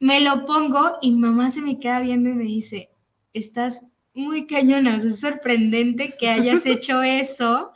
Me 0.00 0.20
lo 0.20 0.44
pongo 0.44 0.98
y 1.02 1.12
mamá 1.12 1.50
se 1.50 1.62
me 1.62 1.78
queda 1.78 2.00
viendo 2.00 2.28
y 2.28 2.34
me 2.34 2.44
dice, 2.44 2.90
estás 3.32 3.82
muy 4.14 4.46
cañona, 4.46 4.96
es 4.96 5.20
sorprendente 5.20 6.14
que 6.18 6.28
hayas 6.28 6.66
hecho 6.66 7.02
eso. 7.02 7.72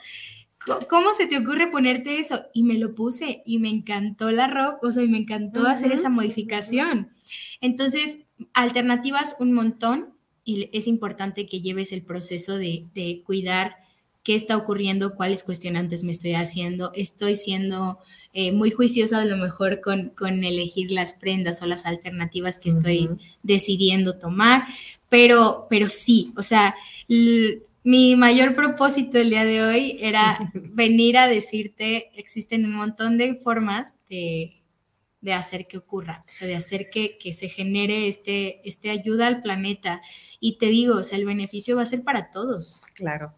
¿Cómo 0.89 1.12
se 1.12 1.26
te 1.26 1.39
ocurre 1.39 1.68
ponerte 1.68 2.18
eso? 2.18 2.45
Y 2.53 2.62
me 2.62 2.74
lo 2.74 2.95
puse 2.95 3.43
y 3.45 3.59
me 3.59 3.68
encantó 3.68 4.30
la 4.30 4.47
ropa, 4.47 4.78
o 4.83 4.93
sea, 4.93 5.03
y 5.03 5.09
me 5.09 5.18
encantó 5.18 5.66
hacer 5.66 5.91
esa 5.91 6.09
modificación. 6.09 7.12
Entonces, 7.61 8.20
alternativas 8.55 9.37
un 9.41 9.55
montón 9.55 10.14
y 10.45 10.68
es 10.72 10.87
importante 10.87 11.47
que 11.47 11.61
lleves 11.61 11.91
el 11.91 12.03
proceso 12.03 12.59
de, 12.59 12.87
de 12.95 13.22
cuidar 13.24 13.76
qué 14.23 14.35
está 14.35 14.57
ocurriendo, 14.57 15.14
cuáles 15.14 15.43
cuestionantes 15.43 16.05
me 16.05 16.12
estoy 16.12 16.35
haciendo, 16.35 16.93
estoy 16.95 17.37
siendo 17.37 17.99
eh, 18.33 18.53
muy 18.53 18.70
juiciosa 18.70 19.20
a 19.20 19.25
lo 19.25 19.37
mejor 19.37 19.81
con, 19.81 20.11
con, 20.11 20.45
elegir 20.45 20.91
las 20.93 21.14
prendas 21.14 21.61
o 21.62 21.66
las 21.66 21.87
alternativas 21.87 22.59
que 22.59 22.70
estoy 22.70 23.11
decidiendo 23.43 24.18
tomar, 24.18 24.64
pero, 25.09 25.66
pero 25.68 25.89
sí, 25.89 26.33
o 26.37 26.43
sea, 26.43 26.75
mi 27.85 28.16
mayor 28.16 28.55
propósito 28.55 29.18
el 29.18 29.31
día 29.31 29.45
de 29.45 29.62
hoy 29.62 29.97
era 30.01 30.39
venir 30.55 31.18
a 31.18 31.27
decirte, 31.27 32.11
existen 32.14 32.64
un 32.64 32.75
montón 32.75 33.18
de 33.18 33.35
formas 33.35 33.97
de, 34.09 34.62
de 35.20 35.33
hacer 35.33 35.66
que 35.66 35.79
ocurra, 35.79 36.25
o 36.29 36.31
sea, 36.31 36.47
de 36.47 36.55
hacer 36.55 36.91
que, 36.91 37.18
que, 37.18 37.35
se 37.35 37.49
genere 37.49 38.07
este, 38.07 38.61
este 38.66 38.91
ayuda 38.91 39.27
al 39.27 39.43
planeta. 39.43 40.01
Y 40.39 40.59
te 40.59 40.66
digo, 40.66 40.97
o 40.99 41.03
sea, 41.03 41.18
el 41.18 41.27
beneficio 41.27 41.77
va 41.77 41.83
a 41.83 41.87
ser 41.87 42.03
para 42.05 42.31
todos. 42.31 42.81
Claro 42.95 43.35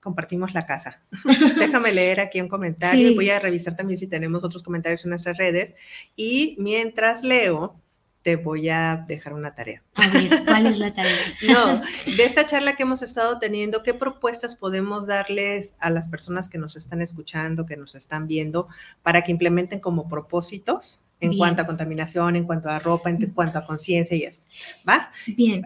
compartimos 0.00 0.54
la 0.54 0.66
casa. 0.66 1.02
Déjame 1.58 1.92
leer 1.92 2.20
aquí 2.20 2.40
un 2.40 2.48
comentario. 2.48 3.14
Voy 3.14 3.30
a 3.30 3.38
revisar 3.38 3.76
también 3.76 3.98
si 3.98 4.06
tenemos 4.06 4.44
otros 4.44 4.62
comentarios 4.62 5.04
en 5.04 5.10
nuestras 5.10 5.36
redes. 5.36 5.74
Y 6.16 6.56
mientras 6.58 7.22
leo, 7.22 7.76
te 8.22 8.36
voy 8.36 8.68
a 8.68 9.04
dejar 9.06 9.32
una 9.32 9.54
tarea. 9.54 9.82
A 9.94 10.08
ver, 10.08 10.44
¿cuál 10.44 10.66
es 10.66 10.78
la 10.78 10.92
tarea? 10.92 11.16
No, 11.48 11.80
de 12.04 12.24
esta 12.24 12.46
charla 12.46 12.76
que 12.76 12.82
hemos 12.82 13.02
estado 13.02 13.38
teniendo, 13.38 13.82
¿qué 13.82 13.94
propuestas 13.94 14.56
podemos 14.56 15.06
darles 15.06 15.76
a 15.78 15.90
las 15.90 16.08
personas 16.08 16.48
que 16.48 16.58
nos 16.58 16.76
están 16.76 17.00
escuchando, 17.00 17.64
que 17.64 17.76
nos 17.76 17.94
están 17.94 18.26
viendo, 18.26 18.68
para 19.02 19.22
que 19.22 19.32
implementen 19.32 19.80
como 19.80 20.08
propósitos 20.08 21.04
en 21.20 21.36
cuanto 21.36 21.62
a 21.62 21.66
contaminación, 21.66 22.36
en 22.36 22.44
cuanto 22.44 22.68
a 22.68 22.78
ropa, 22.78 23.10
en 23.10 23.30
cuanto 23.30 23.58
a 23.58 23.64
conciencia 23.64 24.16
y 24.16 24.24
eso? 24.24 24.42
¿Va? 24.86 25.10
Bien. 25.26 25.64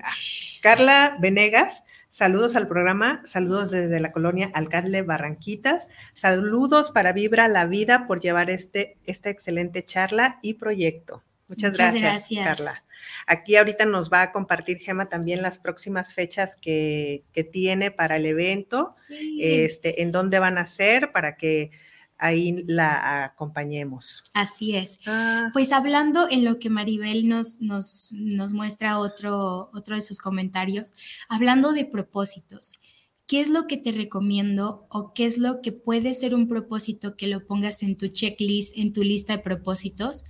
Carla 0.61 1.17
Venegas. 1.21 1.85
Saludos 2.13 2.57
al 2.57 2.69
programa, 2.69 3.23
saludos 3.25 3.71
desde 3.71 3.99
la 3.99 4.13
colonia 4.13 4.51
Alcalde 4.53 5.01
Barranquitas, 5.01 5.89
saludos 6.13 6.91
para 6.91 7.15
Vibra 7.15 7.49
la 7.49 7.65
Vida 7.65 8.07
por 8.07 8.21
llevar 8.21 8.51
este, 8.51 8.99
esta 9.07 9.31
excelente 9.31 9.83
charla 9.83 10.39
y 10.43 10.55
proyecto. 10.55 11.23
Muchas, 11.49 11.73
gracias, 11.73 12.29
Carla. 12.45 12.85
Aquí 13.27 13.57
ahorita 13.57 13.87
nos 13.87 14.13
va 14.13 14.21
a 14.21 14.31
compartir 14.31 14.77
Gema 14.77 15.09
también 15.09 15.41
las 15.41 15.59
próximas 15.59 16.13
fechas 16.13 16.55
que, 16.55 17.25
tiene 17.51 17.91
para 17.91 18.17
el 18.17 18.27
evento, 18.27 18.91
este, 19.41 20.03
en 20.03 20.13
dónde 20.13 20.39
van 20.39 20.59
a 20.59 20.67
ser 20.67 21.13
para 21.13 21.39
que 21.39 21.71
ahí 22.23 22.65
la 22.69 23.25
acompañemos. 23.25 24.23
Así 24.33 24.77
es. 24.77 25.01
Ah. 25.07 25.51
Pues 25.53 25.73
hablando 25.73 26.29
en 26.31 26.45
lo 26.45 26.59
que 26.59 26.71
Maribel 26.71 27.29
nos, 27.29 27.61
nos, 27.61 28.13
nos 28.13 28.53
muestra 28.53 28.99
otro, 28.99 29.71
otro 29.75 29.97
de 29.97 30.03
sus 30.03 30.21
comentarios, 30.21 30.95
hablando 31.29 31.73
de 31.73 31.85
propósitos. 31.85 32.75
¿Qué 33.27 33.41
es 33.41 33.49
lo 33.49 33.67
que 33.67 33.77
te 33.77 33.91
recomiendo 33.93 34.87
o 34.89 35.13
qué 35.15 35.27
es 35.27 35.37
lo 35.37 35.63
que 35.63 35.73
puede 35.73 36.15
ser 36.15 36.35
un 36.35 36.49
propósito 36.49 37.17
que 37.17 37.27
lo 37.27 37.45
pongas 37.47 37.83
en 37.83 37.97
tu 37.97 38.09
checklist, 38.09 38.77
en 38.77 38.93
tu 38.93 39.03
lista 39.03 39.37
de 39.37 39.43
propósitos? 39.43 40.25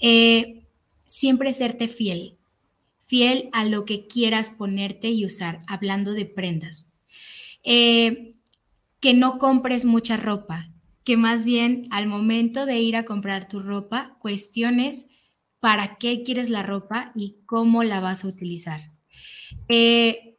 Eh, 0.00 0.66
siempre 1.04 1.52
serte 1.52 1.86
fiel, 1.86 2.36
fiel 2.98 3.48
a 3.52 3.64
lo 3.64 3.84
que 3.84 4.06
quieras 4.06 4.50
ponerte 4.50 5.10
y 5.10 5.24
usar, 5.24 5.60
hablando 5.68 6.14
de 6.14 6.26
prendas. 6.26 6.88
Eh, 7.62 8.34
que 9.00 9.14
no 9.14 9.38
compres 9.38 9.84
mucha 9.84 10.16
ropa, 10.16 10.72
que 11.08 11.16
más 11.16 11.46
bien 11.46 11.84
al 11.90 12.06
momento 12.06 12.66
de 12.66 12.80
ir 12.80 12.94
a 12.94 13.06
comprar 13.06 13.48
tu 13.48 13.60
ropa, 13.60 14.18
cuestiones 14.20 15.06
para 15.58 15.96
qué 15.96 16.22
quieres 16.22 16.50
la 16.50 16.62
ropa 16.62 17.12
y 17.14 17.38
cómo 17.46 17.82
la 17.82 18.00
vas 18.00 18.26
a 18.26 18.28
utilizar. 18.28 18.92
Eh, 19.70 20.36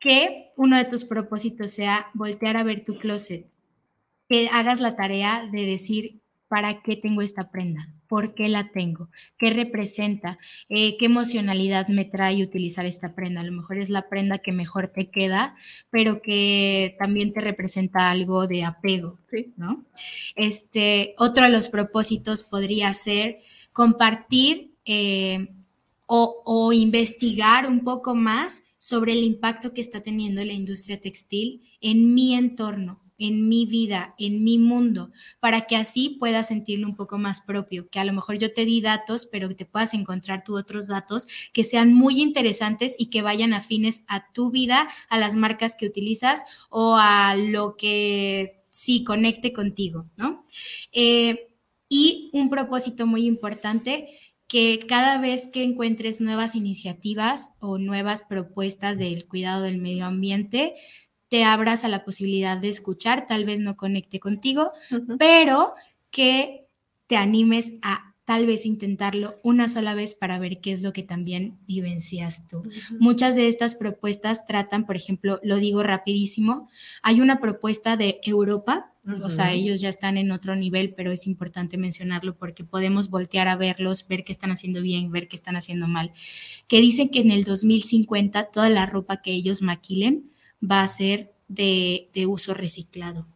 que 0.00 0.54
uno 0.56 0.78
de 0.78 0.86
tus 0.86 1.04
propósitos 1.04 1.72
sea 1.72 2.06
voltear 2.14 2.56
a 2.56 2.62
ver 2.62 2.84
tu 2.84 2.96
closet, 2.96 3.52
que 4.30 4.48
hagas 4.48 4.80
la 4.80 4.96
tarea 4.96 5.46
de 5.52 5.66
decir, 5.66 6.22
¿para 6.48 6.80
qué 6.80 6.96
tengo 6.96 7.20
esta 7.20 7.50
prenda? 7.50 7.94
Por 8.08 8.34
qué 8.34 8.48
la 8.48 8.72
tengo, 8.72 9.10
qué 9.38 9.50
representa, 9.50 10.38
eh, 10.68 10.96
qué 10.98 11.06
emocionalidad 11.06 11.88
me 11.88 12.04
trae 12.04 12.42
utilizar 12.42 12.86
esta 12.86 13.14
prenda. 13.14 13.42
A 13.42 13.44
lo 13.44 13.52
mejor 13.52 13.78
es 13.78 13.90
la 13.90 14.08
prenda 14.08 14.38
que 14.38 14.52
mejor 14.52 14.88
te 14.88 15.10
queda, 15.10 15.54
pero 15.90 16.22
que 16.22 16.96
también 16.98 17.32
te 17.32 17.40
representa 17.40 18.10
algo 18.10 18.46
de 18.46 18.64
apego, 18.64 19.18
¿no? 19.56 19.84
Este, 20.34 21.14
otro 21.18 21.44
de 21.44 21.50
los 21.50 21.68
propósitos 21.68 22.42
podría 22.42 22.92
ser 22.94 23.38
compartir 23.72 24.72
eh, 24.84 25.48
o, 26.06 26.42
o 26.46 26.72
investigar 26.72 27.66
un 27.66 27.84
poco 27.84 28.14
más 28.14 28.62
sobre 28.78 29.12
el 29.12 29.22
impacto 29.22 29.74
que 29.74 29.80
está 29.80 30.00
teniendo 30.00 30.44
la 30.44 30.52
industria 30.52 31.00
textil 31.00 31.62
en 31.80 32.14
mi 32.14 32.34
entorno, 32.34 33.00
en 33.18 33.48
mi 33.48 33.66
vida, 33.66 34.14
en 34.18 34.44
mi 34.44 34.58
mundo, 34.58 35.10
para 35.40 35.62
que 35.62 35.76
así 35.76 36.16
puedas 36.18 36.48
sentirlo 36.48 36.86
un 36.86 36.96
poco 36.96 37.18
más 37.18 37.40
propio, 37.40 37.88
que 37.90 37.98
a 37.98 38.04
lo 38.04 38.12
mejor 38.12 38.38
yo 38.38 38.52
te 38.54 38.64
di 38.64 38.80
datos, 38.80 39.26
pero 39.26 39.48
que 39.48 39.54
te 39.54 39.66
puedas 39.66 39.94
encontrar 39.94 40.44
tú 40.44 40.56
otros 40.56 40.86
datos 40.86 41.26
que 41.52 41.64
sean 41.64 41.92
muy 41.92 42.20
interesantes 42.20 42.94
y 42.98 43.10
que 43.10 43.22
vayan 43.22 43.52
afines 43.52 44.04
a 44.06 44.32
tu 44.32 44.50
vida, 44.50 44.88
a 45.10 45.18
las 45.18 45.36
marcas 45.36 45.74
que 45.74 45.86
utilizas 45.86 46.44
o 46.70 46.96
a 46.96 47.34
lo 47.36 47.76
que 47.76 48.62
sí 48.70 49.04
conecte 49.04 49.52
contigo, 49.52 50.08
¿no? 50.16 50.44
Eh, 50.92 51.48
y 51.88 52.30
un 52.32 52.50
propósito 52.50 53.06
muy 53.06 53.26
importante 53.26 54.08
que 54.46 54.80
cada 54.88 55.18
vez 55.18 55.46
que 55.46 55.62
encuentres 55.62 56.20
nuevas 56.20 56.54
iniciativas 56.54 57.50
o 57.60 57.78
nuevas 57.78 58.22
propuestas 58.22 58.98
del 58.98 59.26
cuidado 59.26 59.62
del 59.62 59.78
medio 59.78 60.06
ambiente, 60.06 60.74
te 61.28 61.44
abras 61.44 61.84
a 61.84 61.88
la 61.88 62.04
posibilidad 62.04 62.58
de 62.58 62.68
escuchar, 62.68 63.26
tal 63.26 63.44
vez 63.44 63.60
no 63.60 63.76
conecte 63.76 64.18
contigo, 64.18 64.72
pero 65.18 65.74
que 66.10 66.66
te 67.06 67.16
animes 67.16 67.72
a 67.82 68.08
tal 68.28 68.44
vez 68.44 68.66
intentarlo 68.66 69.40
una 69.42 69.70
sola 69.70 69.94
vez 69.94 70.12
para 70.12 70.38
ver 70.38 70.60
qué 70.60 70.72
es 70.72 70.82
lo 70.82 70.92
que 70.92 71.02
también 71.02 71.58
vivencias 71.66 72.46
tú. 72.46 72.62
Muchas 73.00 73.34
de 73.34 73.48
estas 73.48 73.74
propuestas 73.74 74.44
tratan, 74.44 74.84
por 74.84 74.96
ejemplo, 74.96 75.40
lo 75.42 75.56
digo 75.56 75.82
rapidísimo, 75.82 76.68
hay 77.02 77.22
una 77.22 77.40
propuesta 77.40 77.96
de 77.96 78.20
Europa, 78.22 78.92
o 79.24 79.30
sea, 79.30 79.54
ellos 79.54 79.80
ya 79.80 79.88
están 79.88 80.18
en 80.18 80.30
otro 80.30 80.54
nivel, 80.56 80.92
pero 80.94 81.10
es 81.10 81.26
importante 81.26 81.78
mencionarlo 81.78 82.36
porque 82.36 82.64
podemos 82.64 83.08
voltear 83.08 83.48
a 83.48 83.56
verlos, 83.56 84.06
ver 84.06 84.24
qué 84.24 84.32
están 84.32 84.50
haciendo 84.50 84.82
bien, 84.82 85.10
ver 85.10 85.28
qué 85.28 85.36
están 85.36 85.56
haciendo 85.56 85.88
mal, 85.88 86.12
que 86.66 86.82
dicen 86.82 87.08
que 87.08 87.20
en 87.20 87.30
el 87.30 87.44
2050 87.44 88.50
toda 88.50 88.68
la 88.68 88.84
ropa 88.84 89.22
que 89.22 89.32
ellos 89.32 89.62
maquilen, 89.62 90.30
va 90.62 90.82
a 90.82 90.88
ser 90.88 91.32
de, 91.48 92.10
uso 92.28 92.54
reciclado. 92.54 93.26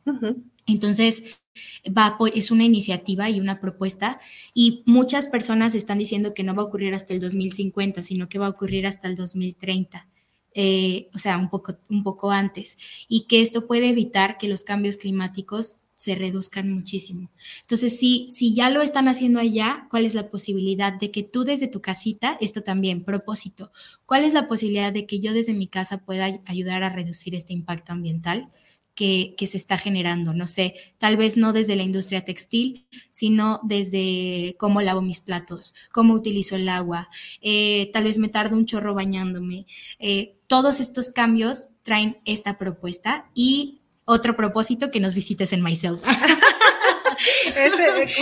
Entonces, 0.67 1.41
va, 1.87 2.17
es 2.35 2.51
una 2.51 2.65
iniciativa 2.65 3.29
y 3.31 3.41
una 3.41 3.61
propuesta 3.61 4.21
y 4.55 4.83
muchas 4.87 5.27
personas 5.27 5.75
están 5.75 5.99
diciendo 5.99 6.35
que 6.35 6.45
no 6.45 6.55
va 6.55 6.63
a 6.63 6.67
ocurrir 6.67 6.95
hasta 6.95 7.13
el 7.15 7.21
2050, 7.21 8.03
sino 8.03 8.29
que 8.29 8.39
va 8.39 8.47
a 8.47 8.51
ocurrir 8.51 8.87
hasta 8.87 9.09
el 9.09 9.17
2030. 9.17 10.09
Eh, 10.55 11.09
o 11.15 11.19
sea, 11.19 11.39
un 11.39 11.49
poco, 11.49 11.79
un 11.89 12.03
poco 12.03 12.31
antes, 12.31 13.07
y 13.09 13.23
que 13.23 13.41
esto 13.41 13.67
puede 13.67 13.89
evitar 13.89 14.37
que 14.37 14.49
los 14.49 14.65
cambios 14.65 14.99
climáticos 14.99 15.79
se 16.03 16.17
reduzcan 16.17 16.69
muchísimo. 16.69 17.31
Entonces, 17.61 17.97
si, 17.97 18.27
si 18.29 18.57
ya 18.57 18.71
lo 18.71 18.83
están 18.83 19.07
haciendo 19.07 19.39
allá, 19.39 19.87
¿cuál 19.89 20.05
es 20.05 20.15
la 20.15 20.31
posibilidad 20.31 20.93
de 20.93 21.13
que 21.13 21.23
tú 21.23 21.45
desde 21.45 21.69
tu 21.69 21.81
casita, 21.81 22.37
esto 22.41 22.63
también, 22.63 23.05
propósito, 23.05 23.71
cuál 24.05 24.25
es 24.25 24.33
la 24.33 24.49
posibilidad 24.49 24.93
de 24.93 25.07
que 25.07 25.21
yo 25.21 25.33
desde 25.33 25.55
mi 25.55 25.69
casa 25.69 25.99
pueda 26.05 26.41
ayudar 26.47 26.83
a 26.83 26.89
reducir 26.89 27.37
este 27.37 27.53
impacto 27.53 27.93
ambiental? 27.93 28.51
Que, 28.95 29.35
que, 29.39 29.47
se 29.47 29.57
está 29.57 29.79
generando. 29.79 30.35
No 30.35 30.47
sé, 30.47 30.75
tal 30.99 31.17
vez 31.17 31.39
no 31.39 31.55
desde 31.55 31.77
la 31.77 31.83
industria 31.83 32.27
textil, 32.27 32.87
sino 33.09 33.59
desde 33.63 34.55
cómo 34.59 34.83
lavo 34.83 35.01
mis 35.01 35.21
platos, 35.21 35.73
cómo 35.93 36.13
utilizo 36.13 36.57
el 36.57 36.69
agua, 36.69 37.09
eh, 37.41 37.91
tal 37.95 38.05
vez 38.05 38.19
me 38.19 38.29
tardo 38.29 38.55
un 38.55 38.67
chorro 38.67 38.95
bañándome. 38.95 39.65
Eh, 39.99 40.37
todos 40.47 40.79
estos 40.79 41.09
cambios 41.09 41.71
traen 41.83 42.19
esta 42.27 42.59
propuesta 42.59 43.31
y 43.35 43.82
otro 44.05 44.37
propósito, 44.37 44.91
que 44.91 45.01
nos 45.01 45.15
visites 45.15 45.53
en 45.53 45.63
Myself. 45.63 46.03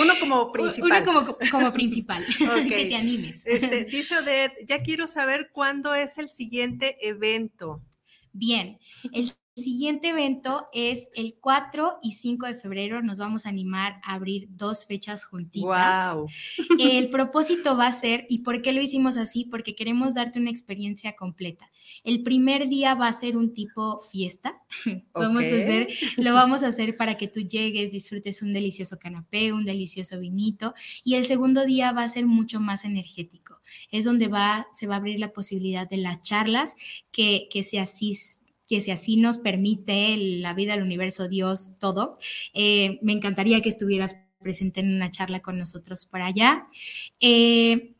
uno 0.00 0.14
como 0.20 0.52
principal. 0.52 0.90
Uno 0.90 1.04
como, 1.04 1.36
como 1.50 1.72
principal, 1.72 2.24
que 2.68 2.86
te 2.86 2.96
animes. 2.96 3.46
Este, 3.46 3.84
dice 3.84 4.18
Odette, 4.18 4.66
ya 4.66 4.82
quiero 4.82 5.06
saber 5.06 5.50
cuándo 5.52 5.94
es 5.94 6.18
el 6.18 6.28
siguiente 6.28 6.96
evento. 7.06 7.82
Bien, 8.32 8.78
el 9.12 9.32
siguiente 9.56 10.08
evento 10.08 10.68
es 10.72 11.08
el 11.14 11.36
4 11.40 11.98
y 12.02 12.12
5 12.12 12.46
de 12.46 12.54
febrero. 12.54 13.02
Nos 13.02 13.18
vamos 13.18 13.46
a 13.46 13.48
animar 13.48 14.00
a 14.04 14.14
abrir 14.14 14.48
dos 14.50 14.86
fechas 14.86 15.24
juntitas. 15.24 16.16
Wow. 16.16 16.26
El 16.78 17.08
propósito 17.10 17.76
va 17.76 17.86
a 17.86 17.92
ser, 17.92 18.26
¿y 18.28 18.38
por 18.38 18.62
qué 18.62 18.72
lo 18.72 18.80
hicimos 18.80 19.16
así? 19.16 19.44
Porque 19.44 19.74
queremos 19.74 20.14
darte 20.14 20.38
una 20.38 20.50
experiencia 20.50 21.16
completa. 21.16 21.70
El 22.04 22.22
primer 22.22 22.68
día 22.68 22.94
va 22.94 23.08
a 23.08 23.12
ser 23.12 23.36
un 23.36 23.54
tipo 23.54 24.00
fiesta. 24.00 24.62
Vamos 25.14 25.44
a 25.44 25.46
hacer, 25.46 25.88
lo 26.16 26.32
vamos 26.32 26.62
a 26.62 26.68
hacer 26.68 26.96
para 26.96 27.16
que 27.16 27.26
tú 27.26 27.40
llegues, 27.40 27.92
disfrutes 27.92 28.42
un 28.42 28.52
delicioso 28.52 28.98
canapé, 28.98 29.52
un 29.52 29.64
delicioso 29.64 30.18
vinito. 30.20 30.74
Y 31.04 31.14
el 31.16 31.24
segundo 31.24 31.66
día 31.66 31.92
va 31.92 32.04
a 32.04 32.08
ser 32.08 32.26
mucho 32.26 32.60
más 32.60 32.84
energético. 32.84 33.60
Es 33.90 34.04
donde 34.04 34.28
va, 34.28 34.68
se 34.72 34.86
va 34.86 34.94
a 34.94 34.98
abrir 34.98 35.18
la 35.18 35.32
posibilidad 35.32 35.88
de 35.88 35.98
las 35.98 36.22
charlas 36.22 36.76
que, 37.10 37.48
que 37.50 37.62
se 37.62 37.78
asisten 37.78 38.39
que 38.70 38.80
si 38.80 38.92
así 38.92 39.16
nos 39.16 39.36
permite 39.38 40.16
la 40.16 40.54
vida, 40.54 40.74
el 40.74 40.82
universo, 40.82 41.26
Dios, 41.28 41.72
todo, 41.80 42.14
eh, 42.54 43.00
me 43.02 43.12
encantaría 43.12 43.60
que 43.60 43.68
estuvieras 43.68 44.14
presente 44.38 44.78
en 44.78 44.94
una 44.94 45.10
charla 45.10 45.40
con 45.40 45.58
nosotros 45.58 46.06
por 46.06 46.22
allá. 46.22 46.68
Eh, 47.18 47.96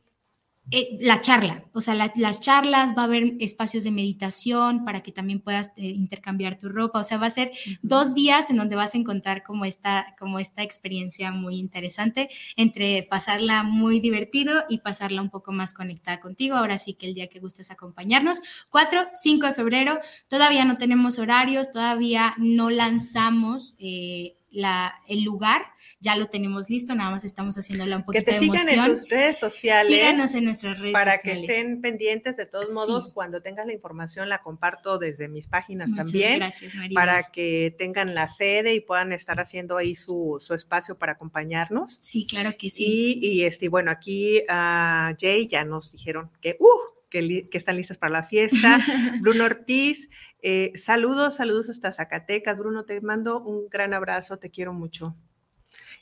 eh, 0.72 0.98
la 1.00 1.20
charla, 1.20 1.64
o 1.72 1.80
sea, 1.80 1.94
las 1.94 2.40
charlas, 2.40 2.92
va 2.96 3.02
a 3.02 3.04
haber 3.06 3.34
espacios 3.40 3.82
de 3.82 3.90
meditación 3.90 4.84
para 4.84 5.02
que 5.02 5.10
también 5.10 5.40
puedas 5.40 5.68
eh, 5.76 5.88
intercambiar 5.88 6.60
tu 6.60 6.68
ropa, 6.68 7.00
o 7.00 7.04
sea, 7.04 7.18
va 7.18 7.26
a 7.26 7.30
ser 7.30 7.50
dos 7.82 8.14
días 8.14 8.50
en 8.50 8.56
donde 8.56 8.76
vas 8.76 8.94
a 8.94 8.98
encontrar 8.98 9.42
como 9.42 9.64
esta, 9.64 10.14
como 10.16 10.38
esta 10.38 10.62
experiencia 10.62 11.32
muy 11.32 11.58
interesante 11.58 12.28
entre 12.56 13.02
pasarla 13.02 13.64
muy 13.64 13.98
divertido 13.98 14.62
y 14.68 14.78
pasarla 14.78 15.22
un 15.22 15.30
poco 15.30 15.50
más 15.50 15.72
conectada 15.72 16.20
contigo. 16.20 16.54
Ahora 16.54 16.78
sí 16.78 16.94
que 16.94 17.06
el 17.06 17.14
día 17.14 17.26
que 17.26 17.40
gustes 17.40 17.72
acompañarnos, 17.72 18.40
4, 18.70 19.08
5 19.12 19.46
de 19.46 19.54
febrero, 19.54 19.98
todavía 20.28 20.64
no 20.64 20.78
tenemos 20.78 21.18
horarios, 21.18 21.72
todavía 21.72 22.34
no 22.38 22.70
lanzamos. 22.70 23.74
Eh, 23.78 24.36
la, 24.50 24.94
el 25.06 25.22
lugar, 25.22 25.62
ya 26.00 26.16
lo 26.16 26.26
tenemos 26.26 26.68
listo, 26.68 26.94
nada 26.94 27.10
más 27.10 27.24
estamos 27.24 27.56
haciéndolo 27.56 27.96
un 27.96 28.04
poquito 28.04 28.24
Que 28.24 28.32
te 28.32 28.38
sigan 28.38 28.68
en 28.68 28.84
tus 28.84 29.08
redes 29.08 29.38
sociales. 29.38 29.92
Síganos 29.92 30.34
en 30.34 30.44
nuestras 30.44 30.78
redes 30.78 30.92
para 30.92 31.16
sociales. 31.16 31.46
que 31.46 31.58
estén 31.58 31.80
pendientes. 31.80 32.36
De 32.36 32.46
todos 32.46 32.72
modos, 32.72 33.10
cuando 33.10 33.42
tengas 33.42 33.66
la 33.66 33.72
información, 33.72 34.28
la 34.28 34.42
comparto 34.42 34.98
desde 34.98 35.28
mis 35.28 35.46
páginas 35.46 35.94
también. 35.94 36.38
Gracias, 36.38 36.74
María. 36.74 36.94
Para 36.94 37.22
que 37.30 37.74
tengan 37.78 38.14
la 38.14 38.28
sede 38.28 38.74
y 38.74 38.80
puedan 38.80 39.12
estar 39.12 39.38
haciendo 39.40 39.76
ahí 39.76 39.94
su, 39.94 40.38
su 40.40 40.54
espacio 40.54 40.98
para 40.98 41.12
acompañarnos. 41.12 41.98
Sí, 42.00 42.26
claro 42.26 42.56
que 42.58 42.70
sí. 42.70 43.18
Y, 43.20 43.28
y 43.28 43.44
este, 43.44 43.68
bueno, 43.68 43.90
aquí 43.90 44.42
a 44.48 45.14
Jay 45.20 45.46
ya 45.46 45.64
nos 45.64 45.92
dijeron 45.92 46.30
que, 46.40 46.56
uh, 46.58 46.66
que, 47.08 47.48
que, 47.48 47.58
están 47.58 47.76
listas 47.76 47.98
para 47.98 48.12
la 48.12 48.22
fiesta. 48.22 48.78
Bruno 49.20 49.44
Ortiz, 49.44 50.08
eh, 50.42 50.72
saludos, 50.74 51.36
saludos 51.36 51.70
hasta 51.70 51.92
Zacatecas. 51.92 52.58
Bruno, 52.58 52.84
te 52.84 53.00
mando 53.00 53.42
un 53.42 53.68
gran 53.68 53.94
abrazo, 53.94 54.38
te 54.38 54.50
quiero 54.50 54.72
mucho. 54.72 55.16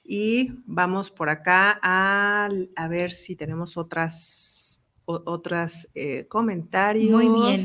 Y 0.04 0.52
vamos 0.64 1.10
por 1.10 1.28
acá 1.28 1.78
a, 1.82 2.48
a 2.76 2.88
ver 2.88 3.12
si 3.12 3.36
tenemos 3.36 3.76
otras, 3.76 4.82
otras 5.04 5.88
eh, 5.94 6.26
comentarios. 6.28 7.10
Muy 7.22 7.42
bien. 7.42 7.60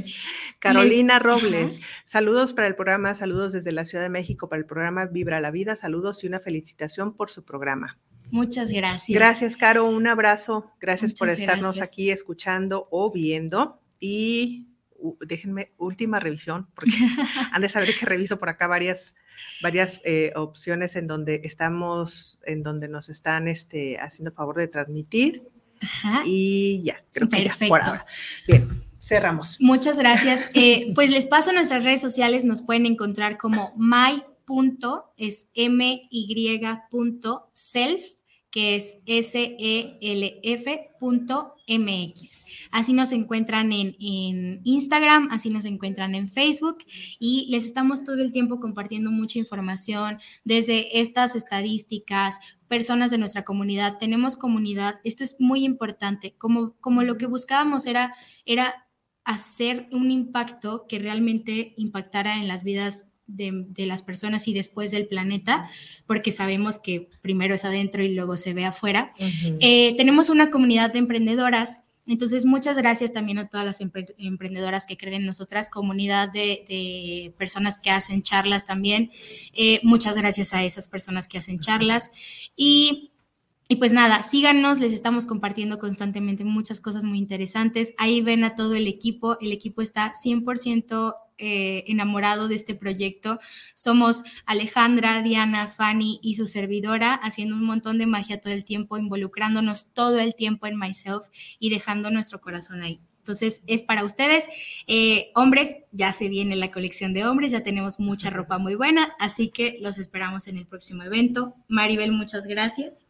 Carolina 0.59 1.19
Robles, 1.19 1.80
saludos 2.05 2.53
para 2.53 2.67
el 2.67 2.76
programa, 2.76 3.15
saludos 3.15 3.53
desde 3.53 3.71
la 3.71 3.86
Ciudad 3.86 4.03
de 4.03 4.09
México 4.09 4.49
para 4.49 4.59
el 4.59 4.65
programa 4.65 5.05
Vibra 5.05 5.41
la 5.41 5.51
Vida, 5.51 5.76
saludos 5.76 6.24
y 6.24 6.28
una 6.28 6.39
felicitación 6.39 7.13
por 7.13 7.30
su 7.30 7.43
programa. 7.43 7.97
Muchas 8.32 8.71
gracias. 8.71 9.15
Gracias, 9.15 9.57
Caro, 9.57 9.86
un 9.86 10.07
abrazo. 10.07 10.71
Gracias 10.80 11.11
Muchas 11.11 11.19
por 11.19 11.30
estarnos 11.30 11.78
gracias. 11.78 11.91
aquí 11.91 12.09
escuchando 12.11 12.88
o 12.91 13.11
viendo. 13.11 13.80
Y 13.99 14.72
déjenme 15.22 15.72
última 15.78 16.20
revisión, 16.20 16.68
porque 16.74 16.91
han 17.51 17.62
de 17.62 17.70
saber 17.70 17.89
que 17.97 18.06
reviso 18.06 18.39
por 18.39 18.49
acá 18.49 18.68
varias, 18.68 19.14
varias 19.62 20.01
eh, 20.04 20.32
opciones 20.36 20.95
en 20.95 21.08
donde 21.08 21.41
estamos, 21.43 22.41
en 22.45 22.64
donde 22.64 22.88
nos 22.88 23.10
están 23.10 23.47
este, 23.47 23.99
haciendo 23.99 24.32
favor 24.32 24.58
de 24.58 24.68
transmitir. 24.68 25.43
Ajá. 25.82 26.24
Y 26.26 26.82
ya, 26.84 27.04
creo 27.12 27.28
que 27.30 27.43
Perfecto. 27.43 27.66
ya, 27.66 27.70
por 27.70 27.82
ahora. 27.82 28.06
Bien, 28.47 28.84
cerramos. 28.99 29.58
Muchas 29.60 29.99
gracias. 29.99 30.49
Eh, 30.54 30.91
pues 30.95 31.10
les 31.10 31.26
paso 31.26 31.49
a 31.49 31.54
nuestras 31.54 31.84
redes 31.84 32.01
sociales, 32.01 32.45
nos 32.45 32.62
pueden 32.62 32.86
encontrar 32.86 33.38
como 33.38 33.74
my. 33.78 34.24
es 35.18 35.47
my.self 35.56 36.64
que 38.54 38.76
es 38.76 39.32
self.mx. 39.32 39.82
Así 42.70 42.93
nos 42.93 43.12
encuentran 43.12 43.74
en, 43.74 43.95
en, 43.99 44.62
Instagram, 44.64 45.30
así 45.32 45.49
nos 45.49 45.66
encuentran 45.66 46.14
en 46.14 46.30
Facebook 46.30 46.78
y 47.20 47.47
les 47.49 47.66
estamos 47.66 48.04
todo 48.04 48.22
el 48.22 48.32
tiempo 48.32 48.60
compartiendo 48.60 49.10
mucha 49.10 49.39
información 49.39 50.20
desde 50.43 50.99
estas 50.99 51.36
estadísticas, 51.36 52.60
personas 52.68 53.10
de 53.10 53.18
nuestra 53.18 53.43
comunidad. 53.43 53.97
Tenemos 53.97 54.36
comunidad, 54.36 54.99
esto 55.04 55.24
es 55.24 55.36
muy 55.39 55.66
importante, 55.66 56.36
como, 56.38 56.76
como 56.80 57.01
lo 57.01 57.18
que 57.18 57.26
buscábamos 57.26 57.88
era, 57.88 58.14
era 58.45 58.86
hacer 59.24 59.89
un 59.91 60.12
impacto 60.12 60.86
que 60.88 60.99
realmente 60.99 61.74
impactara 61.76 62.38
en 62.38 62.47
las 62.47 62.64
vidas 62.64 63.08
de, 63.36 63.65
de, 63.67 63.86
las 63.86 64.03
personas 64.03 64.47
y 64.47 64.53
después 64.53 64.91
del 64.91 65.07
planeta, 65.07 65.69
porque 66.07 66.31
sabemos 66.31 66.79
que 66.79 67.09
primero 67.21 67.55
es 67.55 67.65
adentro 67.65 68.03
y 68.03 68.13
luego 68.13 68.38
se 68.38 68.53
ve 68.53 68.65
afuera. 68.65 69.13
Uh 69.19 69.23
-huh. 69.23 69.57
eh, 69.61 69.95
tenemos 69.97 70.29
una 70.29 70.49
comunidad 70.49 70.93
de 70.93 70.99
emprendedoras, 70.99 71.81
entonces 72.05 72.45
muchas 72.45 72.77
gracias 72.77 73.13
también 73.13 73.38
a 73.38 73.47
todas 73.47 73.65
las 73.65 73.79
empre 73.79 74.13
emprendedoras 74.17 74.86
que 74.86 74.97
creen 74.97 75.21
en 75.21 75.25
nosotras, 75.25 75.69
comunidad 75.69 76.29
de, 76.31 76.65
de 76.67 77.34
personas 77.38 77.77
que 77.77 77.91
hacen 77.91 78.23
charlas 78.23 78.65
también. 78.65 79.09
Eh, 79.53 79.79
muchas 79.84 80.17
gracias 80.17 80.53
a 80.53 80.63
esas 80.63 80.88
personas 80.88 81.27
que 81.27 81.38
hacen 81.38 81.59
charlas. 81.59 82.11
Y 82.55 83.11
y 83.73 83.77
pues 83.77 83.93
nada, 83.93 84.21
síganos, 84.23 84.79
les 84.79 84.93
estamos 84.93 85.25
compartiendo 85.25 85.79
constantemente 85.79 86.43
muchas 86.43 86.81
cosas 86.81 87.05
muy 87.05 87.17
interesantes. 87.17 87.93
Ahí 87.97 88.21
ven 88.21 88.43
a 88.43 88.55
todo 88.55 88.75
el 88.75 88.88
equipo, 88.88 89.38
el 89.39 89.51
equipo 89.51 89.81
está 89.81 90.11
100% 90.11 91.15
eh, 91.45 91.83
enamorado 91.87 92.47
de 92.47 92.55
este 92.55 92.73
proyecto. 92.73 93.37
Somos 93.75 94.23
Alejandra, 94.45 95.21
Diana, 95.21 95.67
Fanny 95.67 96.19
y 96.23 96.35
su 96.35 96.47
servidora 96.47 97.13
haciendo 97.15 97.55
un 97.55 97.65
montón 97.65 97.97
de 97.97 98.07
magia 98.07 98.39
todo 98.39 98.53
el 98.53 98.63
tiempo, 98.63 98.97
involucrándonos 98.97 99.93
todo 99.93 100.19
el 100.19 100.35
tiempo 100.35 100.67
en 100.67 100.79
Myself 100.79 101.27
y 101.59 101.69
dejando 101.69 102.11
nuestro 102.11 102.39
corazón 102.39 102.81
ahí. 102.81 103.01
Entonces, 103.17 103.61
es 103.67 103.83
para 103.83 104.05
ustedes. 104.05 104.45
Eh, 104.87 105.31
hombres, 105.35 105.77
ya 105.91 106.13
se 106.13 106.29
viene 106.29 106.55
la 106.55 106.71
colección 106.71 107.13
de 107.13 107.25
hombres, 107.25 107.51
ya 107.51 107.63
tenemos 107.63 107.99
mucha 107.99 108.29
ropa 108.29 108.57
muy 108.57 108.75
buena, 108.75 109.15
así 109.19 109.49
que 109.49 109.77
los 109.81 109.97
esperamos 109.97 110.47
en 110.47 110.57
el 110.57 110.65
próximo 110.65 111.03
evento. 111.03 111.55
Maribel, 111.67 112.11
muchas 112.11 112.45
gracias. 112.45 113.05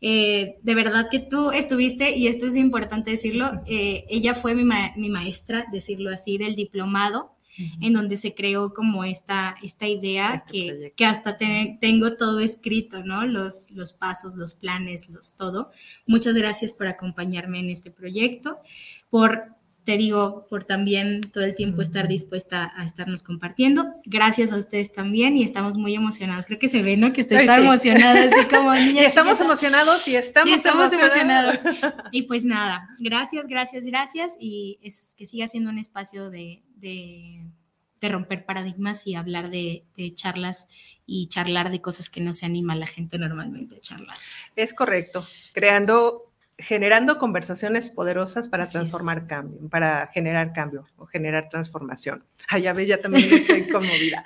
Eh, 0.00 0.58
de 0.62 0.74
verdad 0.74 1.08
que 1.10 1.20
tú 1.20 1.50
estuviste, 1.50 2.16
y 2.16 2.26
esto 2.26 2.46
es 2.46 2.56
importante 2.56 3.12
decirlo, 3.12 3.62
eh, 3.66 4.04
ella 4.08 4.34
fue 4.34 4.54
mi, 4.54 4.64
ma 4.64 4.92
mi, 4.96 5.08
maestra, 5.08 5.66
decirlo 5.72 6.10
así, 6.10 6.36
del 6.36 6.56
diplomado, 6.56 7.33
uh 7.58 7.62
-huh. 7.62 7.86
en 7.86 7.92
donde 7.92 8.16
se 8.16 8.34
creó 8.34 8.72
como 8.72 9.04
esta, 9.04 9.56
esta 9.62 9.86
idea 9.86 10.42
este 10.46 10.52
que, 10.52 10.92
que, 10.96 11.06
hasta 11.06 11.36
te, 11.38 11.78
tengo 11.80 12.16
todo 12.16 12.40
escrito, 12.40 13.02
¿no? 13.02 13.26
Los, 13.26 13.70
los 13.70 13.92
pasos, 13.92 14.34
los 14.34 14.54
planes, 14.54 15.08
los 15.08 15.34
todo. 15.36 15.70
Muchas 16.06 16.34
gracias 16.34 16.72
por 16.72 16.86
acompañarme 16.86 17.60
en 17.60 17.70
este 17.70 17.90
proyecto, 17.90 18.58
por 19.10 19.54
te 19.84 19.98
digo, 19.98 20.46
por 20.48 20.64
también 20.64 21.30
todo 21.30 21.44
el 21.44 21.54
tiempo 21.54 21.82
estar 21.82 22.08
dispuesta 22.08 22.72
a 22.76 22.84
estarnos 22.84 23.22
compartiendo. 23.22 23.94
Gracias 24.06 24.50
a 24.50 24.56
ustedes 24.56 24.92
también 24.92 25.36
y 25.36 25.44
estamos 25.44 25.76
muy 25.76 25.94
emocionados. 25.94 26.46
Creo 26.46 26.58
que 26.58 26.68
se 26.68 26.82
ve, 26.82 26.96
¿no? 26.96 27.12
Que 27.12 27.20
estoy 27.20 27.38
Ay, 27.38 27.46
tan 27.46 27.60
sí. 27.60 27.66
emocionada, 27.66 28.24
así 28.24 28.46
como 28.46 28.74
niña. 28.74 29.02
y 29.02 29.04
estamos 29.04 29.34
chiquita. 29.34 29.44
emocionados 29.44 30.08
y 30.08 30.16
estamos, 30.16 30.50
y 30.50 30.54
estamos 30.54 30.92
emocionados. 30.92 31.64
emocionados. 31.64 32.04
Y 32.12 32.22
pues 32.22 32.44
nada, 32.44 32.88
gracias, 32.98 33.46
gracias, 33.46 33.84
gracias 33.84 34.36
y 34.38 34.78
es, 34.82 35.14
que 35.18 35.26
siga 35.26 35.48
siendo 35.48 35.70
un 35.70 35.78
espacio 35.78 36.30
de, 36.30 36.62
de, 36.84 37.40
de 38.00 38.08
romper 38.08 38.44
paradigmas 38.44 39.06
y 39.06 39.14
hablar 39.14 39.50
de, 39.50 39.84
de, 39.96 40.14
charlas 40.14 40.68
y 41.06 41.28
charlar 41.28 41.70
de 41.70 41.80
cosas 41.80 42.10
que 42.10 42.20
no 42.20 42.32
se 42.32 42.46
anima 42.46 42.76
la 42.76 42.86
gente 42.86 43.18
normalmente 43.18 43.76
a 43.76 43.80
charlar. 43.80 44.16
Es 44.54 44.74
correcto, 44.74 45.24
creando 45.54 46.34
generando 46.56 47.18
conversaciones 47.18 47.90
poderosas 47.90 48.48
para 48.48 48.62
Así 48.62 48.74
transformar 48.74 49.18
es. 49.18 49.24
cambio, 49.24 49.68
para 49.68 50.06
generar 50.08 50.52
cambio 50.52 50.86
o 50.96 51.06
generar 51.06 51.48
transformación. 51.48 52.24
Ah, 52.48 52.58
ya 52.58 52.74
ves, 52.74 52.88
ya 52.88 53.00
también 53.00 53.32
estoy 53.32 53.66
conmovida. 53.72 54.22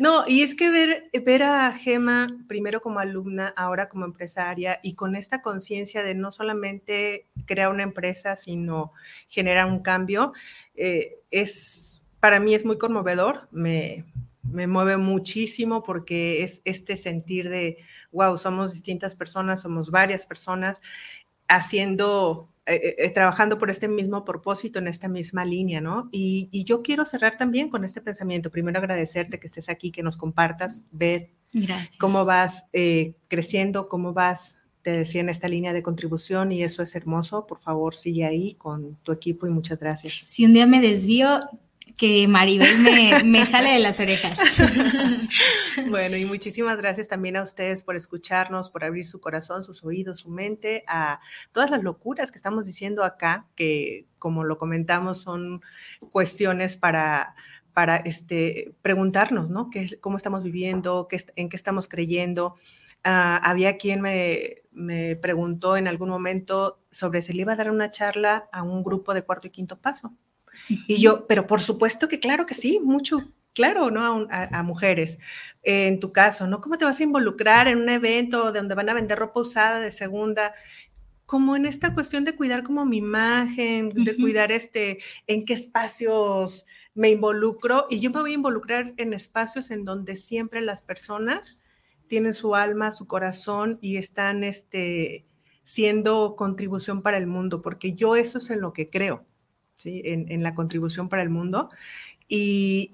No, 0.00 0.24
y 0.26 0.42
es 0.42 0.54
que 0.54 0.70
ver, 0.70 1.10
ver 1.24 1.42
a 1.42 1.72
Gema 1.72 2.28
primero 2.46 2.80
como 2.80 3.00
alumna, 3.00 3.52
ahora 3.56 3.88
como 3.88 4.04
empresaria 4.04 4.78
y 4.82 4.94
con 4.94 5.16
esta 5.16 5.42
conciencia 5.42 6.04
de 6.04 6.14
no 6.14 6.30
solamente 6.30 7.26
crear 7.44 7.70
una 7.70 7.82
empresa, 7.82 8.36
sino 8.36 8.92
generar 9.28 9.66
un 9.66 9.80
cambio, 9.80 10.32
eh, 10.76 11.18
es, 11.30 11.95
para 12.26 12.40
mí 12.40 12.56
es 12.56 12.64
muy 12.64 12.76
conmovedor, 12.76 13.46
me, 13.52 14.04
me 14.42 14.66
mueve 14.66 14.96
muchísimo 14.96 15.84
porque 15.84 16.42
es 16.42 16.60
este 16.64 16.96
sentir 16.96 17.48
de, 17.48 17.76
wow, 18.10 18.36
somos 18.36 18.72
distintas 18.72 19.14
personas, 19.14 19.62
somos 19.62 19.92
varias 19.92 20.26
personas 20.26 20.82
haciendo, 21.46 22.48
eh, 22.66 22.96
eh, 22.98 23.10
trabajando 23.10 23.58
por 23.58 23.70
este 23.70 23.86
mismo 23.86 24.24
propósito, 24.24 24.80
en 24.80 24.88
esta 24.88 25.06
misma 25.06 25.44
línea, 25.44 25.80
¿no? 25.80 26.08
Y, 26.10 26.64
yo 26.64 26.82
quiero 26.82 27.04
cerrar 27.04 27.38
también 27.38 27.68
con 27.68 27.84
este 27.84 28.00
pensamiento. 28.00 28.50
Primero 28.50 28.80
agradecerte 28.80 29.38
que 29.38 29.46
estés 29.46 29.68
aquí, 29.68 29.92
que 29.92 30.02
nos 30.02 30.16
compartas, 30.16 30.88
ver 30.90 31.30
cómo 32.00 32.24
vas 32.24 32.66
eh, 32.72 33.14
creciendo, 33.28 33.88
cómo 33.88 34.12
vas 34.12 34.58
te 34.82 34.90
decía 34.90 35.20
en 35.20 35.28
esta 35.28 35.46
línea 35.46 35.72
de 35.72 35.82
contribución 35.82 36.50
y 36.50 36.64
eso 36.64 36.82
es 36.82 36.96
hermoso. 36.96 37.46
Por 37.46 37.60
favor, 37.60 37.94
sigue 37.94 38.24
ahí 38.24 38.54
con 38.54 38.96
tu 39.04 39.12
equipo 39.12 39.46
y 39.46 39.50
muchas 39.50 39.78
gracias. 39.78 40.12
Si 40.12 40.44
un 40.44 40.52
día 40.52 40.66
me 40.66 40.80
desvío, 40.80 41.40
que 41.96 42.28
Maribel 42.28 42.78
me, 42.78 43.22
me 43.24 43.46
jale 43.46 43.70
de 43.70 43.78
las 43.78 44.00
orejas. 44.00 44.38
bueno, 45.88 46.16
y 46.16 46.24
muchísimas 46.24 46.76
gracias 46.76 47.08
también 47.08 47.36
a 47.36 47.42
ustedes 47.42 47.82
por 47.82 47.96
escucharnos, 47.96 48.70
por 48.70 48.84
abrir 48.84 49.06
su 49.06 49.20
corazón, 49.20 49.64
sus 49.64 49.84
oídos, 49.84 50.20
su 50.20 50.30
mente 50.30 50.84
a 50.88 51.20
todas 51.52 51.70
las 51.70 51.82
locuras 51.82 52.30
que 52.30 52.38
estamos 52.38 52.66
diciendo 52.66 53.04
acá, 53.04 53.46
que 53.54 54.06
como 54.18 54.44
lo 54.44 54.58
comentamos 54.58 55.22
son 55.22 55.62
cuestiones 56.10 56.76
para 56.76 57.34
para 57.76 57.96
este, 57.96 58.74
preguntarnos, 58.80 59.50
¿no? 59.50 59.68
¿Qué, 59.68 60.00
¿Cómo 60.00 60.16
estamos 60.16 60.42
viviendo? 60.42 61.08
Qué, 61.08 61.20
¿En 61.36 61.50
qué 61.50 61.56
estamos 61.56 61.88
creyendo? 61.88 62.54
Ah, 63.04 63.36
había 63.44 63.76
quien 63.76 64.00
me, 64.00 64.62
me, 64.72 65.14
preguntó 65.14 65.76
en 65.76 65.86
algún 65.86 66.08
momento 66.08 66.80
sobre 66.90 67.20
si 67.20 67.34
le 67.34 67.42
iba 67.42 67.52
a 67.52 67.56
dar 67.56 67.70
una 67.70 67.90
charla 67.90 68.48
a 68.50 68.62
un 68.62 68.82
grupo 68.82 69.12
de 69.12 69.24
cuarto 69.24 69.48
y 69.48 69.50
quinto 69.50 69.78
paso. 69.78 70.16
Y 70.68 71.00
yo, 71.00 71.26
pero 71.26 71.46
por 71.46 71.60
supuesto 71.60 72.08
que 72.08 72.20
claro 72.20 72.46
que 72.46 72.54
sí, 72.54 72.80
mucho, 72.82 73.32
claro, 73.56 73.90
¿no? 73.90 74.28
A, 74.30 74.62
mujeres. 74.62 75.18
en 75.62 75.98
tu 75.98 76.12
caso, 76.12 76.46
¿no? 76.46 76.60
¿Cómo 76.60 76.78
te 76.78 76.84
vas 76.84 77.00
a 77.00 77.04
involucrar 77.04 77.68
en 77.68 77.78
un 77.78 77.88
evento 77.88 78.52
donde 78.52 78.74
van 78.74 78.88
a 78.90 78.94
vender 78.94 79.18
ropa 79.18 79.40
usada 79.40 79.80
de 79.80 79.90
segunda? 79.90 80.52
Como 81.24 81.56
en 81.56 81.66
esta 81.66 81.92
cuestión 81.94 82.24
de 82.24 82.36
cuidar 82.36 82.62
como 82.62 82.84
mi 82.84 82.98
imagen, 82.98 83.90
de 83.90 84.16
cuidar 84.16 84.52
este, 84.52 84.98
en 85.26 85.44
qué 85.44 85.54
espacios 85.54 86.66
me 86.94 87.10
involucro. 87.10 87.86
Y 87.88 88.00
yo 88.00 88.10
me 88.10 88.20
voy 88.20 88.32
a 88.32 88.34
involucrar 88.34 88.94
en 88.98 89.12
espacios 89.12 89.70
en 89.70 89.84
donde 89.84 90.16
siempre 90.16 90.60
las 90.60 90.82
personas 90.82 91.62
tienen 92.08 92.34
su 92.34 92.54
alma, 92.54 92.90
su 92.92 93.08
corazón 93.08 93.78
y 93.80 93.96
están 93.96 94.44
este, 94.44 95.26
siendo 95.62 96.36
contribución 96.36 97.02
para 97.02 97.16
el 97.16 97.26
mundo, 97.26 97.62
porque 97.62 97.94
yo 97.94 98.16
eso 98.16 98.38
es 98.38 98.50
en 98.50 98.60
lo 98.60 98.72
que 98.72 98.90
creo 98.90 99.24
en, 99.84 100.42
la 100.42 100.54
contribución 100.54 101.08
para 101.08 101.22
el 101.22 101.30
mundo. 101.30 101.70
Y, 102.28 102.92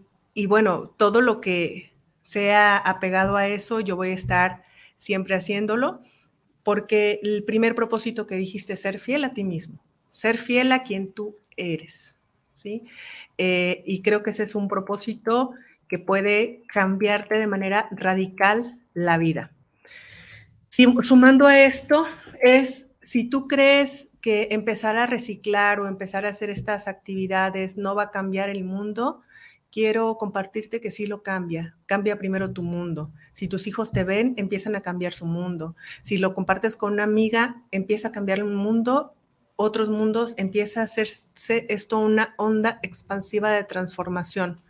bueno, 0.48 0.94
todo 0.96 1.20
lo 1.20 1.40
que 1.40 1.92
sea 2.22 2.76
apegado 2.76 3.36
a 3.36 3.48
eso, 3.48 3.80
yo 3.80 3.96
voy 3.96 4.10
a 4.10 4.14
estar 4.14 4.64
siempre 4.96 5.34
haciéndolo, 5.34 6.00
porque 6.62 7.18
el 7.22 7.44
primer 7.44 7.74
propósito 7.74 8.26
que 8.26 8.36
dijiste 8.36 8.74
es 8.74 8.82
ser 8.82 9.00
fiel 9.00 9.24
a 9.24 9.34
ti 9.34 9.42
mismo, 9.42 9.82
ser 10.12 10.38
fiel 10.38 10.70
a 10.70 10.84
quien 10.84 11.12
tú 11.12 11.36
eres, 11.56 12.18
¿sí? 12.52 12.84
Eh, 13.36 13.82
y 13.84 14.02
creo 14.02 14.22
que 14.22 14.30
ese 14.30 14.44
es 14.44 14.54
un 14.54 14.68
propósito 14.68 15.52
que 15.88 15.98
puede 15.98 16.62
cambiarte 16.68 17.38
de 17.38 17.46
manera 17.46 17.88
radical 17.90 18.78
la 18.94 19.18
vida. 19.18 19.52
sumando 21.02 21.46
a 21.46 21.60
esto, 21.60 22.06
es 22.40 22.90
si 23.00 23.28
tú 23.28 23.48
crees 23.48 24.11
que 24.22 24.48
empezar 24.52 24.96
a 24.96 25.06
reciclar 25.06 25.80
o 25.80 25.88
empezar 25.88 26.24
a 26.24 26.30
hacer 26.30 26.48
estas 26.48 26.88
actividades 26.88 27.76
no 27.76 27.94
va 27.94 28.04
a 28.04 28.10
cambiar 28.10 28.48
el 28.48 28.64
mundo, 28.64 29.20
quiero 29.72 30.16
compartirte 30.16 30.80
que 30.80 30.92
sí 30.92 31.06
lo 31.06 31.22
cambia. 31.22 31.76
Cambia 31.86 32.18
primero 32.18 32.52
tu 32.52 32.62
mundo. 32.62 33.10
Si 33.32 33.48
tus 33.48 33.66
hijos 33.66 33.90
te 33.90 34.04
ven, 34.04 34.34
empiezan 34.36 34.76
a 34.76 34.80
cambiar 34.80 35.12
su 35.12 35.26
mundo. 35.26 35.74
Si 36.02 36.18
lo 36.18 36.34
compartes 36.34 36.76
con 36.76 36.92
una 36.92 37.02
amiga, 37.02 37.62
empieza 37.72 38.08
a 38.08 38.12
cambiar 38.12 38.44
un 38.44 38.54
mundo, 38.54 39.12
otros 39.56 39.88
mundos, 39.88 40.34
empieza 40.38 40.80
a 40.80 40.84
hacerse 40.84 41.66
esto 41.68 41.98
una 41.98 42.34
onda 42.38 42.78
expansiva 42.82 43.50
de 43.50 43.64
transformación. 43.64 44.60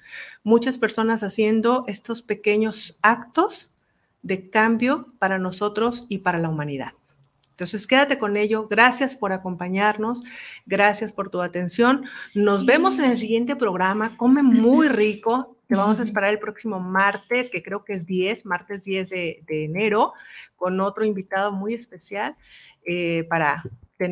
Muchas 0.44 0.78
personas 0.78 1.22
haciendo 1.22 1.84
estos 1.88 2.22
pequeños 2.22 2.98
actos 3.02 3.74
de 4.22 4.48
cambio 4.48 5.12
para 5.18 5.38
nosotros 5.38 6.06
y 6.08 6.18
para 6.18 6.38
la 6.38 6.48
humanidad. 6.48 6.92
Entonces, 7.52 7.86
quédate 7.86 8.18
con 8.18 8.36
ello. 8.36 8.66
Gracias 8.66 9.14
por 9.14 9.32
acompañarnos. 9.32 10.22
Gracias 10.66 11.12
por 11.12 11.30
tu 11.30 11.42
atención. 11.42 12.04
Nos 12.34 12.66
vemos 12.66 12.98
en 12.98 13.10
el 13.10 13.18
siguiente 13.18 13.56
programa. 13.56 14.16
Come 14.16 14.42
muy 14.42 14.88
rico. 14.88 15.58
Te 15.68 15.76
vamos 15.76 16.00
a 16.00 16.02
esperar 16.02 16.30
el 16.30 16.38
próximo 16.38 16.80
martes, 16.80 17.50
que 17.50 17.62
creo 17.62 17.84
que 17.84 17.92
es 17.92 18.06
10, 18.06 18.46
martes 18.46 18.84
10 18.84 19.08
de, 19.10 19.44
enero, 19.48 20.12
con 20.56 20.80
otro 20.80 21.04
invitado 21.04 21.52
muy 21.52 21.74
especial 21.74 22.36
eh, 22.84 23.24
para 23.28 23.62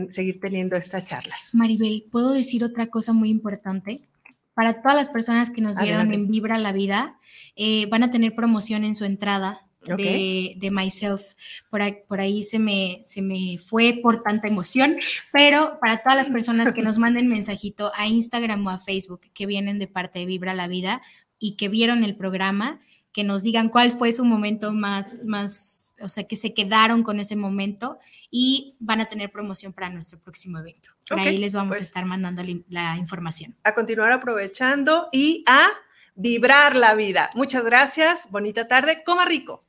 seguir 0.08 0.38
teniendo 0.40 0.76
estas 0.76 1.04
charlas. 1.04 1.50
Maribel, 1.54 2.06
¿puedo 2.10 2.32
decir 2.32 2.62
otra 2.62 2.86
cosa 2.86 3.12
muy 3.12 3.30
importante? 3.30 4.08
Para 4.54 4.82
todas 4.82 4.96
las 4.96 5.08
personas 5.08 5.50
que 5.50 5.62
nos 5.62 5.78
vieron 5.78 6.12
en 6.12 6.30
Vibra 6.30 6.58
la 6.58 6.72
Vida, 6.72 7.18
eh, 7.56 7.86
van 7.90 8.02
a 8.02 8.10
tener 8.10 8.34
promoción 8.34 8.84
en 8.84 8.94
su 8.94 9.04
entrada 9.04 9.69
de, 9.82 10.70
Myself. 10.70 11.22
Por 11.70 11.82
ahí, 11.82 11.96
por 12.08 12.20
ahí 12.20 12.42
se, 12.42 12.58
me, 12.58 13.00
se 13.04 13.22
me 13.22 13.58
fue 13.58 13.98
por 14.02 14.22
tanta 14.22 14.48
emoción, 14.48 14.96
pero 15.32 15.78
para 15.80 16.02
todas 16.02 16.16
las 16.16 16.28
personas 16.28 16.72
que 16.72 16.82
nos 16.82 16.98
manden 16.98 17.28
mensajito 17.28 17.90
a 17.96 18.06
Instagram 18.06 18.66
o 18.66 18.70
a 18.70 18.78
Facebook 18.78 19.20
que 19.32 19.46
vienen 19.46 19.78
de 19.78 19.86
parte 19.86 20.20
de 20.20 20.26
Vibra 20.26 20.54
la 20.54 20.68
Vida 20.68 21.00
y 21.38 21.56
que 21.56 21.68
vieron 21.68 22.04
el 22.04 22.16
programa, 22.16 22.80
que 23.12 23.24
nos 23.24 23.42
digan 23.42 23.68
cuál 23.68 23.92
fue 23.92 24.12
su 24.12 24.24
momento 24.24 24.72
más, 24.72 25.18
más, 25.24 25.96
o 26.00 26.08
sea, 26.08 26.24
que 26.24 26.36
se 26.36 26.54
quedaron 26.54 27.02
con 27.02 27.18
ese 27.18 27.34
momento 27.34 27.98
y 28.30 28.76
van 28.78 29.00
a 29.00 29.06
tener 29.06 29.32
promoción 29.32 29.72
para 29.72 29.90
nuestro 29.90 30.20
próximo 30.20 30.58
evento. 30.58 30.90
Por 31.08 31.18
ahí 31.18 31.38
les 31.38 31.54
vamos 31.54 31.76
a 31.76 31.78
pues 31.78 31.88
estar 31.88 32.04
mandando 32.04 32.42
la 32.68 32.96
información. 32.96 33.56
A 33.64 33.74
continuar 33.74 34.12
aprovechando 34.12 35.08
y 35.10 35.42
a 35.46 35.70
vibrar 36.14 36.76
la 36.76 36.94
vida. 36.94 37.30
Muchas 37.34 37.64
gracias, 37.64 38.30
bonita 38.30 38.68
tarde, 38.68 39.02
coma 39.04 39.24
rico. 39.24 39.64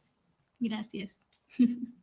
Gracias. 0.62 1.20